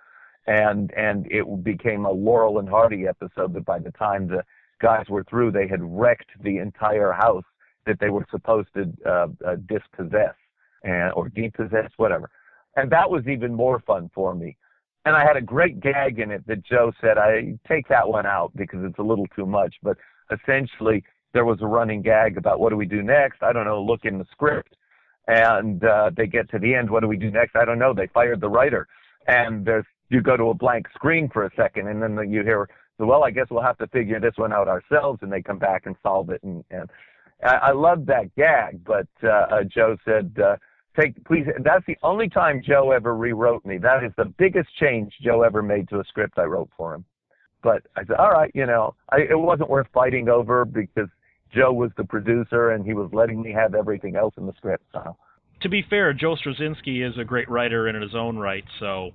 and 0.48 0.92
and 0.94 1.28
it 1.32 1.64
became 1.64 2.06
a 2.06 2.12
Laurel 2.12 2.60
and 2.60 2.70
Hardy 2.70 3.08
episode 3.08 3.54
that 3.54 3.66
by 3.66 3.80
the 3.80 3.92
time 3.92 4.28
the 4.28 4.44
guys 4.82 5.06
were 5.10 5.24
through, 5.24 5.52
they 5.52 5.68
had 5.68 5.82
wrecked 5.82 6.30
the 6.44 6.58
entire 6.58 7.12
house 7.12 7.44
that 7.86 8.00
they 8.00 8.10
were 8.10 8.26
supposed 8.30 8.70
to 8.76 8.92
uh, 9.06 9.28
uh, 9.46 9.56
dispossess 9.68 10.36
and 10.84 11.12
or 11.14 11.30
depossess, 11.30 11.92
whatever. 11.98 12.30
And 12.76 12.92
that 12.92 13.10
was 13.10 13.28
even 13.28 13.54
more 13.54 13.80
fun 13.80 14.10
for 14.14 14.36
me. 14.36 14.56
And 15.06 15.16
I 15.16 15.26
had 15.26 15.38
a 15.38 15.42
great 15.42 15.80
gag 15.80 16.20
in 16.20 16.32
it 16.32 16.46
that 16.48 16.64
Joe 16.66 16.92
said, 17.00 17.18
I 17.18 17.58
take 17.68 17.88
that 17.88 18.08
one 18.08 18.26
out 18.26 18.52
because 18.56 18.82
it's 18.84 19.00
a 19.00 19.04
little 19.04 19.28
too 19.36 19.46
much. 19.46 19.76
But 19.82 19.98
essentially, 20.32 21.04
there 21.34 21.46
was 21.46 21.60
a 21.62 21.68
running 21.68 22.02
gag 22.02 22.38
about 22.38 22.60
what 22.60 22.70
do 22.70 22.76
we 22.76 22.86
do 22.86 23.02
next? 23.02 23.42
I 23.42 23.54
don't 23.54 23.66
know, 23.66 23.82
look 23.82 24.04
in 24.04 24.18
the 24.18 24.26
script. 24.32 24.76
And 25.28 25.84
uh, 25.84 26.12
they 26.18 26.26
get 26.26 26.50
to 26.52 26.60
the 26.60 26.74
end, 26.74 26.90
what 26.90 27.02
do 27.02 27.08
we 27.08 27.18
do 27.18 27.30
next? 27.30 27.56
I 27.56 27.64
don't 27.64 27.80
know. 27.80 27.94
They 27.94 28.08
fired 28.08 28.42
the 28.42 28.50
writer. 28.50 28.88
And 29.28 29.64
there's, 29.64 29.86
you 30.10 30.22
go 30.22 30.36
to 30.36 30.50
a 30.50 30.54
blank 30.56 30.88
screen 30.96 31.30
for 31.32 31.46
a 31.46 31.52
second, 31.56 31.88
and 31.88 32.02
then 32.02 32.32
you 32.32 32.42
hear, 32.42 32.68
well, 32.98 33.24
I 33.24 33.30
guess 33.30 33.46
we'll 33.52 33.62
have 33.62 33.78
to 33.78 33.88
figure 33.88 34.20
this 34.20 34.34
one 34.38 34.52
out 34.52 34.68
ourselves. 34.68 35.20
And 35.22 35.32
they 35.32 35.44
come 35.44 35.60
back 35.60 35.86
and 35.86 35.96
solve 36.02 36.32
it. 36.32 36.42
And, 36.42 36.64
and 36.72 36.90
I, 37.44 37.56
I 37.56 37.72
loved 37.72 38.08
that 38.08 38.34
gag, 38.36 38.84
but 38.84 39.08
uh, 39.24 39.28
uh, 39.28 39.64
Joe 39.64 39.98
said, 40.04 40.36
uh, 40.44 40.56
take 41.00 41.24
please 41.26 41.46
that's 41.64 41.86
the 41.88 41.98
only 42.04 42.30
time 42.30 42.62
Joe 42.66 42.92
ever 42.92 43.16
rewrote 43.16 43.66
me. 43.66 43.78
That 43.78 44.04
is 44.04 44.12
the 44.18 44.26
biggest 44.38 44.70
change 44.80 45.14
Joe 45.22 45.44
ever 45.44 45.62
made 45.62 45.88
to 45.90 46.00
a 46.00 46.04
script 46.06 46.38
I 46.38 46.44
wrote 46.44 46.70
for 46.76 46.94
him. 46.94 47.06
But 47.62 47.84
I 47.96 48.06
said, 48.06 48.18
all 48.18 48.32
right, 48.32 48.52
you 48.54 48.66
know, 48.66 48.96
I, 49.12 49.18
it 49.30 49.38
wasn't 49.38 49.70
worth 49.70 49.88
fighting 49.94 50.30
over 50.30 50.64
because 50.64 51.10
Joe 51.54 51.74
was 51.74 51.92
the 51.98 52.06
producer 52.06 52.72
and 52.72 52.86
he 52.86 52.94
was 52.94 53.10
letting 53.12 53.42
me 53.42 53.52
have 53.52 53.76
everything 53.76 54.16
else 54.16 54.34
in 54.38 54.46
the 54.46 54.54
script. 54.54 54.86
So. 54.94 55.18
To 55.62 55.70
be 55.70 55.84
fair, 55.90 56.14
Joe 56.14 56.36
Straczynski 56.36 57.08
is 57.08 57.18
a 57.18 57.26
great 57.26 57.50
writer 57.50 57.90
in 57.90 58.02
his 58.02 58.16
own 58.16 58.38
right. 58.38 58.64
So. 58.80 59.12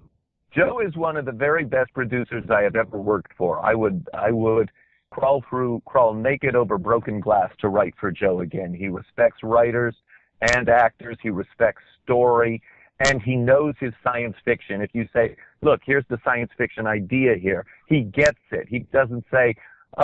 Joe 0.54 0.80
is 0.86 0.94
one 0.94 1.16
of 1.16 1.24
the 1.24 1.32
very 1.32 1.64
best 1.64 1.92
producers 1.94 2.44
I 2.50 2.62
have 2.62 2.76
ever 2.76 2.98
worked 2.98 3.32
for. 3.36 3.64
I 3.64 3.74
would 3.74 4.06
I 4.14 4.30
would 4.30 4.70
crawl 5.10 5.42
through 5.48 5.82
crawl 5.86 6.14
naked 6.14 6.54
over 6.54 6.76
broken 6.76 7.20
glass 7.20 7.50
to 7.60 7.68
write 7.68 7.94
for 7.98 8.12
Joe 8.12 8.40
again. 8.40 8.72
He 8.74 8.88
respects 8.88 9.38
writers 9.42 9.96
and 10.40 10.68
actors. 10.68 11.16
He 11.22 11.30
respects 11.30 11.82
story 12.02 12.62
and 13.00 13.20
he 13.22 13.36
knows 13.36 13.74
his 13.80 13.92
science 14.02 14.36
fiction. 14.44 14.80
If 14.80 14.90
you 14.92 15.08
say, 15.12 15.36
look, 15.62 15.80
here's 15.84 16.04
the 16.08 16.18
science 16.24 16.50
fiction 16.56 16.86
idea 16.86 17.34
here, 17.40 17.66
he 17.88 18.02
gets 18.02 18.38
it. 18.52 18.66
He 18.68 18.80
doesn't 18.92 19.24
say, 19.32 19.54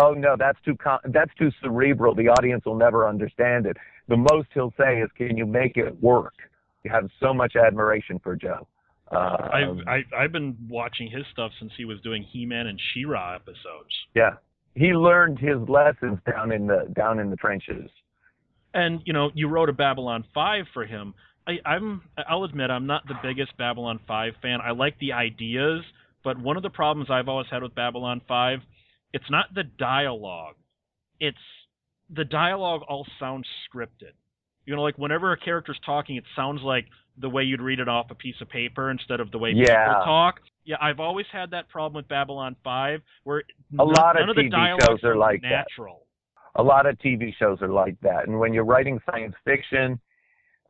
oh 0.03 0.13
no, 0.13 0.37
that's 0.39 0.59
too 0.65 0.77
con- 0.77 1.01
that's 1.07 1.31
too 1.39 1.51
cerebral. 1.63 2.15
The 2.15 2.29
audience 2.29 2.65
will 2.65 2.77
never 2.77 3.09
understand 3.09 3.67
it. 3.67 3.77
The 4.09 4.17
most 4.17 4.49
he'll 4.55 4.75
say 4.79 5.01
is, 5.01 5.11
can 5.17 5.37
you 5.37 5.47
make 5.47 5.77
it 5.77 6.01
work? 6.03 6.35
You 6.83 6.91
have 6.91 7.09
so 7.21 7.33
much 7.33 7.55
admiration 7.57 8.19
for 8.23 8.35
Joe. 8.35 8.67
Uh, 9.13 9.49
I've 9.53 9.89
I, 9.89 9.99
I've 10.17 10.33
been 10.33 10.57
watching 10.69 11.11
his 11.11 11.25
stuff 11.33 11.51
since 11.59 11.73
he 11.77 11.85
was 11.85 12.01
doing 12.01 12.23
He-Man 12.23 12.69
and 12.69 12.81
She-Ra 12.93 13.35
episodes. 13.35 13.91
Yeah, 14.15 14.35
he 14.75 14.93
learned 14.93 15.39
his 15.39 15.57
lessons 15.69 16.19
down 16.31 16.53
in 16.53 16.67
the 16.67 16.89
down 16.95 17.19
in 17.19 17.31
the 17.31 17.37
trenches. 17.37 17.91
And 18.73 19.01
you 19.05 19.13
know, 19.13 19.31
you 19.35 19.49
wrote 19.49 19.69
a 19.69 19.73
Babylon 19.73 20.25
Five 20.33 20.67
for 20.73 20.85
him. 20.85 21.15
I, 21.47 21.59
I'm 21.69 22.03
I'll 22.29 22.45
admit 22.45 22.71
I'm 22.71 22.87
not 22.87 23.07
the 23.07 23.15
biggest 23.23 23.57
Babylon 23.57 24.01
Five 24.07 24.35
fan. 24.43 24.61
I 24.65 24.71
like 24.73 24.99
the 24.99 25.13
ideas, 25.13 25.83
but 26.23 26.39
one 26.39 26.57
of 26.57 26.63
the 26.63 26.71
problems 26.71 27.11
I've 27.11 27.29
always 27.29 27.47
had 27.51 27.63
with 27.63 27.75
Babylon 27.75 28.21
Five, 28.29 28.61
it's 29.13 29.31
not 29.31 29.47
the 29.55 29.65
dialogue. 29.65 30.55
It's 31.19 31.37
the 32.15 32.25
dialogue 32.25 32.83
all 32.89 33.07
sounds 33.19 33.47
scripted. 33.69 34.13
You 34.67 34.77
know, 34.77 34.83
like 34.83 34.99
whenever 34.99 35.33
a 35.33 35.37
character's 35.39 35.81
talking, 35.85 36.17
it 36.17 36.25
sounds 36.37 36.61
like 36.63 36.87
the 37.19 37.29
way 37.29 37.43
you'd 37.43 37.61
read 37.61 37.81
it 37.81 37.89
off 37.89 38.07
a 38.11 38.15
piece 38.15 38.37
of 38.41 38.49
paper 38.49 38.91
instead 38.91 39.21
of 39.21 39.31
the 39.31 39.39
way 39.39 39.53
yeah. 39.55 39.65
people 39.87 40.05
talk. 40.05 40.41
Yeah, 40.65 40.77
I've 40.81 41.01
always 41.01 41.27
had 41.33 41.51
that 41.51 41.69
problem 41.69 41.95
with 41.95 42.09
Babylon 42.09 42.55
Five, 42.63 43.01
where 43.25 43.39
a 43.39 43.43
none, 43.73 43.89
lot 43.89 44.17
of 44.17 44.27
none 44.27 44.31
of 44.31 44.37
the 44.37 44.49
dialogues 44.49 44.85
shows 44.87 45.05
are 45.05 45.17
like 45.17 45.43
natural. 45.43 46.03
That. 46.05 46.10
A 46.57 46.63
lot 46.63 46.87
of 46.87 46.99
TV 46.99 47.35
shows 47.39 47.59
are 47.63 47.69
like 47.69 48.01
that, 48.01 48.27
and 48.27 48.39
when 48.39 48.53
you're 48.53 48.65
writing 48.65 49.01
science 49.11 49.35
fiction, 49.45 50.01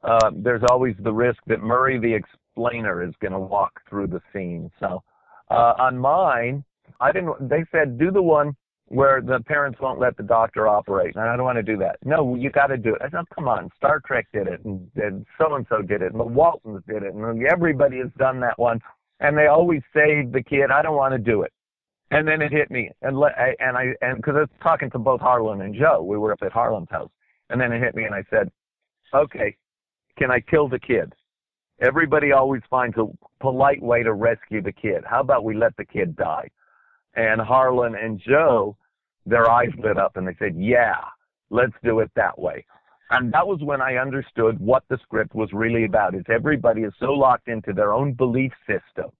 uh, 0.02 0.30
there's 0.34 0.62
always 0.70 0.94
the 1.00 1.12
risk 1.12 1.38
that 1.46 1.62
Murray 1.62 1.98
the 1.98 2.12
explainer 2.12 3.02
is 3.02 3.14
going 3.20 3.32
to 3.32 3.38
walk 3.38 3.80
through 3.88 4.08
the 4.08 4.20
scene. 4.32 4.70
So 4.78 5.02
uh, 5.50 5.74
on 5.78 5.98
mine, 5.98 6.64
I 7.00 7.12
didn't. 7.12 7.48
They 7.48 7.64
said 7.72 7.98
do 7.98 8.10
the 8.10 8.22
one 8.22 8.56
where 8.90 9.20
the 9.20 9.38
parents 9.46 9.78
won't 9.80 10.00
let 10.00 10.16
the 10.16 10.22
doctor 10.22 10.66
operate, 10.66 11.14
and 11.14 11.24
I 11.24 11.36
don't 11.36 11.44
want 11.44 11.56
to 11.56 11.62
do 11.62 11.76
that. 11.78 11.96
No, 12.04 12.34
you 12.34 12.50
got 12.50 12.66
to 12.66 12.76
do 12.76 12.96
it. 12.96 13.02
I 13.02 13.08
said, 13.08 13.24
come 13.32 13.46
on, 13.46 13.70
Star 13.76 14.00
Trek 14.04 14.26
did 14.32 14.48
it, 14.48 14.64
and, 14.64 15.24
so 15.38 15.54
and 15.54 15.64
so 15.68 15.80
did 15.80 16.02
it, 16.02 16.10
and 16.10 16.18
the 16.18 16.24
Waltons 16.24 16.82
did 16.88 17.04
it, 17.04 17.14
and 17.14 17.46
everybody 17.46 17.98
has 17.98 18.10
done 18.18 18.40
that 18.40 18.58
one, 18.58 18.80
and 19.20 19.38
they 19.38 19.46
always 19.46 19.80
save 19.94 20.32
the 20.32 20.42
kid. 20.42 20.72
I 20.72 20.82
don't 20.82 20.96
want 20.96 21.12
to 21.12 21.18
do 21.18 21.42
it. 21.42 21.52
And 22.12 22.26
then 22.26 22.42
it 22.42 22.50
hit 22.50 22.70
me, 22.70 22.90
and 23.02 23.16
let, 23.16 23.32
and 23.60 23.76
I 23.76 23.94
and 24.00 24.16
because 24.16 24.34
I 24.36 24.40
was 24.40 24.48
talking 24.62 24.90
to 24.90 24.98
both 24.98 25.20
Harlan 25.20 25.60
and 25.60 25.74
Joe, 25.74 26.02
we 26.02 26.18
were 26.18 26.32
up 26.32 26.42
at 26.42 26.50
Harlan's 26.50 26.90
house, 26.90 27.10
and 27.50 27.60
then 27.60 27.72
it 27.72 27.80
hit 27.80 27.94
me, 27.94 28.02
and 28.02 28.14
I 28.14 28.24
said, 28.30 28.50
okay, 29.14 29.56
can 30.18 30.30
I 30.30 30.40
kill 30.40 30.68
the 30.68 30.78
kid? 30.78 31.12
Everybody 31.80 32.32
always 32.32 32.62
finds 32.68 32.96
a 32.98 33.06
polite 33.40 33.82
way 33.82 34.02
to 34.02 34.12
rescue 34.12 34.60
the 34.60 34.72
kid. 34.72 35.02
How 35.08 35.20
about 35.20 35.44
we 35.44 35.56
let 35.56 35.76
the 35.76 35.84
kid 35.84 36.14
die? 36.16 36.48
And 37.14 37.40
Harlan 37.40 37.94
and 37.94 38.20
Joe, 38.20 38.76
their 39.24 39.50
eyes 39.50 39.70
lit 39.78 39.96
up 39.96 40.16
and 40.16 40.28
they 40.28 40.36
said, 40.38 40.54
yeah, 40.56 40.96
let's 41.48 41.72
do 41.82 42.00
it 42.00 42.10
that 42.16 42.38
way. 42.38 42.64
And 43.10 43.32
that 43.32 43.46
was 43.46 43.60
when 43.62 43.80
I 43.80 43.96
understood 43.96 44.60
what 44.60 44.84
the 44.88 44.98
script 45.02 45.34
was 45.34 45.48
really 45.52 45.84
about 45.84 46.14
is 46.14 46.22
everybody 46.28 46.82
is 46.82 46.92
so 47.00 47.12
locked 47.12 47.48
into 47.48 47.72
their 47.72 47.92
own 47.92 48.12
belief 48.12 48.52
system 48.66 49.10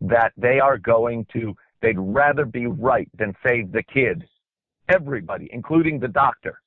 that 0.00 0.32
they 0.36 0.58
are 0.58 0.78
going 0.78 1.26
to, 1.32 1.54
they'd 1.82 1.98
rather 1.98 2.44
be 2.44 2.66
right 2.66 3.08
than 3.18 3.36
save 3.46 3.72
the 3.72 3.82
kid. 3.82 4.24
Everybody, 4.88 5.50
including 5.52 5.98
the 5.98 6.08
doctor. 6.08 6.60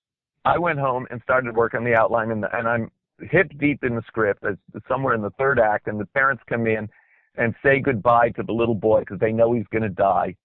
I 0.46 0.60
went 0.60 0.80
home 0.80 1.08
and 1.10 1.22
started 1.24 1.56
working 1.56 1.84
the 1.84 1.96
outline 1.96 2.30
and, 2.32 2.44
the, 2.44 2.56
and 2.56 2.68
I'm 2.68 2.92
hip 3.22 3.52
deep 3.60 3.84
in 3.84 3.96
the 3.96 4.04
script, 4.08 4.44
it's 4.44 4.88
somewhere 4.88 5.16
in 5.16 5.22
the 5.22 5.32
third 5.32 5.60
act, 5.60 5.88
and 5.88 6.00
the 6.00 6.06
parents 6.08 6.44
come 6.48 6.68
in 6.68 6.90
and 7.38 7.56
say 7.64 7.80
goodbye 7.80 8.30
to 8.30 8.44
the 8.44 8.52
little 8.52 8.76
boy 8.76 9.02
because 9.02 9.20
they 9.20 9.32
know 9.32 9.54
he's 9.54 9.68
going 9.72 9.84
to 9.84 9.90
die. 9.90 10.36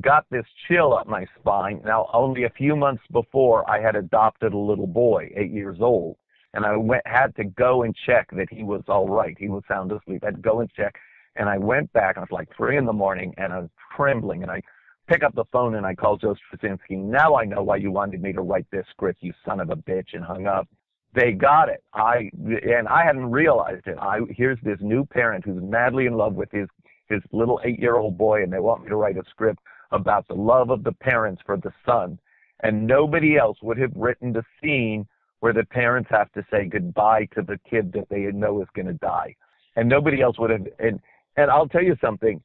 Got 0.00 0.26
this 0.30 0.44
chill 0.68 0.94
up 0.94 1.06
my 1.06 1.26
spine. 1.38 1.80
Now, 1.84 2.08
only 2.12 2.44
a 2.44 2.50
few 2.50 2.76
months 2.76 3.02
before, 3.12 3.68
I 3.70 3.80
had 3.80 3.96
adopted 3.96 4.52
a 4.52 4.58
little 4.58 4.86
boy, 4.86 5.30
eight 5.34 5.50
years 5.50 5.78
old, 5.80 6.16
and 6.54 6.64
I 6.66 6.76
went 6.76 7.06
had 7.06 7.34
to 7.36 7.44
go 7.44 7.82
and 7.82 7.94
check 8.06 8.28
that 8.32 8.48
he 8.50 8.62
was 8.62 8.82
all 8.88 9.08
right. 9.08 9.36
He 9.38 9.48
was 9.48 9.62
sound 9.68 9.92
asleep. 9.92 10.22
I 10.22 10.26
had 10.26 10.36
to 10.36 10.42
go 10.42 10.60
and 10.60 10.70
check, 10.72 10.94
and 11.38 11.48
I 11.48 11.58
went 11.58 11.92
back. 11.92 12.16
I 12.16 12.20
was 12.20 12.30
like 12.30 12.48
three 12.56 12.76
in 12.76 12.86
the 12.86 12.92
morning, 12.92 13.34
and 13.36 13.52
I 13.52 13.60
was 13.60 13.70
trembling, 13.96 14.42
and 14.42 14.50
I 14.50 14.62
pick 15.06 15.22
up 15.22 15.34
the 15.34 15.44
phone 15.52 15.76
and 15.76 15.86
I 15.86 15.94
called 15.94 16.20
Joe 16.20 16.34
Straczynski. 16.34 16.98
Now 16.98 17.36
I 17.36 17.44
know 17.44 17.62
why 17.62 17.76
you 17.76 17.90
wanted 17.90 18.20
me 18.20 18.32
to 18.32 18.40
write 18.40 18.66
this 18.70 18.84
script, 18.90 19.22
you 19.22 19.32
son 19.44 19.60
of 19.60 19.70
a 19.70 19.76
bitch, 19.76 20.14
and 20.14 20.24
hung 20.24 20.46
up. 20.46 20.68
They 21.14 21.32
got 21.32 21.68
it. 21.68 21.82
I 21.94 22.30
and 22.34 22.88
I 22.88 23.04
hadn't 23.04 23.30
realized 23.30 23.86
it. 23.86 23.96
I 23.98 24.20
here's 24.30 24.58
this 24.62 24.78
new 24.80 25.04
parent 25.04 25.44
who's 25.44 25.62
madly 25.62 26.06
in 26.06 26.14
love 26.14 26.34
with 26.34 26.50
his 26.50 26.68
his 27.08 27.22
little 27.32 27.60
eight 27.64 27.78
year 27.78 27.96
old 27.96 28.18
boy, 28.18 28.42
and 28.42 28.52
they 28.52 28.58
want 28.58 28.82
me 28.82 28.88
to 28.88 28.96
write 28.96 29.16
a 29.16 29.22
script 29.30 29.60
about 29.92 30.26
the 30.28 30.34
love 30.34 30.70
of 30.70 30.84
the 30.84 30.92
parents 30.92 31.40
for 31.46 31.56
the 31.56 31.72
son. 31.86 32.18
And 32.62 32.86
nobody 32.86 33.36
else 33.36 33.58
would 33.62 33.78
have 33.78 33.92
written 33.94 34.32
the 34.32 34.44
scene 34.60 35.06
where 35.40 35.52
the 35.52 35.64
parents 35.64 36.08
have 36.10 36.32
to 36.32 36.44
say 36.50 36.66
goodbye 36.66 37.28
to 37.34 37.42
the 37.42 37.58
kid 37.68 37.92
that 37.92 38.08
they 38.08 38.22
know 38.32 38.60
is 38.62 38.68
going 38.74 38.86
to 38.86 38.94
die. 38.94 39.34
And 39.76 39.88
nobody 39.88 40.22
else 40.22 40.38
would 40.38 40.50
have. 40.50 40.66
And, 40.78 41.00
and 41.36 41.50
I'll 41.50 41.68
tell 41.68 41.82
you 41.82 41.96
something. 42.00 42.42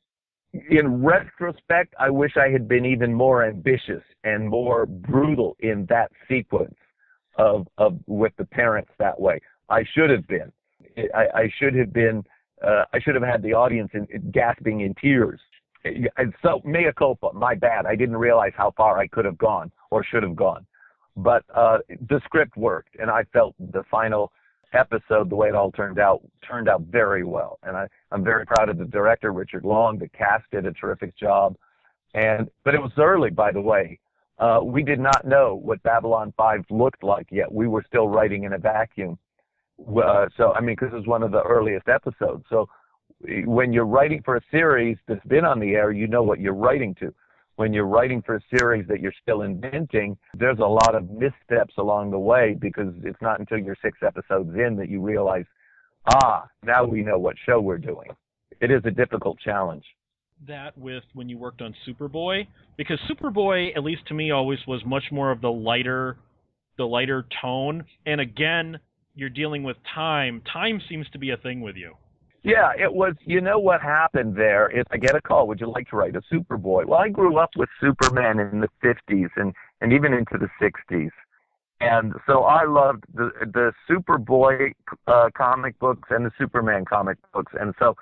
In 0.69 1.03
retrospect, 1.03 1.93
I 1.97 2.09
wish 2.09 2.33
I 2.35 2.49
had 2.49 2.67
been 2.67 2.85
even 2.85 3.13
more 3.13 3.45
ambitious 3.45 4.03
and 4.23 4.49
more 4.49 4.85
brutal 4.85 5.55
in 5.59 5.85
that 5.87 6.11
sequence 6.27 6.75
of, 7.37 7.67
of 7.77 7.97
with 8.07 8.33
the 8.37 8.45
parents 8.45 8.91
that 8.99 9.19
way. 9.19 9.39
I 9.69 9.83
should 9.93 10.09
have 10.09 10.27
been. 10.27 10.51
I, 11.15 11.41
I 11.41 11.53
should 11.57 11.73
have 11.75 11.93
been. 11.93 12.23
Uh, 12.61 12.83
I 12.93 12.99
should 12.99 13.15
have 13.15 13.23
had 13.23 13.41
the 13.41 13.53
audience 13.53 13.91
in, 13.93 14.05
in 14.11 14.29
gasping 14.31 14.81
in 14.81 14.93
tears. 14.95 15.39
And 15.83 16.33
so, 16.43 16.61
mea 16.63 16.91
culpa, 16.95 17.31
my 17.33 17.55
bad. 17.55 17.85
I 17.85 17.95
didn't 17.95 18.17
realize 18.17 18.51
how 18.55 18.71
far 18.77 18.99
I 18.99 19.07
could 19.07 19.25
have 19.25 19.37
gone 19.37 19.71
or 19.89 20.03
should 20.03 20.21
have 20.21 20.35
gone. 20.35 20.65
But 21.15 21.43
uh, 21.55 21.79
the 22.09 22.21
script 22.25 22.55
worked, 22.55 22.95
and 22.99 23.09
I 23.09 23.23
felt 23.33 23.55
the 23.57 23.83
final 23.89 24.31
episode, 24.73 25.29
the 25.29 25.35
way 25.35 25.49
it 25.49 25.55
all 25.55 25.71
turned 25.71 25.99
out, 25.99 26.21
turned 26.47 26.69
out 26.69 26.81
very 26.81 27.23
well. 27.23 27.59
And 27.63 27.75
I, 27.75 27.87
I'm 28.11 28.23
very 28.23 28.45
proud 28.45 28.69
of 28.69 28.77
the 28.77 28.85
director, 28.85 29.31
Richard 29.31 29.65
Long. 29.65 29.97
The 29.97 30.09
cast 30.09 30.45
did 30.51 30.65
a 30.65 30.73
terrific 30.73 31.15
job. 31.17 31.55
And 32.13 32.49
but 32.63 32.75
it 32.75 32.81
was 32.81 32.91
early, 32.97 33.29
by 33.29 33.51
the 33.51 33.61
way. 33.61 33.99
Uh, 34.37 34.59
we 34.63 34.81
did 34.81 34.99
not 34.99 35.23
know 35.23 35.55
what 35.55 35.81
Babylon 35.83 36.33
5 36.35 36.65
looked 36.71 37.03
like 37.03 37.27
yet. 37.29 37.51
We 37.51 37.67
were 37.67 37.83
still 37.87 38.07
writing 38.07 38.43
in 38.43 38.53
a 38.53 38.57
vacuum. 38.57 39.19
Uh, 39.79 40.27
so 40.35 40.53
I 40.53 40.61
mean, 40.61 40.75
because 40.75 40.93
it 40.93 40.97
was 40.97 41.07
one 41.07 41.23
of 41.23 41.31
the 41.31 41.43
earliest 41.43 41.87
episodes. 41.87 42.43
So 42.49 42.67
when 43.45 43.71
you're 43.71 43.85
writing 43.85 44.21
for 44.23 44.37
a 44.37 44.41
series 44.49 44.97
that's 45.07 45.25
been 45.25 45.45
on 45.45 45.59
the 45.59 45.75
air, 45.75 45.91
you 45.91 46.07
know 46.07 46.23
what 46.23 46.39
you're 46.39 46.53
writing 46.53 46.95
to 46.95 47.13
when 47.61 47.73
you're 47.73 47.85
writing 47.85 48.23
for 48.23 48.37
a 48.37 48.41
series 48.57 48.87
that 48.87 49.01
you're 49.01 49.13
still 49.21 49.43
inventing, 49.43 50.17
there's 50.33 50.57
a 50.57 50.65
lot 50.65 50.95
of 50.95 51.11
missteps 51.11 51.75
along 51.77 52.09
the 52.09 52.17
way 52.17 52.57
because 52.59 52.91
it's 53.03 53.21
not 53.21 53.39
until 53.39 53.59
you're 53.59 53.77
six 53.83 53.99
episodes 54.03 54.49
in 54.55 54.75
that 54.77 54.89
you 54.89 54.99
realize, 54.99 55.45
ah, 56.07 56.47
now 56.63 56.83
we 56.83 57.03
know 57.03 57.19
what 57.19 57.35
show 57.45 57.61
we're 57.61 57.77
doing. 57.77 58.09
It 58.61 58.71
is 58.71 58.81
a 58.85 58.89
difficult 58.89 59.37
challenge. 59.37 59.83
That 60.47 60.75
with 60.75 61.03
when 61.13 61.29
you 61.29 61.37
worked 61.37 61.61
on 61.61 61.75
Superboy, 61.87 62.47
because 62.77 62.99
Superboy, 63.07 63.77
at 63.77 63.83
least 63.83 64.07
to 64.07 64.15
me, 64.15 64.31
always 64.31 64.57
was 64.67 64.81
much 64.83 65.03
more 65.11 65.29
of 65.29 65.39
the 65.41 65.51
lighter, 65.51 66.17
the 66.79 66.85
lighter 66.85 67.27
tone. 67.43 67.85
And 68.07 68.19
again, 68.19 68.79
you're 69.13 69.29
dealing 69.29 69.61
with 69.61 69.77
time. 69.93 70.41
Time 70.51 70.81
seems 70.89 71.07
to 71.11 71.19
be 71.19 71.29
a 71.29 71.37
thing 71.37 71.61
with 71.61 71.75
you. 71.75 71.93
Yeah, 72.43 72.71
it 72.77 72.91
was. 72.91 73.13
You 73.23 73.39
know 73.39 73.59
what 73.59 73.81
happened 73.81 74.35
there 74.35 74.67
is 74.69 74.83
I 74.91 74.97
get 74.97 75.15
a 75.15 75.21
call. 75.21 75.47
Would 75.47 75.59
you 75.59 75.71
like 75.71 75.89
to 75.89 75.95
write 75.95 76.15
a 76.15 76.21
Superboy? 76.33 76.87
Well, 76.87 76.99
I 76.99 77.07
grew 77.09 77.37
up 77.37 77.51
with 77.55 77.69
Superman 77.79 78.39
in 78.39 78.61
the 78.61 78.69
50s 78.83 79.29
and 79.35 79.53
and 79.79 79.93
even 79.93 80.13
into 80.13 80.37
the 80.39 80.49
60s, 80.59 81.11
and 81.81 82.13
so 82.25 82.43
I 82.43 82.65
loved 82.65 83.03
the 83.13 83.29
the 83.53 83.71
Superboy 83.87 84.73
uh, 85.05 85.29
comic 85.37 85.77
books 85.77 86.09
and 86.09 86.25
the 86.25 86.31
Superman 86.37 86.85
comic 86.85 87.17
books, 87.33 87.53
and 87.59 87.73
so. 87.79 87.95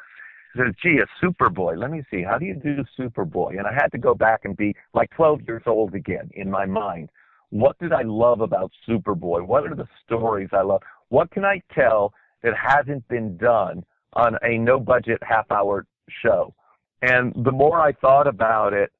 Said, 0.57 0.73
gee, 0.81 0.97
a 0.97 1.23
Superboy. 1.23 1.77
Let 1.77 1.91
me 1.91 2.01
see. 2.09 2.23
How 2.23 2.39
do 2.39 2.45
you 2.45 2.55
do 2.55 2.83
Superboy? 2.97 3.59
And 3.59 3.67
I 3.67 3.71
had 3.71 3.91
to 3.91 3.99
go 3.99 4.15
back 4.15 4.45
and 4.45 4.57
be 4.57 4.75
like 4.95 5.11
12 5.11 5.41
years 5.47 5.61
old 5.67 5.93
again 5.93 6.27
in 6.33 6.49
my 6.49 6.65
mind. 6.65 7.09
What 7.51 7.77
did 7.77 7.93
I 7.93 8.01
love 8.01 8.41
about 8.41 8.71
Superboy? 8.89 9.45
What 9.45 9.67
are 9.67 9.75
the 9.75 9.87
stories 10.03 10.49
I 10.51 10.63
love? 10.63 10.81
What 11.09 11.29
can 11.29 11.45
I 11.45 11.61
tell 11.71 12.15
that 12.41 12.53
hasn't 12.57 13.07
been 13.09 13.37
done 13.37 13.85
on 14.13 14.35
a 14.43 14.57
no 14.57 14.79
budget 14.79 15.19
half 15.23 15.49
hour 15.51 15.85
show. 16.23 16.53
And 17.01 17.33
the 17.43 17.51
more 17.51 17.79
I 17.79 17.93
thought 17.93 18.27
about 18.27 18.73
it, 18.73 18.91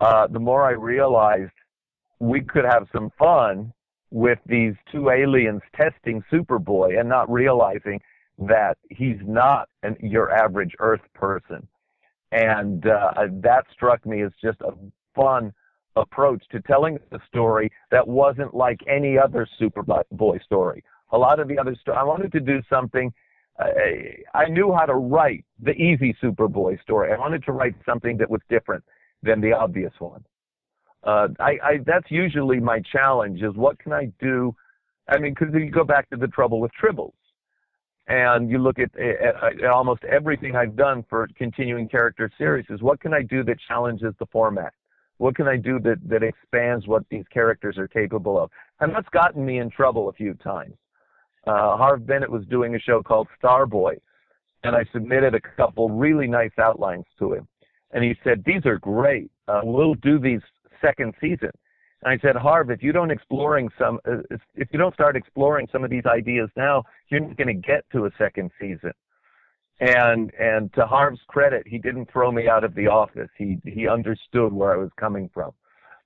uh, 0.00 0.26
the 0.26 0.38
more 0.38 0.64
I 0.64 0.72
realized 0.72 1.52
we 2.18 2.40
could 2.40 2.64
have 2.64 2.86
some 2.92 3.10
fun 3.18 3.72
with 4.10 4.38
these 4.46 4.74
two 4.90 5.10
aliens 5.10 5.62
testing 5.74 6.22
Superboy 6.30 7.00
and 7.00 7.08
not 7.08 7.30
realizing 7.30 8.00
that 8.38 8.76
he's 8.90 9.16
not 9.22 9.68
an, 9.82 9.96
your 10.00 10.30
average 10.30 10.72
Earth 10.78 11.00
person. 11.14 11.66
And 12.30 12.86
uh, 12.86 13.26
that 13.42 13.64
struck 13.72 14.04
me 14.06 14.22
as 14.22 14.32
just 14.42 14.60
a 14.62 14.72
fun 15.14 15.52
approach 15.96 16.42
to 16.50 16.60
telling 16.62 16.98
the 17.10 17.20
story 17.28 17.70
that 17.90 18.06
wasn't 18.06 18.54
like 18.54 18.80
any 18.88 19.18
other 19.18 19.46
Superboy 19.60 20.42
story. 20.44 20.82
A 21.12 21.18
lot 21.18 21.40
of 21.40 21.48
the 21.48 21.58
other 21.58 21.76
stories, 21.80 21.98
I 22.00 22.04
wanted 22.04 22.32
to 22.32 22.40
do 22.40 22.62
something 22.70 23.12
I, 23.58 24.48
knew 24.48 24.72
how 24.72 24.86
to 24.86 24.94
write 24.94 25.44
the 25.62 25.72
easy 25.72 26.16
Superboy 26.22 26.80
story. 26.82 27.12
I 27.12 27.18
wanted 27.18 27.44
to 27.44 27.52
write 27.52 27.74
something 27.86 28.16
that 28.18 28.30
was 28.30 28.40
different 28.48 28.84
than 29.22 29.40
the 29.40 29.52
obvious 29.52 29.92
one. 29.98 30.24
Uh, 31.04 31.28
I, 31.38 31.50
I, 31.62 31.78
that's 31.84 32.10
usually 32.10 32.60
my 32.60 32.80
challenge 32.92 33.42
is 33.42 33.54
what 33.54 33.78
can 33.78 33.92
I 33.92 34.06
do? 34.20 34.54
I 35.08 35.18
mean, 35.18 35.34
because 35.34 35.54
you 35.54 35.70
go 35.70 35.84
back 35.84 36.08
to 36.10 36.16
the 36.16 36.28
trouble 36.28 36.60
with 36.60 36.70
tribbles 36.80 37.12
and 38.06 38.50
you 38.50 38.58
look 38.58 38.78
at, 38.78 38.90
at, 38.98 39.62
at, 39.62 39.64
almost 39.64 40.04
everything 40.04 40.56
I've 40.56 40.76
done 40.76 41.04
for 41.08 41.28
continuing 41.36 41.88
character 41.88 42.30
series 42.38 42.66
is 42.70 42.82
what 42.82 43.00
can 43.00 43.12
I 43.12 43.22
do 43.22 43.42
that 43.44 43.56
challenges 43.66 44.14
the 44.18 44.26
format? 44.26 44.72
What 45.18 45.36
can 45.36 45.46
I 45.46 45.56
do 45.56 45.78
that, 45.80 45.98
that 46.08 46.22
expands 46.22 46.86
what 46.86 47.04
these 47.10 47.24
characters 47.32 47.78
are 47.78 47.88
capable 47.88 48.40
of? 48.40 48.50
And 48.80 48.94
that's 48.94 49.08
gotten 49.10 49.44
me 49.44 49.58
in 49.58 49.70
trouble 49.70 50.08
a 50.08 50.12
few 50.12 50.34
times 50.34 50.74
uh, 51.46 51.76
Harve 51.76 52.06
Bennett 52.06 52.30
was 52.30 52.44
doing 52.46 52.74
a 52.74 52.78
show 52.78 53.02
called 53.02 53.28
Starboy, 53.42 53.96
and 54.64 54.76
I 54.76 54.84
submitted 54.92 55.34
a 55.34 55.40
couple 55.56 55.90
really 55.90 56.26
nice 56.26 56.52
outlines 56.58 57.04
to 57.18 57.34
him. 57.34 57.48
And 57.92 58.04
he 58.04 58.14
said, 58.24 58.42
These 58.44 58.64
are 58.64 58.78
great. 58.78 59.30
Uh, 59.48 59.60
we'll 59.64 59.94
do 59.94 60.18
these 60.18 60.40
second 60.80 61.14
season. 61.20 61.50
And 62.02 62.12
I 62.12 62.18
said, 62.22 62.36
Harv, 62.36 62.70
if 62.70 62.82
you 62.82 62.92
don't 62.92 63.10
exploring 63.10 63.68
some, 63.78 63.98
uh, 64.08 64.36
if 64.54 64.68
you 64.72 64.78
don't 64.78 64.94
start 64.94 65.16
exploring 65.16 65.68
some 65.70 65.84
of 65.84 65.90
these 65.90 66.06
ideas 66.06 66.48
now, 66.56 66.84
you're 67.08 67.20
not 67.20 67.36
going 67.36 67.48
to 67.48 67.54
get 67.54 67.84
to 67.92 68.06
a 68.06 68.10
second 68.18 68.50
season. 68.60 68.92
And 69.80 70.32
and 70.38 70.72
to 70.74 70.86
Harve's 70.86 71.20
credit, 71.26 71.66
he 71.66 71.78
didn't 71.78 72.10
throw 72.12 72.30
me 72.30 72.48
out 72.48 72.62
of 72.62 72.74
the 72.74 72.86
office. 72.86 73.30
He 73.36 73.58
he 73.64 73.88
understood 73.88 74.52
where 74.52 74.72
I 74.72 74.76
was 74.76 74.90
coming 74.96 75.28
from. 75.34 75.52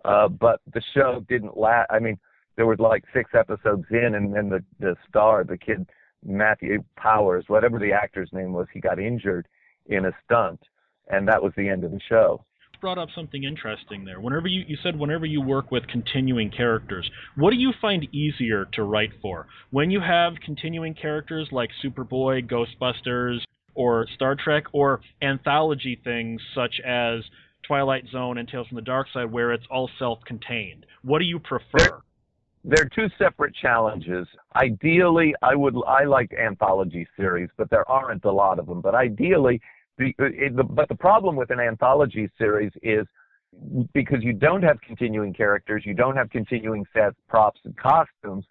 Uh, 0.04 0.28
but 0.28 0.60
the 0.72 0.80
show 0.94 1.24
didn't 1.28 1.58
last. 1.58 1.88
I 1.90 1.98
mean, 1.98 2.18
there 2.56 2.66
was 2.66 2.78
like 2.78 3.04
six 3.14 3.30
episodes 3.34 3.84
in, 3.90 4.14
and 4.14 4.34
then 4.34 4.48
the 4.48 4.64
the 4.80 4.96
star, 5.08 5.44
the 5.44 5.58
kid 5.58 5.86
Matthew 6.24 6.82
Powers, 6.96 7.44
whatever 7.48 7.78
the 7.78 7.92
actor's 7.92 8.30
name 8.32 8.52
was, 8.52 8.66
he 8.72 8.80
got 8.80 8.98
injured 8.98 9.46
in 9.86 10.06
a 10.06 10.12
stunt, 10.24 10.60
and 11.08 11.28
that 11.28 11.42
was 11.42 11.52
the 11.56 11.68
end 11.68 11.84
of 11.84 11.92
the 11.92 12.00
show. 12.08 12.44
Brought 12.80 12.98
up 12.98 13.08
something 13.14 13.44
interesting 13.44 14.04
there. 14.04 14.20
Whenever 14.20 14.48
you 14.48 14.62
you 14.66 14.76
said 14.82 14.98
whenever 14.98 15.24
you 15.24 15.40
work 15.40 15.70
with 15.70 15.86
continuing 15.88 16.50
characters, 16.50 17.10
what 17.36 17.50
do 17.50 17.56
you 17.56 17.72
find 17.80 18.06
easier 18.14 18.66
to 18.74 18.82
write 18.82 19.12
for? 19.22 19.46
When 19.70 19.90
you 19.90 20.00
have 20.00 20.34
continuing 20.44 20.94
characters 20.94 21.48
like 21.52 21.70
Superboy, 21.82 22.48
Ghostbusters, 22.50 23.38
or 23.74 24.06
Star 24.14 24.36
Trek, 24.36 24.64
or 24.72 25.00
anthology 25.22 25.98
things 26.04 26.42
such 26.54 26.80
as 26.84 27.22
Twilight 27.66 28.04
Zone 28.12 28.38
and 28.38 28.48
Tales 28.48 28.68
from 28.68 28.76
the 28.76 28.82
Dark 28.82 29.08
Side, 29.12 29.32
where 29.32 29.52
it's 29.52 29.66
all 29.70 29.90
self-contained. 29.98 30.86
What 31.02 31.18
do 31.20 31.24
you 31.24 31.38
prefer? 31.38 31.62
There, 31.78 32.00
they're 32.66 32.90
two 32.94 33.08
separate 33.16 33.54
challenges. 33.54 34.26
Ideally, 34.56 35.34
I 35.40 35.54
would 35.54 35.76
I 35.86 36.04
like 36.04 36.32
anthology 36.34 37.06
series, 37.16 37.48
but 37.56 37.70
there 37.70 37.88
aren't 37.88 38.24
a 38.24 38.32
lot 38.32 38.58
of 38.58 38.66
them. 38.66 38.80
But 38.80 38.94
ideally, 38.94 39.60
the, 39.98 40.12
the 40.18 40.64
but 40.64 40.88
the 40.88 40.96
problem 40.96 41.36
with 41.36 41.50
an 41.50 41.60
anthology 41.60 42.28
series 42.36 42.72
is 42.82 43.06
because 43.94 44.18
you 44.22 44.32
don't 44.32 44.62
have 44.62 44.80
continuing 44.80 45.32
characters, 45.32 45.84
you 45.86 45.94
don't 45.94 46.16
have 46.16 46.28
continuing 46.30 46.84
sets, 46.92 47.16
props, 47.28 47.60
and 47.64 47.76
costumes. 47.76 48.44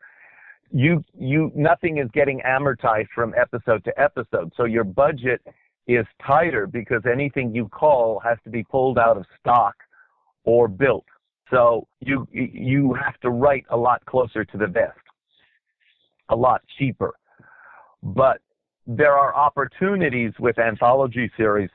You 0.71 1.03
you 1.19 1.51
nothing 1.53 1.97
is 1.97 2.09
getting 2.13 2.41
amortized 2.47 3.09
from 3.13 3.33
episode 3.37 3.83
to 3.83 4.01
episode, 4.01 4.53
so 4.55 4.63
your 4.63 4.85
budget 4.85 5.41
is 5.87 6.05
tighter 6.25 6.67
because 6.67 7.01
anything 7.11 7.53
you 7.53 7.67
call 7.67 8.19
has 8.21 8.37
to 8.45 8.49
be 8.49 8.63
pulled 8.63 8.97
out 8.97 9.17
of 9.17 9.25
stock 9.39 9.75
or 10.45 10.67
built. 10.69 11.05
So 11.51 11.87
you 11.99 12.27
you 12.31 12.93
have 12.93 13.19
to 13.21 13.29
write 13.29 13.65
a 13.69 13.77
lot 13.77 14.03
closer 14.05 14.43
to 14.43 14.57
the 14.57 14.67
vest, 14.67 14.97
a 16.29 16.35
lot 16.35 16.61
cheaper. 16.77 17.13
But 18.01 18.41
there 18.87 19.13
are 19.13 19.35
opportunities 19.35 20.31
with 20.39 20.59
anthology 20.59 21.31
series, 21.37 21.69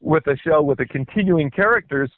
with 0.00 0.26
a 0.26 0.36
show 0.36 0.62
with 0.62 0.78
the 0.78 0.86
continuing 0.86 1.50
characters. 1.50 2.10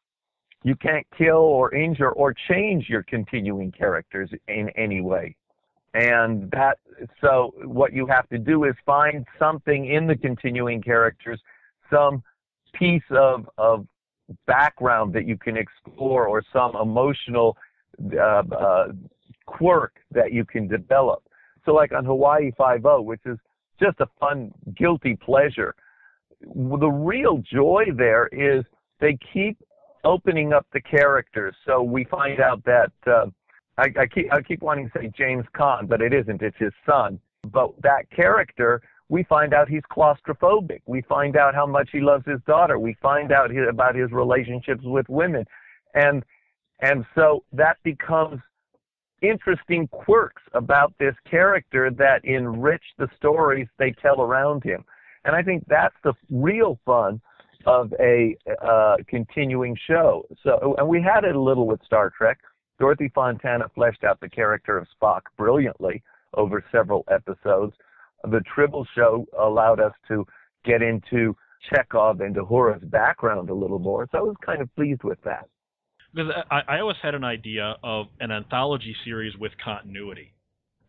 You 0.64 0.74
can't 0.76 1.06
kill 1.16 1.36
or 1.36 1.72
injure 1.72 2.10
or 2.10 2.34
change 2.48 2.88
your 2.88 3.04
continuing 3.04 3.70
characters 3.70 4.30
in 4.48 4.70
any 4.70 5.00
way. 5.00 5.36
And 5.94 6.50
that, 6.50 6.78
so 7.20 7.54
what 7.64 7.92
you 7.92 8.06
have 8.06 8.28
to 8.28 8.38
do 8.38 8.64
is 8.64 8.74
find 8.84 9.24
something 9.38 9.86
in 9.86 10.06
the 10.06 10.16
continuing 10.16 10.82
characters, 10.82 11.40
some 11.90 12.22
piece 12.74 13.02
of, 13.10 13.48
of 13.56 13.86
background 14.46 15.12
that 15.14 15.26
you 15.26 15.36
can 15.36 15.56
explore 15.56 16.26
or 16.26 16.42
some 16.52 16.76
emotional 16.76 17.56
uh, 18.14 18.42
uh, 18.54 18.88
quirk 19.46 19.94
that 20.10 20.32
you 20.32 20.44
can 20.44 20.68
develop. 20.68 21.22
So 21.64 21.72
like 21.72 21.92
on 21.92 22.04
Hawaii 22.04 22.50
Five-O, 22.56 23.02
which 23.02 23.20
is 23.26 23.38
just 23.80 24.00
a 24.00 24.06
fun, 24.20 24.52
guilty 24.76 25.16
pleasure. 25.16 25.74
The 26.40 26.88
real 26.88 27.42
joy 27.52 27.86
there 27.96 28.28
is 28.28 28.64
they 29.00 29.18
keep 29.32 29.58
opening 30.04 30.52
up 30.52 30.66
the 30.72 30.80
characters. 30.80 31.54
So 31.66 31.82
we 31.82 32.04
find 32.04 32.40
out 32.40 32.62
that 32.64 32.92
uh, 33.06 33.26
I, 33.76 33.86
I 34.00 34.06
keep 34.06 34.32
I 34.32 34.40
keep 34.42 34.62
wanting 34.62 34.90
to 34.90 34.98
say 34.98 35.10
James 35.16 35.44
Caan, 35.56 35.88
but 35.88 36.00
it 36.00 36.12
isn't. 36.12 36.42
It's 36.42 36.56
his 36.58 36.72
son. 36.86 37.18
But 37.52 37.70
that 37.82 38.10
character, 38.14 38.82
we 39.08 39.24
find 39.24 39.54
out 39.54 39.68
he's 39.68 39.82
claustrophobic. 39.90 40.80
We 40.86 41.02
find 41.02 41.36
out 41.36 41.54
how 41.54 41.66
much 41.66 41.88
he 41.92 42.00
loves 42.00 42.24
his 42.26 42.40
daughter. 42.46 42.78
We 42.78 42.96
find 43.00 43.32
out 43.32 43.50
his, 43.50 43.66
about 43.68 43.94
his 43.94 44.10
relationships 44.12 44.82
with 44.84 45.08
women, 45.08 45.44
and 45.94 46.22
and 46.80 47.04
so 47.14 47.44
that 47.52 47.76
becomes 47.82 48.40
interesting 49.22 49.88
quirks 49.88 50.42
about 50.54 50.94
this 50.98 51.14
character 51.28 51.90
that 51.90 52.24
enrich 52.24 52.82
the 52.98 53.08
stories 53.16 53.66
they 53.78 53.92
tell 54.00 54.20
around 54.20 54.62
him. 54.62 54.84
And 55.24 55.34
I 55.34 55.42
think 55.42 55.64
that's 55.66 55.94
the 56.04 56.12
real 56.30 56.78
fun 56.84 57.20
of 57.66 57.92
a 57.98 58.36
uh, 58.64 58.96
continuing 59.08 59.76
show. 59.86 60.24
So, 60.44 60.76
and 60.78 60.88
we 60.88 61.02
had 61.02 61.24
it 61.24 61.34
a 61.34 61.40
little 61.40 61.66
with 61.66 61.82
Star 61.84 62.10
Trek. 62.16 62.38
Dorothy 62.78 63.10
Fontana 63.12 63.64
fleshed 63.74 64.04
out 64.04 64.20
the 64.20 64.28
character 64.28 64.78
of 64.78 64.86
Spock 65.00 65.22
brilliantly 65.36 66.02
over 66.34 66.64
several 66.70 67.04
episodes. 67.10 67.74
The 68.24 68.40
Tribble 68.54 68.86
show 68.94 69.26
allowed 69.38 69.80
us 69.80 69.92
to 70.08 70.26
get 70.64 70.82
into 70.82 71.36
Chekov 71.70 72.20
and 72.20 72.36
Uhura's 72.36 72.84
background 72.84 73.50
a 73.50 73.54
little 73.54 73.78
more, 73.78 74.08
so 74.10 74.18
I 74.18 74.22
was 74.22 74.36
kind 74.44 74.60
of 74.60 74.74
pleased 74.76 75.02
with 75.02 75.18
that. 75.24 75.48
Because 76.14 76.32
I, 76.50 76.60
I 76.68 76.80
always 76.80 76.96
had 77.02 77.14
an 77.14 77.24
idea 77.24 77.76
of 77.82 78.06
an 78.20 78.30
anthology 78.30 78.94
series 79.04 79.36
with 79.36 79.52
continuity. 79.62 80.32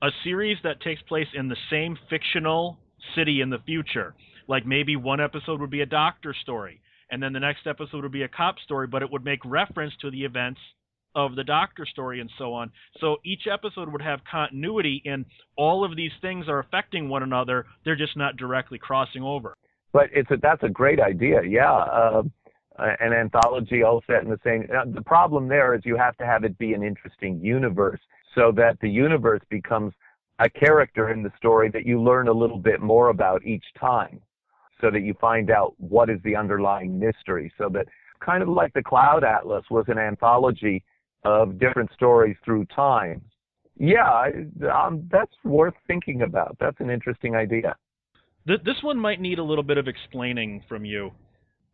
A 0.01 0.09
series 0.23 0.57
that 0.63 0.81
takes 0.81 1.01
place 1.03 1.27
in 1.33 1.49
the 1.49 1.57
same 1.69 1.97
fictional 2.09 2.77
city 3.15 3.41
in 3.41 3.49
the 3.49 3.59
future. 3.65 4.15
Like 4.47 4.65
maybe 4.65 4.95
one 4.95 5.19
episode 5.19 5.59
would 5.59 5.69
be 5.69 5.81
a 5.81 5.85
doctor 5.85 6.33
story, 6.41 6.81
and 7.11 7.21
then 7.21 7.33
the 7.33 7.39
next 7.39 7.67
episode 7.67 8.03
would 8.03 8.11
be 8.11 8.23
a 8.23 8.27
cop 8.27 8.59
story, 8.59 8.87
but 8.87 9.01
it 9.01 9.11
would 9.11 9.25
make 9.25 9.43
reference 9.43 9.93
to 10.01 10.09
the 10.09 10.23
events 10.23 10.59
of 11.15 11.35
the 11.35 11.43
doctor 11.43 11.85
story 11.85 12.21
and 12.21 12.29
so 12.37 12.53
on. 12.53 12.71
So 12.99 13.17
each 13.25 13.47
episode 13.51 13.91
would 13.91 14.01
have 14.01 14.19
continuity, 14.29 15.01
and 15.05 15.25
all 15.57 15.83
of 15.83 15.95
these 15.95 16.11
things 16.21 16.47
are 16.47 16.59
affecting 16.59 17.09
one 17.09 17.23
another. 17.23 17.65
They're 17.85 17.95
just 17.95 18.17
not 18.17 18.37
directly 18.37 18.77
crossing 18.77 19.23
over. 19.23 19.55
But 19.91 20.05
it's 20.13 20.29
a, 20.31 20.37
that's 20.41 20.63
a 20.63 20.69
great 20.69 20.99
idea. 20.99 21.41
Yeah. 21.43 21.73
Uh, 21.73 22.23
an 22.77 23.11
anthology 23.11 23.83
all 23.83 24.01
set 24.07 24.23
in 24.23 24.29
the 24.29 24.39
same. 24.43 24.65
Uh, 24.73 24.85
the 24.93 25.01
problem 25.01 25.49
there 25.49 25.75
is 25.75 25.81
you 25.83 25.97
have 25.97 26.15
to 26.17 26.25
have 26.25 26.45
it 26.45 26.57
be 26.57 26.73
an 26.73 26.81
interesting 26.83 27.39
universe 27.43 27.99
so 28.35 28.53
that 28.55 28.77
the 28.81 28.89
universe 28.89 29.41
becomes 29.49 29.93
a 30.39 30.49
character 30.49 31.11
in 31.11 31.21
the 31.21 31.31
story 31.37 31.69
that 31.69 31.85
you 31.85 32.01
learn 32.01 32.27
a 32.27 32.33
little 32.33 32.57
bit 32.57 32.81
more 32.81 33.09
about 33.09 33.45
each 33.45 33.65
time 33.79 34.21
so 34.79 34.89
that 34.89 35.01
you 35.01 35.13
find 35.19 35.51
out 35.51 35.73
what 35.77 36.09
is 36.09 36.19
the 36.23 36.35
underlying 36.35 36.97
mystery 36.97 37.51
so 37.57 37.69
that 37.69 37.85
kind 38.21 38.41
of 38.41 38.47
like 38.47 38.73
the 38.73 38.83
cloud 38.83 39.23
atlas 39.23 39.65
was 39.69 39.85
an 39.89 39.97
anthology 39.97 40.83
of 41.23 41.59
different 41.59 41.91
stories 41.93 42.35
through 42.43 42.65
time 42.65 43.21
yeah 43.77 44.29
um, 44.73 45.07
that's 45.11 45.33
worth 45.43 45.73
thinking 45.87 46.21
about 46.21 46.55
that's 46.59 46.79
an 46.79 46.89
interesting 46.89 47.35
idea 47.35 47.75
this 48.45 48.81
one 48.81 48.97
might 48.97 49.21
need 49.21 49.37
a 49.37 49.43
little 49.43 49.63
bit 49.63 49.77
of 49.77 49.87
explaining 49.87 50.63
from 50.67 50.85
you 50.85 51.11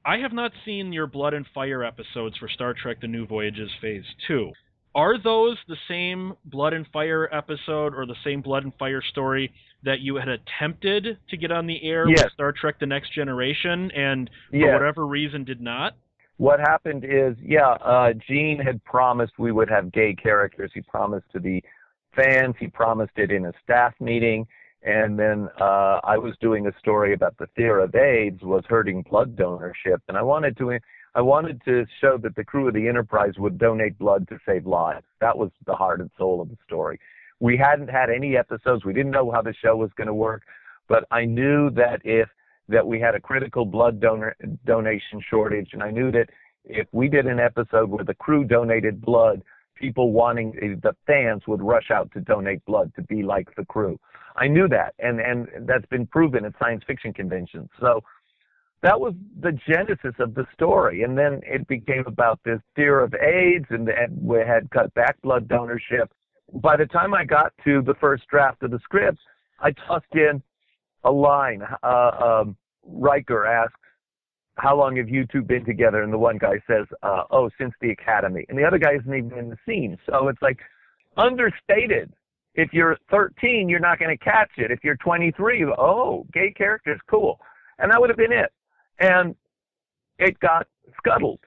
I 0.06 0.18
have 0.20 0.34
not 0.34 0.52
seen 0.64 0.94
your 0.94 1.08
Blood 1.08 1.34
and 1.34 1.48
Fire 1.52 1.84
episodes 1.84 2.38
for 2.38 2.48
Star 2.48 2.76
Trek 2.76 3.02
The 3.02 3.08
New 3.08 3.26
Voyages 3.26 3.72
Phase 3.82 4.04
2. 4.28 4.52
Are 4.94 5.18
those 5.22 5.58
the 5.68 5.78
same 5.88 6.34
Blood 6.46 6.74
and 6.74 6.86
Fire 6.94 7.28
episode 7.34 7.96
or 7.96 8.06
the 8.06 8.16
same 8.24 8.42
Blood 8.42 8.64
and 8.64 8.74
Fire 8.76 9.02
story 9.02 9.52
that 9.84 10.02
you 10.02 10.16
had 10.18 10.28
attempted 10.30 11.18
to 11.30 11.38
get 11.38 11.52
on 11.52 11.66
the 11.66 11.84
air 11.84 12.08
yes. 12.08 12.24
with 12.24 12.34
Star 12.34 12.52
Trek 12.52 12.80
The 12.80 12.86
Next 12.86 13.16
Generation 13.16 13.90
and 13.92 14.30
yes. 14.52 14.62
for 14.62 14.74
whatever 14.74 15.08
reason 15.08 15.44
did 15.44 15.60
not? 15.60 15.98
What 16.38 16.60
happened 16.60 17.06
is, 17.06 17.36
yeah, 17.42 17.72
uh, 17.84 18.14
Gene 18.28 18.60
had 18.60 18.84
promised 18.84 19.34
we 19.38 19.52
would 19.52 19.70
have 19.70 19.92
gay 19.92 20.14
characters. 20.14 20.72
He 20.74 20.82
promised 20.82 21.28
to 21.34 21.40
the 21.40 21.64
fans. 22.16 22.56
He 22.60 22.68
promised 22.68 23.14
it 23.18 23.32
in 23.32 23.46
a 23.46 23.54
staff 23.64 23.94
meeting 24.00 24.46
and 24.86 25.18
then 25.18 25.50
uh, 25.60 26.00
I 26.04 26.18
was 26.18 26.36
doing 26.40 26.68
a 26.68 26.80
story 26.80 27.14
about 27.14 27.36
the 27.40 27.48
fear 27.56 27.80
of 27.80 27.96
AIDS 27.96 28.42
was 28.44 28.64
hurting 28.70 29.02
blood 29.02 29.36
donorship, 29.36 30.00
and 30.08 30.16
I 30.16 30.22
wanted 30.22 30.56
to 30.58 30.78
I 31.16 31.22
wanted 31.22 31.62
to 31.66 31.86
show 32.02 32.18
that 32.20 32.36
the 32.36 32.44
crew 32.44 32.68
of 32.68 32.76
the 32.76 32.88
Enterprise 32.88 33.34
would 33.38 33.58
donate 33.58 33.98
blood 33.98 34.28
to 34.28 34.38
save 34.46 34.68
lives. 34.68 35.06
That 35.22 35.38
was 35.38 35.50
the 35.66 35.74
heart 35.74 36.02
and 36.02 36.12
soul 36.18 36.42
of 36.42 36.50
the 36.50 36.58
story. 36.66 37.00
We 37.40 37.58
hadn't 37.58 37.90
had 37.90 38.10
any 38.10 38.38
episodes. 38.38 38.86
We 38.86 38.94
didn't 38.94 39.12
know 39.12 39.32
how 39.32 39.42
the 39.42 39.54
show 39.54 39.76
was 39.76 39.92
going 39.98 40.08
to 40.08 40.14
work, 40.14 40.44
but 40.88 41.06
I 41.10 41.26
knew 41.26 41.72
that 41.72 42.02
if 42.04 42.30
that 42.68 42.86
we 42.86 43.00
had 43.00 43.16
a 43.16 43.20
critical 43.20 43.66
blood 43.66 44.00
donor 44.00 44.36
donation 44.66 45.22
shortage, 45.30 45.70
and 45.74 45.84
I 45.84 45.92
knew 45.92 46.12
that 46.12 46.30
if 46.64 46.88
we 46.92 47.08
did 47.08 47.28
an 47.28 47.40
episode 47.40 47.90
where 47.90 48.04
the 48.04 48.16
crew 48.16 48.44
donated 48.44 49.02
blood, 49.02 49.44
people 49.76 50.12
wanting 50.12 50.54
eh, 50.62 50.76
the 50.82 50.96
fans 51.06 51.44
would 51.48 51.62
rush 51.62 51.92
out 51.92 52.12
to 52.14 52.22
donate 52.22 52.64
blood 52.66 52.92
to 52.96 53.04
be 53.04 53.24
like 53.24 53.48
the 53.56 53.66
crew. 53.66 54.00
I 54.36 54.48
knew 54.48 54.68
that, 54.70 54.94
and 55.00 55.20
and 55.20 55.48
that's 55.68 55.86
been 55.88 56.08
proven 56.08 56.46
at 56.46 56.54
science 56.60 56.84
fiction 56.88 57.14
conventions. 57.14 57.70
So 57.80 58.02
that 58.82 59.00
was 59.00 59.14
the 59.42 59.58
genesis 59.68 60.14
of 60.20 60.34
the 60.34 60.46
story, 60.54 61.04
and 61.04 61.18
then 61.18 61.42
it 61.44 61.68
became 61.68 62.04
about 62.08 62.40
this 62.44 62.60
fear 62.76 63.00
of 63.00 63.14
AIDS, 63.14 63.66
and, 63.70 63.88
and 63.90 64.22
we 64.22 64.40
had 64.40 64.70
cut 64.72 64.94
back 64.94 65.22
blood 65.22 65.48
donorship. 65.48 66.08
By 66.54 66.78
the 66.78 66.86
time 66.86 67.14
I 67.14 67.26
got 67.26 67.54
to 67.64 67.82
the 67.82 67.96
first 67.96 68.28
draft 68.28 68.62
of 68.64 68.72
the 68.72 68.80
script, 68.84 69.20
I 69.60 69.72
tossed 69.72 70.06
in 70.14 70.42
a 71.06 71.12
line. 71.12 71.64
Uh, 71.84 72.42
um, 72.44 72.58
Riker 72.84 73.46
asks, 73.46 73.80
"How 74.58 74.76
long 74.76 74.98
have 74.98 75.10
you 75.10 75.26
two 75.26 75.42
been 75.42 75.66
together?" 75.66 76.04
And 76.04 76.12
the 76.12 76.18
one 76.18 76.38
guy 76.38 76.62
says, 76.68 76.86
uh, 77.04 77.24
"Oh, 77.32 77.50
since 77.58 77.74
the 77.82 77.92
academy," 77.92 78.46
and 78.50 78.58
the 78.58 78.66
other 78.66 78.78
guy 78.78 78.96
isn't 79.00 79.14
even 79.14 79.38
in 79.38 79.50
the 79.50 79.58
scene. 79.66 79.98
So 80.06 80.28
it's 80.28 80.42
like 80.42 80.60
understated 81.18 82.12
if 82.56 82.72
you're 82.72 82.98
13, 83.12 83.68
you're 83.70 83.80
not 83.80 84.00
going 84.00 84.18
to 84.18 84.24
catch 84.24 84.52
it. 84.58 84.72
If 84.72 84.80
you're 84.84 84.96
23, 84.98 85.66
oh, 85.78 86.26
gay 86.34 86.52
characters, 86.52 87.00
cool. 87.10 87.40
And 87.80 87.92
that 87.92 88.00
would 88.00 88.10
have 88.10 88.18
been 88.18 88.32
it. 88.32 88.52
And 89.00 89.36
it 90.18 90.40
got 90.40 90.68
scuttled. 90.98 91.40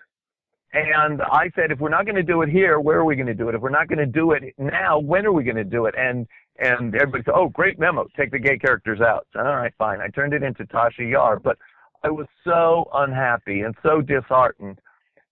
And 0.75 1.23
I 1.23 1.51
said, 1.57 1.71
if 1.71 1.79
we're 1.79 1.89
not 1.89 2.05
going 2.05 2.17
to 2.17 2.23
do 2.23 2.43
it 2.43 2.51
here, 2.51 2.79
where 2.79 2.99
are 2.99 3.05
we 3.07 3.17
going 3.17 3.27
to 3.27 3.35
do 3.35 3.49
it? 3.49 3.55
If 3.55 3.63
we're 3.63 3.71
not 3.71 3.89
going 3.89 3.99
to 3.99 4.07
do 4.07 4.33
it 4.33 4.43
now, 4.59 4.99
when 4.99 5.25
are 5.25 5.33
we 5.33 5.43
going 5.43 5.57
to 5.57 5.65
do 5.65 5.87
it? 5.87 5.95
And 5.97 6.27
and 6.59 6.95
everybody 6.95 7.23
said, 7.25 7.35
oh, 7.35 7.49
great 7.49 7.79
memo. 7.79 8.07
Take 8.17 8.31
the 8.31 8.39
gay 8.39 8.59
characters 8.59 9.01
out. 9.01 9.27
All 9.37 9.57
right, 9.57 9.73
fine. 9.79 10.01
I 10.01 10.09
turned 10.09 10.35
it 10.35 10.43
into 10.43 10.65
Tasha 10.65 11.09
Yar, 11.11 11.39
but 11.39 11.57
I 12.03 12.11
was 12.11 12.27
so 12.45 12.89
unhappy 12.95 13.61
and 13.61 13.75
so 13.83 14.01
disheartened 14.01 14.81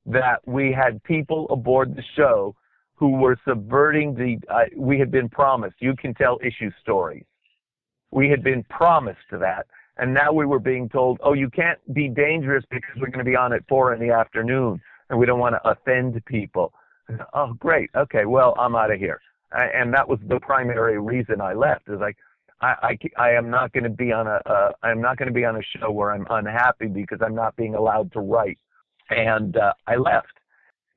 that 0.07 0.47
we 0.47 0.73
had 0.73 1.03
people 1.03 1.47
aboard 1.51 1.97
the 1.97 2.03
show 2.17 2.55
who 2.95 3.11
were 3.13 3.37
subverting 3.47 4.15
the, 4.15 4.39
uh, 4.53 4.65
we 4.77 4.99
had 4.99 5.11
been 5.11 5.29
promised, 5.29 5.77
you 5.81 5.95
can 5.97 6.15
tell 6.15 6.39
issue 6.43 6.71
stories. 6.81 7.25
We 8.11 8.29
had 8.29 8.43
been 8.43 8.65
promised 8.65 9.21
to 9.31 9.39
that. 9.39 9.67
And 9.99 10.15
now 10.15 10.33
we 10.33 10.47
were 10.47 10.59
being 10.59 10.89
told, 10.89 11.19
oh, 11.23 11.33
you 11.33 11.51
can't 11.51 11.79
be 11.93 12.09
dangerous 12.09 12.65
because 12.71 12.95
we're 12.97 13.09
going 13.09 13.25
to 13.25 13.31
be 13.31 13.37
on 13.37 13.53
at 13.53 13.67
four 13.69 13.95
in 13.95 14.01
the 14.01 14.15
afternoon 14.15 14.81
and 15.11 15.19
we 15.19 15.27
don't 15.27 15.41
want 15.41 15.55
to 15.55 15.69
offend 15.69 16.23
people. 16.27 16.73
Oh, 17.35 17.53
great. 17.55 17.91
Okay. 17.95 18.25
Well, 18.25 18.55
I'm 18.59 18.75
out 18.75 18.91
of 18.91 18.99
here. 18.99 19.21
And 19.53 19.93
that 19.95 20.09
was 20.09 20.19
the 20.27 20.41
primary 20.41 20.99
reason 21.01 21.41
I 21.41 21.55
left 21.55 21.89
is 21.89 22.01
like, 22.01 22.17
I, 22.61 22.97
I, 23.19 23.23
I 23.23 23.31
am 23.33 23.51
not 23.51 23.73
going 23.73 23.85
to 23.85 23.91
be 23.91 24.13
on 24.13 24.27
a, 24.27 24.41
uh, 24.47 24.73
I'm 24.83 25.01
not 25.01 25.19
going 25.19 25.29
to 25.29 25.35
be 25.35 25.45
on 25.45 25.57
a 25.57 25.63
show 25.63 25.91
where 25.91 26.13
I'm 26.13 26.27
unhappy 26.31 26.87
because 26.87 27.19
I'm 27.25 27.35
not 27.35 27.55
being 27.57 27.75
allowed 27.75 28.13
to 28.13 28.21
write. 28.21 28.59
And, 29.11 29.57
uh, 29.57 29.73
I 29.87 29.97
left. 29.97 30.33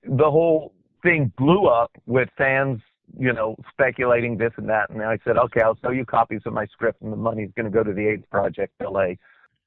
The 0.03 0.29
whole 0.29 0.73
thing 1.03 1.31
blew 1.37 1.67
up 1.67 1.91
with 2.05 2.29
fans, 2.37 2.79
you 3.17 3.33
know, 3.33 3.55
speculating 3.71 4.37
this 4.37 4.51
and 4.57 4.69
that. 4.69 4.89
And 4.89 5.01
I 5.01 5.17
said, 5.23 5.37
okay, 5.37 5.61
I'll 5.61 5.77
sell 5.81 5.93
you 5.93 6.05
copies 6.05 6.41
of 6.45 6.53
my 6.53 6.65
script, 6.67 7.01
and 7.01 7.11
the 7.11 7.17
money's 7.17 7.49
going 7.55 7.65
to 7.65 7.71
go 7.71 7.83
to 7.83 7.93
the 7.93 8.07
AIDS 8.07 8.23
Project 8.31 8.73
LA. 8.81 9.13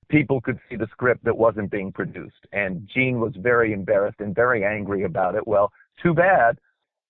People 0.08 0.40
could 0.40 0.58
see 0.68 0.76
the 0.76 0.88
script 0.92 1.24
that 1.24 1.36
wasn't 1.36 1.70
being 1.70 1.92
produced, 1.92 2.46
and 2.52 2.88
Gene 2.92 3.20
was 3.20 3.32
very 3.36 3.72
embarrassed 3.72 4.20
and 4.20 4.34
very 4.34 4.64
angry 4.64 5.04
about 5.04 5.34
it. 5.34 5.46
Well, 5.46 5.72
too 6.02 6.14
bad. 6.14 6.58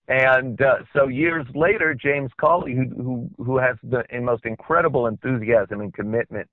And 0.08 0.60
uh, 0.60 0.78
so 0.94 1.08
years 1.08 1.46
later, 1.54 1.94
James 1.94 2.30
Cawley, 2.40 2.74
who, 2.74 3.02
who 3.02 3.44
who 3.44 3.58
has 3.58 3.76
the 3.82 4.02
most 4.20 4.44
incredible 4.44 5.06
enthusiasm 5.06 5.80
and 5.80 5.94
commitment 5.94 6.48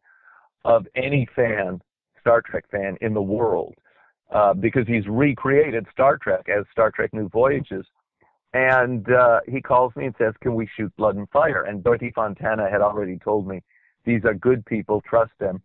of 0.66 0.86
any 0.96 1.28
fan, 1.36 1.82
Star 2.22 2.42
Trek 2.42 2.66
fan 2.70 2.98
in 3.02 3.14
the 3.14 3.22
world, 3.22 3.74
uh, 4.34 4.54
because 4.54 4.86
he's 4.88 5.08
recreated 5.08 5.88
Star 5.92 6.18
Trek 6.18 6.48
as 6.48 6.66
Star 6.72 6.92
Trek 6.92 7.12
New 7.14 7.28
Voyages. 7.30 7.86
And 8.54 9.12
uh, 9.12 9.40
he 9.48 9.62
calls 9.62 9.96
me 9.96 10.06
and 10.06 10.16
says, 10.18 10.34
"Can 10.42 10.54
we 10.54 10.70
shoot 10.78 10.96
Blood 10.96 11.16
and 11.16 11.30
Fire?" 11.30 11.64
And 11.64 11.84
Dorothy 11.84 12.12
Fontana 12.14 12.70
had 12.70 12.82
already 12.82 13.18
told 13.18 13.48
me, 13.48 13.64
"These 14.06 14.26
are 14.26 14.34
good 14.36 14.64
people, 14.66 15.02
trust 15.02 15.32
them." 15.40 15.62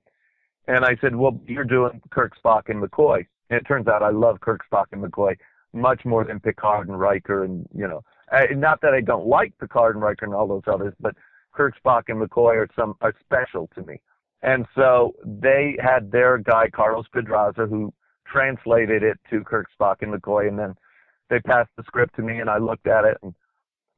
And 0.68 0.86
I 0.86 0.96
said, 1.02 1.14
"Well, 1.14 1.38
you're 1.46 1.64
doing 1.64 2.00
Kirk, 2.10 2.32
Spock, 2.42 2.68
and 2.68 2.82
McCoy." 2.82 3.26
And 3.50 3.60
it 3.60 3.66
turns 3.66 3.88
out 3.88 4.02
I 4.02 4.10
love 4.10 4.40
Kirk, 4.40 4.62
Spock, 4.70 4.86
and 4.92 5.02
McCoy 5.02 5.36
much 5.74 6.04
more 6.04 6.24
than 6.24 6.40
Picard 6.40 6.88
and 6.88 6.98
Riker, 6.98 7.44
and 7.44 7.66
you 7.74 7.86
know, 7.88 8.02
uh, 8.32 8.46
not 8.52 8.80
that 8.82 8.94
I 8.94 9.00
don't 9.00 9.26
like 9.26 9.56
Picard 9.58 9.96
and 9.96 10.02
Riker 10.02 10.24
and 10.24 10.34
all 10.34 10.46
those 10.46 10.62
others, 10.66 10.94
but 11.00 11.14
Kirk, 11.52 11.74
Spock, 11.82 12.04
and 12.08 12.20
McCoy 12.20 12.56
are 12.56 12.68
some 12.76 12.94
are 13.00 13.14
special 13.20 13.68
to 13.74 13.82
me. 13.82 14.00
And 14.42 14.66
so 14.74 15.14
they 15.24 15.76
had 15.80 16.10
their 16.10 16.38
guy 16.38 16.68
Carlos 16.68 17.06
Pedraza 17.12 17.66
who 17.66 17.92
translated 18.30 19.02
it 19.02 19.18
to 19.30 19.42
Kirk, 19.42 19.68
Spock, 19.78 19.96
and 20.02 20.12
McCoy, 20.12 20.48
and 20.48 20.58
then 20.58 20.74
they 21.30 21.40
passed 21.40 21.70
the 21.76 21.82
script 21.84 22.14
to 22.16 22.22
me, 22.22 22.40
and 22.40 22.50
I 22.50 22.58
looked 22.58 22.86
at 22.86 23.04
it 23.04 23.18
and 23.22 23.34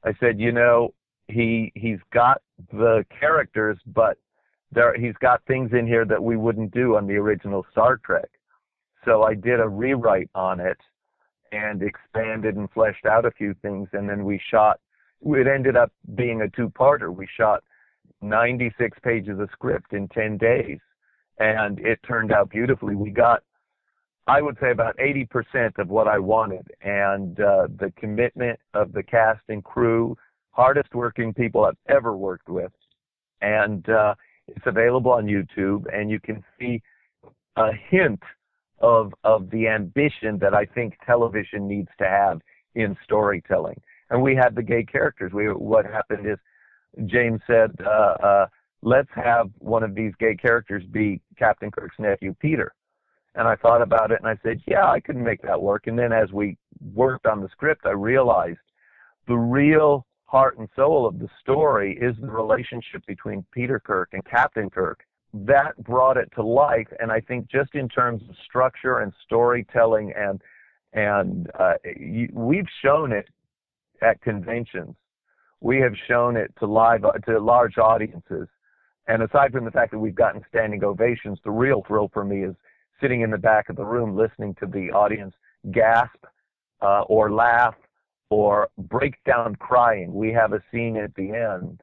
I 0.04 0.14
said, 0.20 0.38
you 0.38 0.52
know, 0.52 0.94
he 1.28 1.72
he's 1.74 1.98
got 2.12 2.40
the 2.72 3.04
characters, 3.18 3.78
but 3.86 4.18
there 4.70 4.94
he's 4.96 5.16
got 5.20 5.44
things 5.46 5.72
in 5.72 5.86
here 5.86 6.04
that 6.04 6.22
we 6.22 6.36
wouldn't 6.36 6.72
do 6.72 6.96
on 6.96 7.06
the 7.06 7.14
original 7.14 7.66
Star 7.72 7.98
Trek. 8.04 8.28
So 9.04 9.22
I 9.22 9.34
did 9.34 9.60
a 9.60 9.68
rewrite 9.68 10.30
on 10.34 10.60
it 10.60 10.78
and 11.52 11.82
expanded 11.82 12.56
and 12.56 12.70
fleshed 12.70 13.06
out 13.06 13.24
a 13.24 13.30
few 13.30 13.54
things, 13.62 13.88
and 13.92 14.08
then 14.08 14.24
we 14.24 14.40
shot. 14.50 14.80
It 15.24 15.46
ended 15.46 15.76
up 15.76 15.92
being 16.14 16.42
a 16.42 16.48
two-parter. 16.50 17.14
We 17.14 17.26
shot 17.36 17.62
96 18.22 18.98
pages 19.02 19.38
of 19.38 19.48
script 19.52 19.92
in 19.92 20.08
10 20.08 20.38
days, 20.38 20.78
and 21.38 21.78
it 21.80 21.98
turned 22.06 22.32
out 22.32 22.50
beautifully. 22.50 22.94
We 22.94 23.10
got, 23.10 23.42
I 24.26 24.42
would 24.42 24.56
say, 24.60 24.70
about 24.70 24.96
80% 24.98 25.78
of 25.78 25.88
what 25.88 26.08
I 26.08 26.18
wanted, 26.18 26.66
and 26.82 27.38
uh, 27.40 27.68
the 27.78 27.92
commitment 27.98 28.58
of 28.74 28.92
the 28.92 29.02
cast 29.02 29.42
and 29.48 29.62
crew, 29.62 30.16
hardest 30.50 30.94
working 30.94 31.32
people 31.34 31.64
I've 31.64 31.76
ever 31.88 32.16
worked 32.16 32.48
with, 32.48 32.72
and 33.40 33.88
uh, 33.88 34.14
it's 34.48 34.66
available 34.66 35.12
on 35.12 35.26
YouTube, 35.26 35.84
and 35.92 36.10
you 36.10 36.20
can 36.20 36.44
see 36.58 36.82
a 37.56 37.70
hint 37.90 38.22
of 38.80 39.12
of 39.24 39.50
the 39.50 39.68
ambition 39.68 40.38
that 40.40 40.54
I 40.54 40.64
think 40.64 40.94
television 41.06 41.66
needs 41.66 41.88
to 41.98 42.04
have 42.06 42.40
in 42.74 42.96
storytelling. 43.04 43.80
And 44.10 44.22
we 44.22 44.36
had 44.36 44.54
the 44.54 44.62
gay 44.62 44.84
characters. 44.84 45.32
We 45.32 45.46
what 45.46 45.86
happened 45.86 46.26
is 46.26 46.38
James 47.06 47.40
said, 47.46 47.70
uh, 47.84 48.16
uh, 48.22 48.46
"Let's 48.82 49.10
have 49.14 49.50
one 49.58 49.82
of 49.82 49.94
these 49.94 50.12
gay 50.18 50.36
characters 50.36 50.84
be 50.84 51.20
Captain 51.38 51.70
Kirk's 51.70 51.98
nephew, 51.98 52.34
Peter." 52.40 52.72
And 53.34 53.46
I 53.46 53.56
thought 53.56 53.82
about 53.82 54.10
it, 54.12 54.20
and 54.20 54.28
I 54.28 54.38
said, 54.42 54.60
"Yeah, 54.66 54.88
I 54.90 55.00
could 55.00 55.16
make 55.16 55.42
that 55.42 55.60
work." 55.60 55.86
And 55.86 55.98
then 55.98 56.12
as 56.12 56.32
we 56.32 56.56
worked 56.94 57.26
on 57.26 57.40
the 57.40 57.48
script, 57.48 57.84
I 57.84 57.90
realized 57.90 58.58
the 59.26 59.36
real 59.36 60.06
heart 60.26 60.58
and 60.58 60.68
soul 60.76 61.06
of 61.06 61.18
the 61.18 61.28
story 61.40 61.96
is 62.00 62.16
the 62.20 62.30
relationship 62.30 63.04
between 63.06 63.44
Peter 63.52 63.78
Kirk 63.78 64.10
and 64.12 64.24
Captain 64.24 64.68
Kirk 64.70 65.04
that 65.44 65.76
brought 65.82 66.16
it 66.16 66.30
to 66.36 66.42
life. 66.42 66.88
And 66.98 67.10
I 67.10 67.20
think 67.20 67.50
just 67.50 67.74
in 67.74 67.88
terms 67.88 68.22
of 68.28 68.34
structure 68.44 69.00
and 69.00 69.12
storytelling 69.24 70.12
and 70.16 70.40
and 70.92 71.50
uh, 71.58 71.74
you, 71.98 72.28
we've 72.32 72.68
shown 72.82 73.12
it 73.12 73.26
at 74.00 74.20
conventions. 74.22 74.94
We 75.60 75.78
have 75.80 75.92
shown 76.08 76.36
it 76.36 76.52
to 76.60 76.66
live 76.66 77.02
to 77.26 77.38
large 77.38 77.76
audiences. 77.76 78.48
And 79.08 79.22
aside 79.22 79.52
from 79.52 79.64
the 79.64 79.70
fact 79.70 79.92
that 79.92 79.98
we've 79.98 80.14
gotten 80.14 80.42
standing 80.48 80.82
ovations, 80.84 81.38
the 81.44 81.50
real 81.50 81.84
thrill 81.86 82.10
for 82.12 82.24
me 82.24 82.44
is 82.44 82.54
sitting 83.00 83.20
in 83.20 83.30
the 83.30 83.38
back 83.38 83.68
of 83.68 83.76
the 83.76 83.84
room 83.84 84.16
listening 84.16 84.54
to 84.60 84.66
the 84.66 84.90
audience 84.90 85.34
gasp 85.70 86.24
uh, 86.80 87.02
or 87.02 87.30
laugh 87.32 87.74
or 88.30 88.68
break 88.78 89.14
down 89.24 89.54
crying. 89.56 90.14
We 90.14 90.32
have 90.32 90.52
a 90.52 90.62
scene 90.72 90.96
at 90.96 91.14
the 91.14 91.30
end 91.30 91.80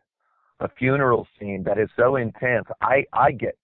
a 0.63 0.69
funeral 0.79 1.27
scene 1.37 1.61
that 1.63 1.77
is 1.77 1.89
so 1.95 2.15
intense, 2.15 2.65
I 2.81 3.05
I 3.11 3.31
get 3.31 3.57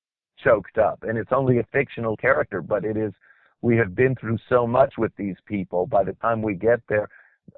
choked 0.44 0.78
up, 0.78 1.04
and 1.04 1.18
it's 1.18 1.32
only 1.32 1.60
a 1.60 1.64
fictional 1.72 2.16
character, 2.18 2.62
but 2.62 2.86
it 2.86 2.98
is. 2.98 3.14
We 3.62 3.76
have 3.78 3.94
been 3.96 4.16
through 4.16 4.38
so 4.48 4.66
much 4.66 4.94
with 4.98 5.12
these 5.18 5.36
people. 5.46 5.86
By 5.86 6.04
the 6.04 6.14
time 6.14 6.42
we 6.42 6.56
get 6.56 6.80
there, 6.88 7.10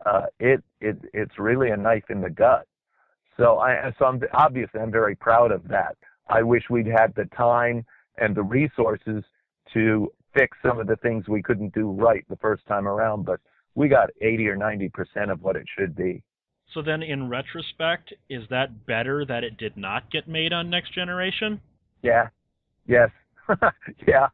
uh, 0.05 0.27
it 0.39 0.63
it 0.79 0.97
it's 1.13 1.37
really 1.37 1.71
a 1.71 1.77
knife 1.77 2.05
in 2.09 2.21
the 2.21 2.29
gut. 2.29 2.67
So 3.37 3.59
I 3.59 3.91
so 3.97 4.05
I'm 4.05 4.21
obviously 4.33 4.79
I'm 4.79 4.91
very 4.91 5.15
proud 5.15 5.51
of 5.51 5.67
that. 5.67 5.97
I 6.29 6.43
wish 6.43 6.63
we'd 6.69 6.87
had 6.87 7.13
the 7.15 7.25
time 7.35 7.83
and 8.17 8.35
the 8.35 8.43
resources 8.43 9.23
to 9.73 10.11
fix 10.35 10.57
some 10.63 10.79
of 10.79 10.87
the 10.87 10.95
things 10.97 11.27
we 11.27 11.41
couldn't 11.41 11.73
do 11.73 11.89
right 11.89 12.23
the 12.29 12.37
first 12.37 12.65
time 12.67 12.87
around, 12.87 13.25
but 13.25 13.39
we 13.75 13.87
got 13.87 14.09
80 14.21 14.47
or 14.49 14.55
90 14.55 14.89
percent 14.89 15.31
of 15.31 15.41
what 15.41 15.55
it 15.55 15.65
should 15.77 15.95
be. 15.95 16.21
So 16.73 16.81
then, 16.81 17.03
in 17.03 17.29
retrospect, 17.29 18.13
is 18.29 18.43
that 18.49 18.85
better 18.85 19.25
that 19.25 19.43
it 19.43 19.57
did 19.57 19.75
not 19.75 20.09
get 20.09 20.27
made 20.27 20.53
on 20.53 20.69
Next 20.69 20.93
Generation? 20.93 21.59
Yeah. 22.01 22.29
Yes. 22.87 23.09
yeah. 24.07 24.27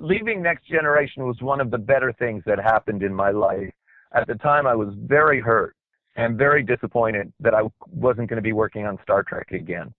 Leaving 0.00 0.42
Next 0.42 0.66
Generation 0.66 1.24
was 1.24 1.40
one 1.40 1.60
of 1.60 1.70
the 1.70 1.78
better 1.78 2.12
things 2.12 2.42
that 2.46 2.58
happened 2.58 3.02
in 3.02 3.14
my 3.14 3.30
life. 3.30 3.72
At 4.12 4.26
the 4.26 4.34
time, 4.34 4.66
I 4.66 4.74
was 4.74 4.92
very 4.96 5.40
hurt 5.40 5.76
and 6.16 6.36
very 6.36 6.62
disappointed 6.62 7.32
that 7.40 7.54
I 7.54 7.62
wasn't 7.90 8.28
going 8.28 8.36
to 8.36 8.42
be 8.42 8.52
working 8.52 8.86
on 8.86 8.98
Star 9.02 9.22
Trek 9.22 9.52
again. 9.52 9.92